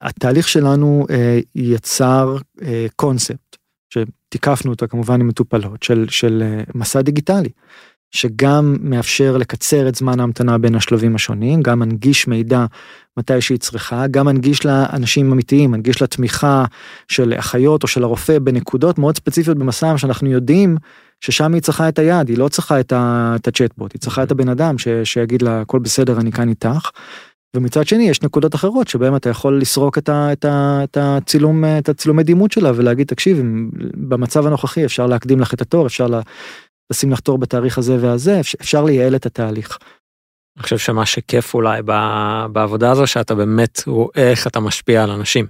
התהליך 0.00 0.48
שלנו 0.48 1.06
יצר 1.54 2.36
קונספט 2.96 3.56
שתיקפנו 3.90 4.70
אותו 4.70 4.88
כמובן 4.88 5.20
עם 5.20 5.28
מטופלות 5.28 5.82
של, 5.82 6.06
של 6.08 6.60
מסע 6.74 7.00
דיגיטלי. 7.00 7.48
שגם 8.10 8.76
מאפשר 8.80 9.36
לקצר 9.36 9.88
את 9.88 9.94
זמן 9.94 10.20
ההמתנה 10.20 10.58
בין 10.58 10.74
השלבים 10.74 11.14
השונים, 11.14 11.62
גם 11.62 11.78
מנגיש 11.78 12.28
מידע 12.28 12.66
מתי 13.16 13.40
שהיא 13.40 13.58
צריכה, 13.58 14.06
גם 14.06 14.26
מנגיש 14.26 14.64
לאנשים 14.66 15.32
אמיתיים, 15.32 15.70
מנגיש 15.70 16.00
לה 16.00 16.06
תמיכה 16.06 16.64
של 17.08 17.34
אחיות 17.38 17.82
או 17.82 17.88
של 17.88 18.02
הרופא 18.02 18.38
בנקודות 18.38 18.98
מאוד 18.98 19.16
ספציפיות 19.16 19.58
במסע 19.58 19.98
שאנחנו 19.98 20.30
יודעים 20.30 20.76
ששם 21.20 21.54
היא 21.54 21.62
צריכה 21.62 21.88
את 21.88 21.98
היד, 21.98 22.28
היא 22.28 22.38
לא 22.38 22.48
צריכה 22.48 22.80
את, 22.80 22.92
הצ'טבוט, 23.46 23.92
היא 23.92 24.00
צריכה 24.00 24.22
את 24.22 24.30
הבן 24.30 24.48
אדם 24.48 24.78
ש, 24.78 24.88
שיגיד 25.04 25.42
לה 25.42 25.60
הכל 25.60 25.78
בסדר 25.78 26.20
אני 26.20 26.32
כאן 26.32 26.48
איתך. 26.48 26.90
ומצד 27.56 27.86
שני 27.86 28.08
יש 28.08 28.22
נקודות 28.22 28.54
אחרות 28.54 28.88
שבהם 28.88 29.16
אתה 29.16 29.30
יכול 29.30 29.60
לסרוק 29.60 29.98
את, 29.98 30.08
ה, 30.08 30.32
את, 30.32 30.44
ה, 30.44 30.80
את 30.84 30.96
הצילום 31.00 31.64
את 31.64 31.88
הצילומי 31.88 32.22
דימות 32.22 32.52
שלה 32.52 32.72
ולהגיד 32.74 33.06
תקשיב 33.06 33.42
במצב 33.94 34.46
הנוכחי 34.46 34.84
אפשר 34.84 35.06
להקדים 35.06 35.40
לך 35.40 35.54
את 35.54 35.60
התור 35.60 35.86
אפשר 35.86 36.06
לה, 36.06 36.20
לשים 36.90 37.12
לך 37.12 37.20
תור 37.20 37.38
בתאריך 37.38 37.78
הזה 37.78 37.96
והזה 38.00 38.40
אפשר 38.40 38.84
לייעל 38.84 39.16
את 39.16 39.26
התהליך. 39.26 39.78
אני 40.56 40.62
חושב 40.62 40.78
שמה 40.78 41.06
שכיף 41.06 41.54
אולי 41.54 41.82
בעבודה 42.52 42.90
הזו 42.90 43.06
שאתה 43.06 43.34
באמת 43.34 43.82
רואה 43.86 44.30
איך 44.30 44.46
אתה 44.46 44.60
משפיע 44.60 45.02
על 45.02 45.10
אנשים. 45.10 45.46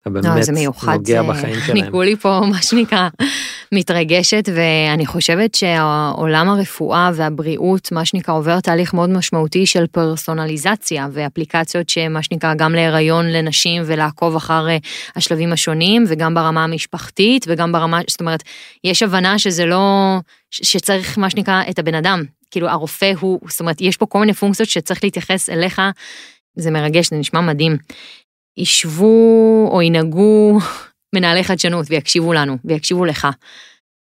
אתה 0.00 0.10
באמת 0.10 0.24
לא, 0.24 0.42
זה 0.42 0.52
מיוחד, 0.52 0.92
נוגע 0.96 1.22
זה... 1.22 1.28
בחיים 1.28 1.54
אני 1.54 1.62
שלהם. 1.66 1.90
כולי 1.90 2.16
פה 2.16 2.40
מה 2.50 2.62
שנקרא 2.62 3.08
מתרגשת 3.72 4.48
ואני 4.54 5.06
חושבת 5.06 5.54
שהעולם 5.54 6.48
הרפואה 6.48 7.10
והבריאות 7.14 7.92
מה 7.92 8.04
שנקרא 8.04 8.34
עובר 8.34 8.60
תהליך 8.60 8.94
מאוד 8.94 9.10
משמעותי 9.10 9.66
של 9.66 9.86
פרסונליזציה 9.86 11.08
ואפליקציות 11.12 11.88
שמה 11.88 12.22
שנקרא 12.22 12.54
גם 12.54 12.74
להיריון 12.74 13.26
לנשים 13.26 13.82
ולעקוב 13.86 14.36
אחר 14.36 14.68
אה, 14.68 14.76
השלבים 15.16 15.52
השונים 15.52 16.04
וגם 16.08 16.34
ברמה 16.34 16.64
המשפחתית 16.64 17.44
וגם 17.48 17.72
ברמה 17.72 18.00
זאת 18.08 18.20
אומרת 18.20 18.42
יש 18.84 19.02
הבנה 19.02 19.38
שזה 19.38 19.66
לא 19.66 20.16
שצריך 20.50 21.18
מה 21.18 21.30
שנקרא 21.30 21.62
את 21.70 21.78
הבן 21.78 21.94
אדם 21.94 22.22
כאילו 22.50 22.68
הרופא 22.68 23.12
הוא 23.20 23.40
זאת 23.48 23.60
אומרת 23.60 23.80
יש 23.80 23.96
פה 23.96 24.06
כל 24.06 24.18
מיני 24.18 24.32
פונקציות 24.32 24.68
שצריך 24.68 25.04
להתייחס 25.04 25.50
אליך 25.50 25.82
זה 26.56 26.70
מרגש 26.70 27.10
זה 27.10 27.16
נשמע 27.16 27.40
מדהים. 27.40 27.76
ישבו 28.56 29.68
או 29.72 29.82
ינהגו 29.82 30.58
מנהלי 31.14 31.44
חדשנות 31.44 31.86
ויקשיבו 31.88 32.32
לנו 32.32 32.56
ויקשיבו 32.64 33.04
לך. 33.04 33.28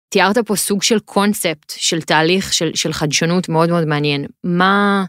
תיארת 0.10 0.38
פה 0.38 0.56
סוג 0.56 0.84
של 0.84 1.00
קונספט, 1.00 1.74
של 1.78 2.02
תהליך 2.02 2.54
של, 2.54 2.72
של 2.76 2.93
חדשנות 2.93 3.50
מאוד 3.50 3.70
מאוד 3.70 3.86
מעניין. 3.86 4.26
מה 4.43 5.06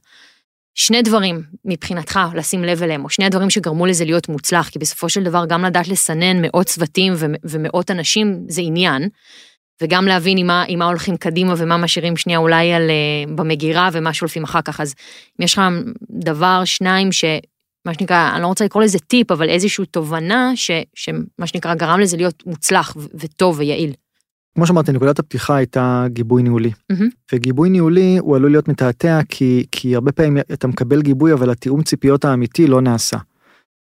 שני 0.74 1.02
דברים 1.02 1.42
מבחינתך 1.64 2.20
לשים 2.34 2.64
לב 2.64 2.82
אליהם, 2.82 3.04
או 3.04 3.10
שני 3.10 3.24
הדברים 3.24 3.50
שגרמו 3.50 3.86
לזה 3.86 4.04
להיות 4.04 4.28
מוצלח, 4.28 4.68
כי 4.68 4.78
בסופו 4.78 5.08
של 5.08 5.24
דבר 5.24 5.44
גם 5.48 5.64
לדעת 5.64 5.88
לסנן 5.88 6.42
מאות 6.42 6.66
צוותים 6.66 7.12
ומאות 7.44 7.90
אנשים 7.90 8.44
זה 8.48 8.60
עניין, 8.64 9.08
וגם 9.82 10.06
להבין 10.06 10.38
עם 10.38 10.46
מה, 10.46 10.64
עם 10.68 10.78
מה 10.78 10.86
הולכים 10.86 11.16
קדימה 11.16 11.54
ומה 11.56 11.76
משאירים 11.76 12.16
שנייה 12.16 12.38
אולי 12.38 12.72
על, 12.72 12.90
uh, 12.90 13.30
במגירה 13.30 13.88
ומה 13.92 14.12
שולפים 14.14 14.44
אחר 14.44 14.62
כך. 14.62 14.80
אז 14.80 14.94
אם 15.40 15.44
יש 15.44 15.52
לך 15.52 15.62
דבר, 16.10 16.62
שניים, 16.64 17.12
ש... 17.12 17.24
מה 17.86 17.94
שנקרא, 17.94 18.30
אני 18.34 18.42
לא 18.42 18.46
רוצה 18.46 18.64
לקרוא 18.64 18.82
לזה 18.82 18.98
טיפ, 18.98 19.30
אבל 19.30 19.48
איזושהי 19.48 19.86
תובנה 19.86 20.52
ש, 20.54 20.70
שמה 20.94 21.46
שנקרא 21.46 21.74
גרם 21.74 22.00
לזה 22.00 22.16
להיות 22.16 22.42
מוצלח 22.46 22.96
וטוב 23.14 23.58
ויעיל. 23.58 23.92
כמו 24.54 24.66
שאמרתי 24.66 24.92
נקודת 24.92 25.18
הפתיחה 25.18 25.56
הייתה 25.56 26.06
גיבוי 26.08 26.42
ניהולי 26.42 26.70
מהמם. 26.90 27.08
וגיבוי 27.32 27.70
ניהולי 27.70 28.18
הוא 28.18 28.36
עלול 28.36 28.50
להיות 28.50 28.68
מתעתע 28.68 29.20
כי 29.28 29.66
כי 29.72 29.94
הרבה 29.94 30.12
פעמים 30.12 30.38
אתה 30.52 30.66
מקבל 30.66 31.02
גיבוי 31.02 31.32
אבל 31.32 31.50
התיאום 31.50 31.82
ציפיות 31.82 32.24
האמיתי 32.24 32.66
לא 32.66 32.80
נעשה. 32.80 33.16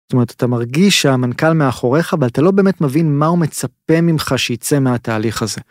זאת 0.06 0.14
אומרת 0.14 0.32
אתה 0.32 0.48
מרגיש 0.48 1.02
שהמנכ"ל 1.02 1.54
מאחוריך 1.54 2.14
אבל 2.14 2.28
אתה 2.28 2.42
לא 2.42 2.52
באמת 2.52 2.82
מבין 2.82 3.18
מה 3.18 3.26
הוא 3.26 3.38
מצפה 3.38 4.02
ממך 4.02 4.34
שיצא 4.38 4.80
מהתהליך 4.80 5.42
הזה. 5.42 5.62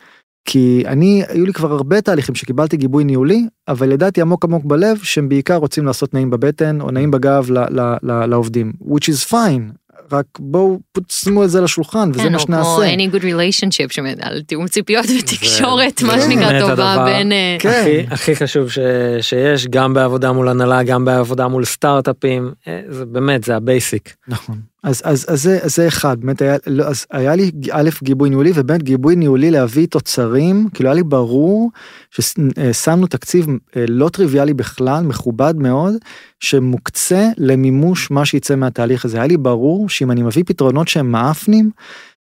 כי 0.45 0.83
אני 0.87 1.23
היו 1.29 1.47
לי 1.47 1.53
כבר 1.53 1.73
הרבה 1.73 2.01
תהליכים 2.01 2.35
שקיבלתי 2.35 2.77
גיבוי 2.77 3.05
ניהולי 3.05 3.47
אבל 3.69 3.93
ידעתי 3.93 4.21
עמוק 4.21 4.45
עמוק 4.45 4.65
בלב 4.65 4.99
שהם 5.03 5.29
בעיקר 5.29 5.57
רוצים 5.57 5.87
לעשות 5.87 6.15
נעים 6.15 6.31
בבטן 6.31 6.81
או 6.81 6.91
נעים 6.91 7.11
בגב 7.11 7.51
ל- 7.51 7.81
ל- 7.81 7.97
ל- 8.03 8.27
לעובדים 8.27 8.73
which 8.83 9.05
is 9.09 9.31
fine 9.31 9.73
רק 10.13 10.27
בואו 10.39 10.81
שימו 11.09 11.45
את 11.45 11.51
זה 11.51 11.59
על 11.59 11.65
השולחן 11.65 12.11
וזה 12.11 12.23
כן, 12.23 12.33
מה 12.33 12.39
או 12.39 12.47
כמו 12.47 12.57
שנעשה. 12.57 12.95
any 12.95 13.15
good 13.15 13.23
relationship 13.23 14.01
על 14.21 14.43
תיאום 14.43 14.69
ציפיות 14.69 15.07
ותקשורת, 15.19 16.03
מה 16.03 16.21
שנקרא 16.21 16.61
טובה 16.61 17.05
בין... 17.05 17.33
אה, 17.33 17.57
כן. 17.61 17.83
הכי, 17.83 18.15
הכי 18.15 18.37
חשוב 18.37 18.71
ש, 18.71 18.79
שיש 19.21 19.67
גם 19.67 19.95
בעבודה 19.95 20.33
מול 20.33 20.49
הנהלה 20.49 20.83
גם 20.83 21.05
בעבודה 21.05 21.49
מול 21.49 21.65
סטארט-אפים 21.65 22.53
אה, 22.69 22.81
זה 22.89 23.05
באמת 23.07 23.45
זה 23.45 23.57
ה 23.57 23.65
basic. 23.65 24.15
נכון 24.29 24.57
אז 24.85 25.03
אז 25.05 25.27
אז 25.29 25.43
זה 25.43 25.59
אז 25.63 25.75
זה 25.75 25.89
אחד 25.89 26.21
באמת 26.21 26.43
היה 26.43 26.57
לא, 26.67 26.85
אז 26.85 27.07
היה 27.11 27.35
לי 27.35 27.51
א' 27.73 27.91
גיבוי 28.03 28.31
ניהולי 28.31 28.53
וב' 28.55 28.73
גיבוי 28.73 29.17
ניהולי 29.17 29.51
להביא 29.51 29.87
תוצרים 29.87 30.69
כאילו 30.75 30.89
היה 30.89 30.95
לי 30.95 31.03
ברור 31.03 31.71
ששמנו 32.11 33.07
תקציב 33.07 33.47
אה, 33.77 33.85
לא 33.89 34.09
טריוויאלי 34.09 34.55
בכלל 34.55 35.05
מכובד 35.05 35.55
מאוד 35.57 35.95
שמוקצה 36.41 37.29
למימוש 37.39 38.11
מה 38.11 38.27
שיצא 38.27 38.57
מהתהליך 38.57 39.05
הזה 39.05 39.17
היה 39.17 39.27
לי 39.27 39.37
ברור 39.37 39.89
שאם 39.89 40.11
אני 40.11 40.23
מביא 40.23 40.43
פתרונות 40.47 40.89
שהם 40.89 41.13
מאפנים 41.13 41.71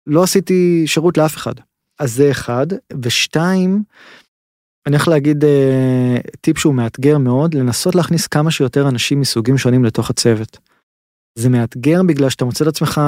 לא 0.06 0.22
עשיתי 0.22 0.82
שירות 0.86 1.18
לאף 1.18 1.36
אחד 1.36 1.54
אז 1.98 2.14
זה 2.14 2.30
אחד 2.30 2.66
ושתיים. 3.02 3.82
אני 4.86 4.96
הולך 4.96 5.08
להגיד 5.08 5.44
אה, 5.44 6.16
טיפ 6.40 6.58
שהוא 6.58 6.74
מאתגר 6.74 7.18
מאוד 7.18 7.54
לנסות 7.54 7.94
להכניס 7.94 8.26
כמה 8.26 8.50
שיותר 8.50 8.88
אנשים 8.88 9.20
מסוגים 9.20 9.58
שונים 9.58 9.84
לתוך 9.84 10.10
הצוות. 10.10 10.69
זה 11.40 11.48
מאתגר 11.48 12.02
בגלל 12.02 12.28
שאתה 12.30 12.44
מוצא 12.44 12.64
את 12.64 12.68
עצמך 12.68 13.00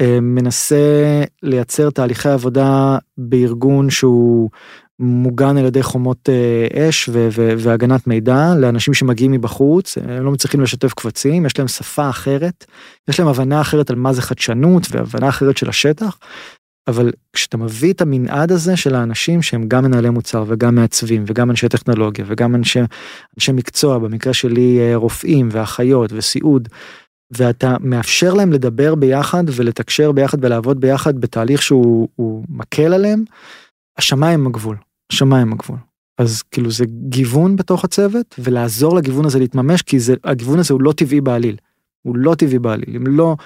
אה, 0.00 0.20
מנסה 0.20 1.22
לייצר 1.42 1.90
תהליכי 1.90 2.28
עבודה 2.28 2.98
בארגון 3.18 3.90
שהוא 3.90 4.50
מוגן 4.98 5.56
על 5.56 5.64
ידי 5.64 5.82
חומות 5.82 6.28
אה, 6.28 6.88
אש 6.88 7.08
ו- 7.08 7.28
ו- 7.32 7.52
והגנת 7.58 8.06
מידע 8.06 8.54
לאנשים 8.58 8.94
שמגיעים 8.94 9.32
מבחוץ 9.32 9.98
הם 9.98 10.24
לא 10.24 10.32
מצליחים 10.32 10.60
לשתף 10.60 10.94
קבצים 10.94 11.46
יש 11.46 11.58
להם 11.58 11.68
שפה 11.68 12.10
אחרת 12.10 12.64
יש 13.08 13.20
להם 13.20 13.28
הבנה 13.28 13.60
אחרת 13.60 13.90
על 13.90 13.96
מה 13.96 14.12
זה 14.12 14.22
חדשנות 14.22 14.82
והבנה 14.90 15.28
אחרת 15.28 15.56
של 15.56 15.68
השטח. 15.68 16.18
אבל 16.88 17.12
כשאתה 17.32 17.56
מביא 17.56 17.92
את 17.92 18.00
המנעד 18.00 18.52
הזה 18.52 18.76
של 18.76 18.94
האנשים 18.94 19.42
שהם 19.42 19.68
גם 19.68 19.84
מנהלי 19.84 20.10
מוצר 20.10 20.44
וגם 20.46 20.74
מעצבים 20.74 21.24
וגם 21.26 21.50
אנשי 21.50 21.68
טכנולוגיה 21.68 22.24
וגם 22.28 22.54
אנשי, 22.54 22.80
אנשי 23.36 23.52
מקצוע 23.52 23.98
במקרה 23.98 24.34
שלי 24.34 24.78
אה, 24.80 24.96
רופאים 24.96 25.48
ואחיות 25.52 26.12
וסיעוד 26.12 26.68
ואתה 27.30 27.76
מאפשר 27.80 28.34
להם 28.34 28.52
לדבר 28.52 28.94
ביחד 28.94 29.44
ולתקשר 29.52 30.12
ביחד 30.12 30.44
ולעבוד 30.44 30.80
ביחד 30.80 31.20
בתהליך 31.20 31.62
שהוא 31.62 32.08
הוא 32.16 32.44
מקל 32.48 32.92
עליהם, 32.92 33.24
השמיים 33.98 34.46
הגבול, 34.46 34.76
השמיים 35.12 35.52
הגבול. 35.52 35.78
אז 36.18 36.42
כאילו 36.42 36.70
זה 36.70 36.84
גיוון 37.08 37.56
בתוך 37.56 37.84
הצוות 37.84 38.34
ולעזור 38.38 38.96
לגיוון 38.96 39.24
הזה 39.24 39.38
להתממש 39.38 39.82
כי 39.82 40.00
זה 40.00 40.14
הגיוון 40.24 40.58
הזה 40.58 40.74
הוא 40.74 40.82
לא 40.82 40.92
טבעי 40.92 41.20
בעליל. 41.20 41.56
הוא 42.02 42.16
לא 42.16 42.34
טבעי 42.34 42.58
בעליל 42.58 42.96
אם 42.96 43.06
לא 43.06 43.36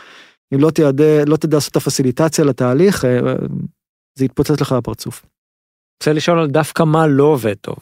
אם 0.54 0.60
לא 0.60 0.70
תדע 0.70 1.24
לא 1.26 1.36
תדע 1.36 1.56
לעשות 1.56 1.70
את 1.70 1.76
הפסיליטציה 1.76 2.44
לתהליך 2.44 3.04
אה, 3.04 3.20
זה 4.18 4.24
יתפוצץ 4.24 4.60
לך 4.60 4.72
בפרצוף. 4.72 5.26
רוצה 6.00 6.12
לשאול 6.12 6.38
על 6.38 6.46
דווקא 6.46 6.82
מה 6.82 7.06
לא 7.06 7.24
עובד 7.24 7.54
טוב. 7.54 7.78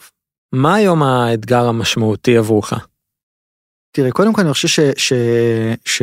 מה 0.54 0.74
היום 0.74 1.02
האתגר 1.02 1.68
המשמעותי 1.68 2.36
עבורך? 2.36 2.72
תראה 3.90 4.10
קודם 4.10 4.32
כל 4.32 4.42
אני 4.42 4.52
חושב 4.52 4.68
ש, 4.68 4.80
ש, 4.80 5.12
ש, 5.84 6.02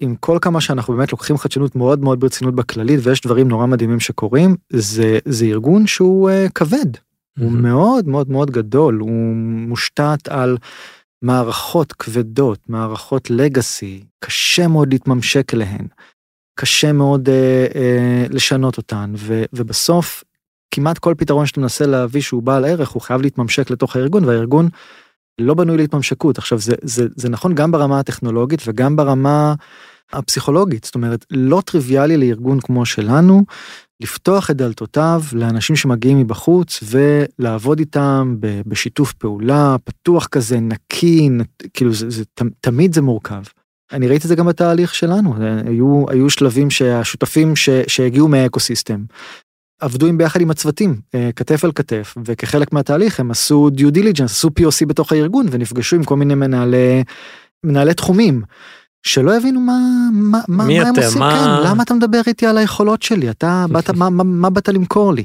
עם 0.00 0.16
כל 0.16 0.38
כמה 0.42 0.60
שאנחנו 0.60 0.96
באמת 0.96 1.12
לוקחים 1.12 1.38
חדשנות 1.38 1.76
מאוד 1.76 2.00
מאוד 2.00 2.20
ברצינות 2.20 2.54
בכללית 2.54 3.00
ויש 3.02 3.20
דברים 3.20 3.48
נורא 3.48 3.66
מדהימים 3.66 4.00
שקורים 4.00 4.56
זה 4.72 5.18
זה 5.24 5.44
ארגון 5.44 5.86
שהוא 5.86 6.30
uh, 6.30 6.50
כבד. 6.54 6.96
הוא 7.38 7.52
מאוד 7.52 8.08
מאוד 8.08 8.30
מאוד 8.30 8.50
גדול. 8.50 8.98
הוא 8.98 9.34
מושתת 9.36 10.28
על 10.28 10.56
מערכות 11.22 11.92
כבדות 11.92 12.58
מערכות 12.68 13.30
לגאסי 13.30 14.04
קשה 14.24 14.68
מאוד 14.68 14.92
להתממשק 14.92 15.54
אליהן 15.54 15.86
קשה 16.60 16.92
מאוד 16.92 17.28
uh, 17.28 17.72
uh, 17.72 18.34
לשנות 18.34 18.76
אותן. 18.76 19.12
ו, 19.16 19.42
ובסוף 19.52 20.24
כמעט 20.70 20.98
כל 20.98 21.14
פתרון 21.18 21.46
שאתה 21.46 21.60
מנסה 21.60 21.86
להביא 21.86 22.20
שהוא 22.20 22.42
בעל 22.42 22.64
ערך 22.64 22.88
הוא 22.88 23.02
חייב 23.02 23.22
להתממשק 23.22 23.70
לתוך 23.70 23.96
הארגון 23.96 24.24
והארגון 24.24 24.68
לא 25.38 25.54
בנוי 25.54 25.76
להתממשקות. 25.76 26.38
עכשיו 26.38 26.58
זה 26.58 26.74
זה 26.82 27.06
זה 27.16 27.28
נכון 27.28 27.54
גם 27.54 27.72
ברמה 27.72 27.98
הטכנולוגית 27.98 28.62
וגם 28.66 28.96
ברמה 28.96 29.54
הפסיכולוגית. 30.12 30.84
זאת 30.84 30.94
אומרת 30.94 31.26
לא 31.30 31.62
טריוויאלי 31.66 32.16
לארגון 32.16 32.60
כמו 32.60 32.86
שלנו 32.86 33.44
לפתוח 34.00 34.50
את 34.50 34.56
דלתותיו 34.56 35.22
לאנשים 35.32 35.76
שמגיעים 35.76 36.18
מבחוץ 36.18 36.80
ולעבוד 36.84 37.78
איתם 37.78 38.36
בשיתוף 38.66 39.12
פעולה 39.12 39.76
פתוח 39.84 40.26
כזה 40.26 40.60
נקי 40.60 41.30
כאילו 41.74 41.92
זה, 41.92 42.10
זה 42.10 42.24
תמיד 42.60 42.94
זה 42.94 43.02
מורכב. 43.02 43.42
אני 43.92 44.08
ראיתי 44.08 44.24
את 44.24 44.28
זה 44.28 44.34
גם 44.34 44.46
בתהליך 44.46 44.94
שלנו. 44.94 45.34
היו 45.66 46.04
היו 46.08 46.30
שלבים 46.30 46.70
שהשותפים 46.70 47.56
ש, 47.56 47.68
שהגיעו 47.86 48.28
מהאקוסיסטם 48.28 49.04
עבדו 49.80 50.06
עם 50.06 50.18
ביחד 50.18 50.40
עם 50.40 50.50
הצוותים 50.50 51.00
אה, 51.14 51.30
כתף 51.36 51.64
אל 51.64 51.72
כתף 51.74 52.14
וכחלק 52.24 52.72
מהתהליך 52.72 53.20
הם 53.20 53.30
עשו 53.30 53.70
due 53.70 53.90
diligence 53.90 54.30
עשו 54.30 54.48
POC 54.60 54.86
בתוך 54.86 55.12
הארגון 55.12 55.46
ונפגשו 55.50 55.96
עם 55.96 56.04
כל 56.04 56.16
מיני 56.16 56.34
מנהלי 56.34 57.04
מנהלי 57.64 57.94
תחומים. 57.94 58.42
שלא 59.02 59.36
הבינו 59.36 59.60
מה, 59.60 59.78
מה, 60.12 60.38
מה, 60.48 60.64
מה 60.64 60.72
הם? 60.88 60.94
עושים, 60.96 61.18
מה- 61.20 61.60
כן, 61.62 61.68
למה 61.68 61.82
אתה 61.82 61.94
מדבר 61.94 62.20
איתי 62.26 62.46
על 62.46 62.58
היכולות 62.58 63.02
שלי, 63.02 63.30
אתה 63.30 63.64
באת, 63.72 63.90
מה, 63.90 64.10
מה, 64.10 64.24
מה 64.24 64.50
באת 64.50 64.68
למכור 64.68 65.14
לי? 65.14 65.24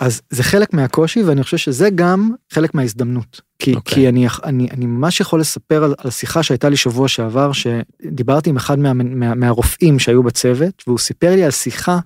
אז 0.00 0.20
זה 0.30 0.42
חלק 0.42 0.74
מהקושי 0.74 1.22
ואני 1.22 1.42
חושב 1.42 1.56
שזה 1.56 1.90
גם 1.90 2.30
חלק 2.52 2.74
מההזדמנות. 2.74 3.40
כי, 3.58 3.74
אוקיי. 3.74 3.94
כי 3.94 4.08
אני, 4.08 4.26
אני, 4.44 4.68
אני 4.70 4.86
ממש 4.86 5.20
יכול 5.20 5.40
לספר 5.40 5.84
על, 5.84 5.94
על 5.98 6.10
שיחה 6.10 6.42
שהייתה 6.42 6.68
לי 6.68 6.76
שבוע 6.76 7.08
שעבר, 7.08 7.50
שדיברתי 7.52 8.50
עם 8.50 8.56
אחד 8.56 8.78
מה, 8.78 8.92
מה, 8.92 9.34
מהרופאים 9.34 9.98
שהיו 9.98 10.22
בצוות, 10.22 10.82
והוא 10.86 10.98
סיפר 10.98 11.34
לי 11.34 11.44
על 11.44 11.50
שיחה 11.50 11.98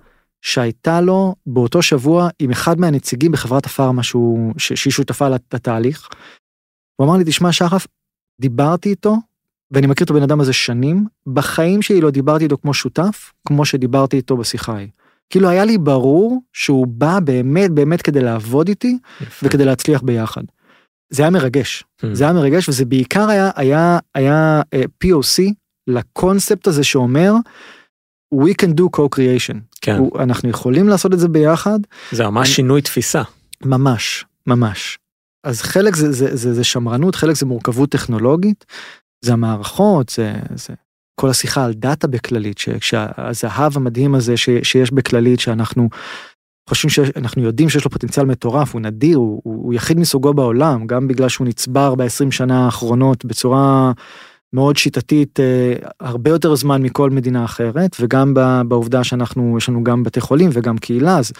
שהייתה 0.46 1.00
לו 1.00 1.34
באותו 1.46 1.82
שבוע 1.82 2.28
עם 2.38 2.50
אחד 2.50 2.80
מהנציגים 2.80 3.32
בחברת 3.32 3.66
הפארמה 3.66 4.02
שהוא, 4.02 4.52
ש, 4.58 4.72
שהיא 4.72 4.92
שותפה 4.92 5.28
לת- 5.28 5.54
לתהליך. 5.54 6.08
הוא 6.96 7.06
אמר 7.08 7.16
לי, 7.16 7.24
תשמע 7.24 7.52
שחף, 7.52 7.86
דיברתי 8.40 8.88
איתו, 8.88 9.16
ואני 9.70 9.86
מכיר 9.86 10.04
את 10.04 10.10
הבן 10.10 10.22
אדם 10.22 10.40
הזה 10.40 10.52
שנים, 10.52 11.06
בחיים 11.26 11.82
שלי 11.82 12.00
לא 12.00 12.10
דיברתי 12.10 12.44
איתו 12.44 12.58
כמו 12.58 12.74
שותף, 12.74 13.32
כמו 13.48 13.64
שדיברתי 13.64 14.16
איתו 14.16 14.36
בשיחה 14.36 14.72
ההיא. 14.72 14.88
כאילו 15.30 15.48
היה 15.48 15.64
לי 15.64 15.78
ברור 15.78 16.42
שהוא 16.52 16.86
בא 16.86 17.20
באמת 17.20 17.70
באמת 17.70 18.02
כדי 18.02 18.20
לעבוד 18.20 18.68
איתי 18.68 18.98
יפה. 19.20 19.46
וכדי 19.46 19.64
להצליח 19.64 20.02
ביחד. 20.02 20.42
זה 21.10 21.22
היה 21.22 21.30
מרגש, 21.30 21.84
Hmm. 22.02 22.06
זה 22.12 22.24
היה 22.24 22.32
מרגש 22.32 22.68
וזה 22.68 22.84
בעיקר 22.84 23.28
היה, 23.28 23.50
היה, 23.56 23.98
היה 24.14 24.62
אה, 24.74 24.82
POC 25.04 25.52
לקונספט 25.86 26.66
הזה 26.66 26.84
שאומר, 26.84 27.32
we 28.34 28.48
can 28.62 28.68
do 28.80 28.84
co-creation. 28.96 29.56
כן, 29.80 29.96
הוא- 29.96 30.18
אנחנו 30.20 30.48
יכולים 30.48 30.88
לעשות 30.88 31.12
את 31.14 31.18
זה 31.18 31.28
ביחד, 31.28 31.78
זה 32.12 32.24
ממש 32.28 32.48
אני- 32.48 32.54
שינוי 32.54 32.82
תפיסה. 32.82 33.22
ממש, 33.64 34.24
ממש. 34.46 34.98
אז 35.44 35.62
חלק 35.62 35.94
זה, 35.96 36.12
זה, 36.12 36.36
זה, 36.36 36.54
זה 36.54 36.64
שמרנות, 36.64 37.14
חלק 37.14 37.36
זה 37.36 37.46
מורכבות 37.46 37.90
טכנולוגית, 37.90 38.64
זה 39.24 39.32
המערכות, 39.32 40.08
זה, 40.08 40.32
זה 40.54 40.74
כל 41.20 41.28
השיחה 41.30 41.64
על 41.64 41.72
דאטה 41.74 42.06
בכללית, 42.06 42.58
שהזהב 42.80 43.76
המדהים 43.76 44.14
הזה 44.14 44.36
ש, 44.36 44.48
שיש 44.62 44.92
בכללית, 44.92 45.40
שאנחנו 45.40 45.88
חושבים 46.68 46.90
שאנחנו 46.90 47.42
יודעים 47.42 47.68
שיש 47.68 47.84
לו 47.84 47.90
פוטנציאל 47.90 48.26
מטורף, 48.26 48.72
הוא 48.72 48.80
נדיר, 48.80 49.16
הוא, 49.18 49.40
הוא, 49.44 49.64
הוא 49.64 49.74
יחיד 49.74 49.98
מסוגו 50.00 50.34
בעולם, 50.34 50.86
גם 50.86 51.08
בגלל 51.08 51.28
שהוא 51.28 51.46
נצבר 51.46 51.94
ב-20 51.94 52.06
שנה 52.30 52.64
האחרונות 52.64 53.24
בצורה 53.24 53.92
מאוד 54.52 54.76
שיטתית, 54.76 55.40
אה, 55.40 55.74
הרבה 56.00 56.30
יותר 56.30 56.54
זמן 56.54 56.82
מכל 56.82 57.10
מדינה 57.10 57.44
אחרת, 57.44 57.96
וגם 58.00 58.34
ב- 58.34 58.60
בעובדה 58.68 59.04
שאנחנו, 59.04 59.54
יש 59.58 59.68
לנו 59.68 59.84
גם 59.84 60.02
בתי 60.02 60.20
חולים 60.20 60.50
וגם 60.52 60.78
קהילה, 60.78 61.18
אז 61.18 61.32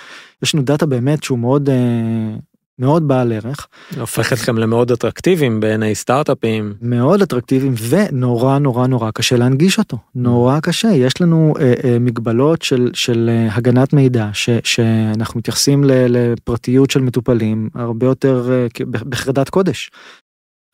יש 0.42 0.54
לנו 0.54 0.64
דאטה 0.64 0.86
באמת 0.86 1.22
שהוא 1.22 1.38
מאוד, 1.38 1.68
אה, 1.68 2.36
מאוד 2.78 3.08
בעל 3.08 3.32
ערך, 3.32 3.68
הופך 4.00 4.32
אתכם 4.32 4.58
למאוד 4.58 4.92
אטרקטיביים 4.92 5.60
בעיני 5.60 5.94
סטארט-אפים. 5.94 6.74
מאוד 6.80 7.22
אטרקטיביים 7.22 7.74
ונורא 7.88 8.58
נורא 8.58 8.86
נורא 8.86 9.10
קשה 9.10 9.36
להנגיש 9.36 9.78
אותו, 9.78 9.98
נורא 10.14 10.60
קשה, 10.60 10.88
יש 10.88 11.20
לנו 11.20 11.54
אה, 11.60 11.74
אה, 11.84 11.98
מגבלות 11.98 12.62
של, 12.62 12.90
של 12.94 13.30
אה, 13.32 13.54
הגנת 13.54 13.92
מידע, 13.92 14.28
ש, 14.32 14.50
שאנחנו 14.64 15.38
מתייחסים 15.38 15.84
ל, 15.84 15.90
לפרטיות 16.08 16.90
של 16.90 17.00
מטופלים 17.00 17.68
הרבה 17.74 18.06
יותר 18.06 18.50
אה, 18.52 18.66
בחרדת 18.86 19.48
קודש. 19.48 19.90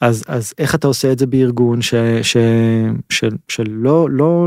אז, 0.02 0.24
אז 0.28 0.54
איך 0.58 0.74
אתה 0.74 0.86
עושה 0.86 1.12
את 1.12 1.18
זה 1.18 1.26
בארגון 1.26 1.82
ש, 1.82 1.94
ש, 2.22 2.36
ש, 3.10 3.24
שלא 3.48 4.10
לא, 4.10 4.46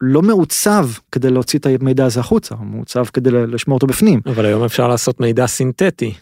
לא 0.00 0.22
מעוצב 0.22 0.86
כדי 1.12 1.30
להוציא 1.30 1.58
את 1.58 1.66
המידע 1.80 2.04
הזה 2.04 2.20
החוצה, 2.20 2.54
מעוצב 2.60 3.04
כדי 3.04 3.30
לשמור 3.30 3.76
אותו 3.76 3.86
בפנים. 3.86 4.20
אבל 4.26 4.46
היום 4.46 4.64
אפשר 4.64 4.88
לעשות 4.88 5.20
מידע 5.20 5.46
סינתטי. 5.46 6.14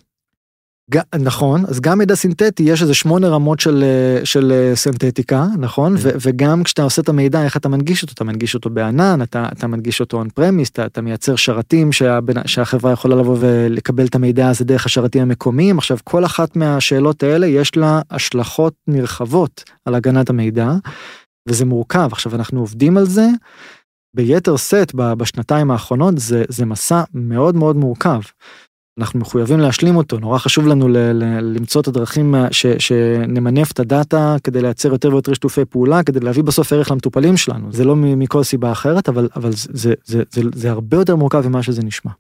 נכון, 1.19 1.65
אז 1.69 1.81
גם 1.81 1.99
מידע 1.99 2.15
סינתטי 2.15 2.63
יש 2.63 2.83
איזה 2.83 2.95
שמונה 2.95 3.29
רמות 3.29 3.61
של, 3.61 3.85
אה, 3.85 4.25
של 4.25 4.53
אה, 4.53 4.77
סינתטיקה, 4.77 5.47
נכון? 5.59 5.95
ו- 5.99 6.11
וגם 6.21 6.63
כשאתה 6.63 6.83
עושה 6.83 7.03
את 7.03 7.09
המידע, 7.09 7.45
איך 7.45 7.57
אתה 7.57 7.69
מנגיש 7.69 8.03
אותו? 8.03 8.13
אתה 8.13 8.25
מנגיש 8.25 8.55
אותו 8.55 8.71
בענן, 8.71 9.23
אתה, 9.23 9.49
אתה 9.53 9.67
מנגיש 9.67 10.01
אותו 10.01 10.17
און 10.17 10.29
פרמיס, 10.29 10.71
אתה, 10.71 10.87
אתה 10.87 11.01
מייצר 11.01 11.37
שרתים 11.37 11.93
שהבן, 11.93 12.47
שהחברה 12.47 12.93
יכולה 12.93 13.17
לבוא 13.17 13.37
ולקבל 13.41 14.07
את 14.07 14.15
המידע 14.15 14.49
הזה 14.49 14.65
דרך 14.65 14.87
השרתים 14.87 15.23
המקומיים. 15.23 15.79
עכשיו, 15.79 15.99
כל 16.05 16.25
אחת 16.25 16.57
מהשאלות 16.57 17.23
האלה 17.23 17.47
יש 17.47 17.77
לה 17.77 18.01
השלכות 18.11 18.75
נרחבות 18.87 19.65
על 19.85 19.95
הגנת 19.95 20.31
המידע, 20.31 20.73
וזה 21.49 21.65
מורכב. 21.65 22.09
עכשיו, 22.13 22.35
אנחנו 22.35 22.61
עובדים 22.61 22.97
על 22.97 23.07
זה. 23.07 23.29
ביתר 24.17 24.57
שאת 24.57 24.95
ב- 24.95 25.13
בשנתיים 25.13 25.71
האחרונות 25.71 26.19
זה, 26.19 26.45
זה 26.49 26.67
מסע 26.67 27.03
מאוד 27.15 27.57
מאוד 27.57 27.77
מורכב. 27.77 28.21
אנחנו 28.99 29.21
מחויבים 29.21 29.59
להשלים 29.61 29.97
אותו, 29.97 30.19
נורא 30.19 30.39
חשוב 30.39 30.67
לנו 30.67 30.89
ל- 30.89 30.97
ל- 30.97 31.55
למצוא 31.57 31.81
את 31.81 31.89
הדרכים 31.89 32.35
ש- 32.51 32.67
שנמנף 32.67 33.73
את 33.73 33.81
הדאטה 33.81 34.37
כדי 34.45 34.63
לייצר 34.63 34.89
יותר 34.93 35.09
ויותר 35.13 35.35
שיתופי 35.35 35.65
פעולה, 35.65 36.03
כדי 36.03 36.21
להביא 36.21 36.43
בסוף 36.43 36.73
ערך 36.73 36.91
למטופלים 36.91 37.37
שלנו. 37.37 37.73
זה 37.73 37.85
לא 37.85 37.97
מכל 37.97 38.43
סיבה 38.43 38.73
אחרת, 38.73 39.09
אבל, 39.09 39.29
אבל 39.37 39.53
זה, 39.53 39.69
זה, 39.73 39.95
זה, 40.05 40.23
זה, 40.31 40.43
זה 40.55 40.71
הרבה 40.71 40.97
יותר 40.97 41.17
מורכב 41.17 41.49
ממה 41.49 41.63
שזה 41.63 41.83
נשמע. 41.83 42.13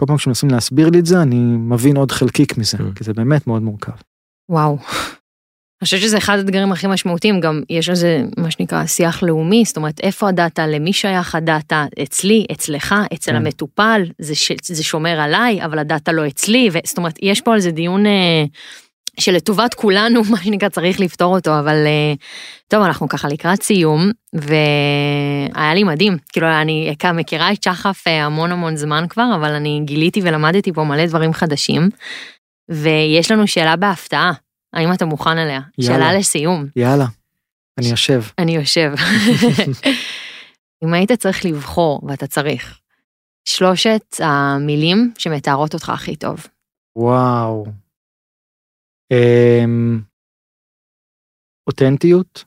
כל 0.00 0.06
פעם 0.06 0.16
כשמנסים 0.16 0.50
להסביר 0.50 0.90
לי 0.90 0.98
את 0.98 1.06
זה, 1.06 1.22
אני 1.22 1.36
מבין 1.58 1.96
עוד 1.96 2.12
חלקיק 2.12 2.58
מזה, 2.58 2.78
Mm. 2.78 2.94
כי 2.94 3.04
זה 3.04 3.12
באמת 3.12 3.46
מאוד 3.46 3.62
מורכב. 3.62 3.92
וואו. 4.48 4.78
אני 5.82 5.86
חושבת 5.86 6.00
שזה 6.00 6.18
אחד 6.18 6.38
האתגרים 6.38 6.72
הכי 6.72 6.86
משמעותיים, 6.86 7.40
גם 7.40 7.62
יש 7.70 7.88
על 7.88 7.94
זה 7.94 8.22
מה 8.36 8.50
שנקרא 8.50 8.86
שיח 8.86 9.22
לאומי, 9.22 9.64
זאת 9.66 9.76
אומרת 9.76 10.00
איפה 10.00 10.28
הדאטה, 10.28 10.66
למי 10.66 10.92
שייך 10.92 11.34
הדאטה, 11.34 11.86
אצלי, 12.02 12.46
אצלך, 12.52 12.94
אצל 13.14 13.30
כן. 13.30 13.36
המטופל, 13.36 14.02
זה, 14.18 14.34
ש, 14.34 14.52
זה 14.62 14.84
שומר 14.84 15.20
עליי, 15.20 15.64
אבל 15.64 15.78
הדאטה 15.78 16.12
לא 16.12 16.26
אצלי, 16.26 16.68
ו, 16.72 16.78
זאת 16.84 16.98
אומרת 16.98 17.18
יש 17.22 17.40
פה 17.40 17.54
על 17.54 17.60
זה 17.60 17.70
דיון 17.70 18.06
אה, 18.06 18.44
שלטובת 19.20 19.74
כולנו, 19.74 20.22
מה 20.30 20.36
שנקרא, 20.44 20.68
צריך 20.68 21.00
לפתור 21.00 21.34
אותו, 21.34 21.58
אבל 21.58 21.86
אה, 21.86 22.14
טוב, 22.68 22.82
אנחנו 22.82 23.08
ככה 23.08 23.28
לקראת 23.28 23.62
סיום, 23.62 24.10
והיה 24.32 25.74
לי 25.74 25.84
מדהים, 25.84 26.16
כאילו 26.32 26.46
אני 26.46 26.94
מכירה 27.14 27.52
את 27.52 27.62
שחף 27.62 28.04
אה, 28.06 28.24
המון 28.24 28.52
המון 28.52 28.76
זמן 28.76 29.04
כבר, 29.08 29.30
אבל 29.34 29.52
אני 29.52 29.80
גיליתי 29.84 30.20
ולמדתי 30.24 30.72
פה 30.72 30.84
מלא 30.84 31.06
דברים 31.06 31.32
חדשים, 31.32 31.88
ויש 32.70 33.30
לנו 33.30 33.46
שאלה 33.46 33.76
בהפתעה. 33.76 34.32
האם 34.72 34.92
אתה 34.94 35.04
מוכן 35.04 35.38
אליה? 35.38 35.60
יאללה. 35.78 35.98
שאלה 35.98 36.18
לסיום. 36.18 36.66
יאללה, 36.76 37.04
אני 37.78 37.86
יושב. 37.86 38.22
אני 38.38 38.56
יושב. 38.56 38.92
אם 40.84 40.94
היית 40.94 41.12
צריך 41.12 41.44
לבחור, 41.44 42.00
ואתה 42.08 42.26
צריך, 42.26 42.80
שלושת 43.44 44.14
המילים 44.18 45.12
שמתארות 45.18 45.74
אותך 45.74 45.88
הכי 45.88 46.16
טוב. 46.16 46.46
וואו. 46.96 47.64
אמ, 49.12 50.00
אותנטיות, 51.66 52.44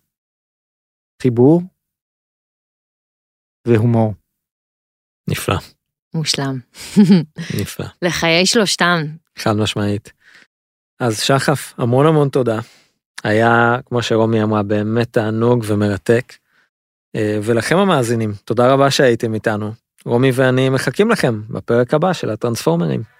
חיבור 1.21 1.61
והומור. 3.67 4.13
נפלא, 5.29 5.55
מושלם. 6.15 6.59
נפלא, 7.61 7.85
לחיי 8.01 8.45
שלושתם. 8.45 8.97
חד 9.37 9.53
משמעית. 9.63 10.13
אז 10.99 11.19
שחף, 11.19 11.73
המון 11.77 12.05
המון 12.05 12.29
תודה. 12.29 12.59
היה, 13.23 13.77
כמו 13.85 14.01
שרומי 14.01 14.43
אמרה, 14.43 14.63
באמת 14.63 15.13
תענוג 15.13 15.63
ומרתק. 15.67 16.33
אה, 17.15 17.39
ולכם 17.43 17.77
המאזינים, 17.77 18.33
תודה 18.45 18.73
רבה 18.73 18.91
שהייתם 18.91 19.33
איתנו. 19.33 19.71
רומי 20.05 20.31
ואני 20.33 20.69
מחכים 20.69 21.11
לכם 21.11 21.41
בפרק 21.49 21.93
הבא 21.93 22.13
של 22.13 22.29
הטרנספורמרים. 22.29 23.14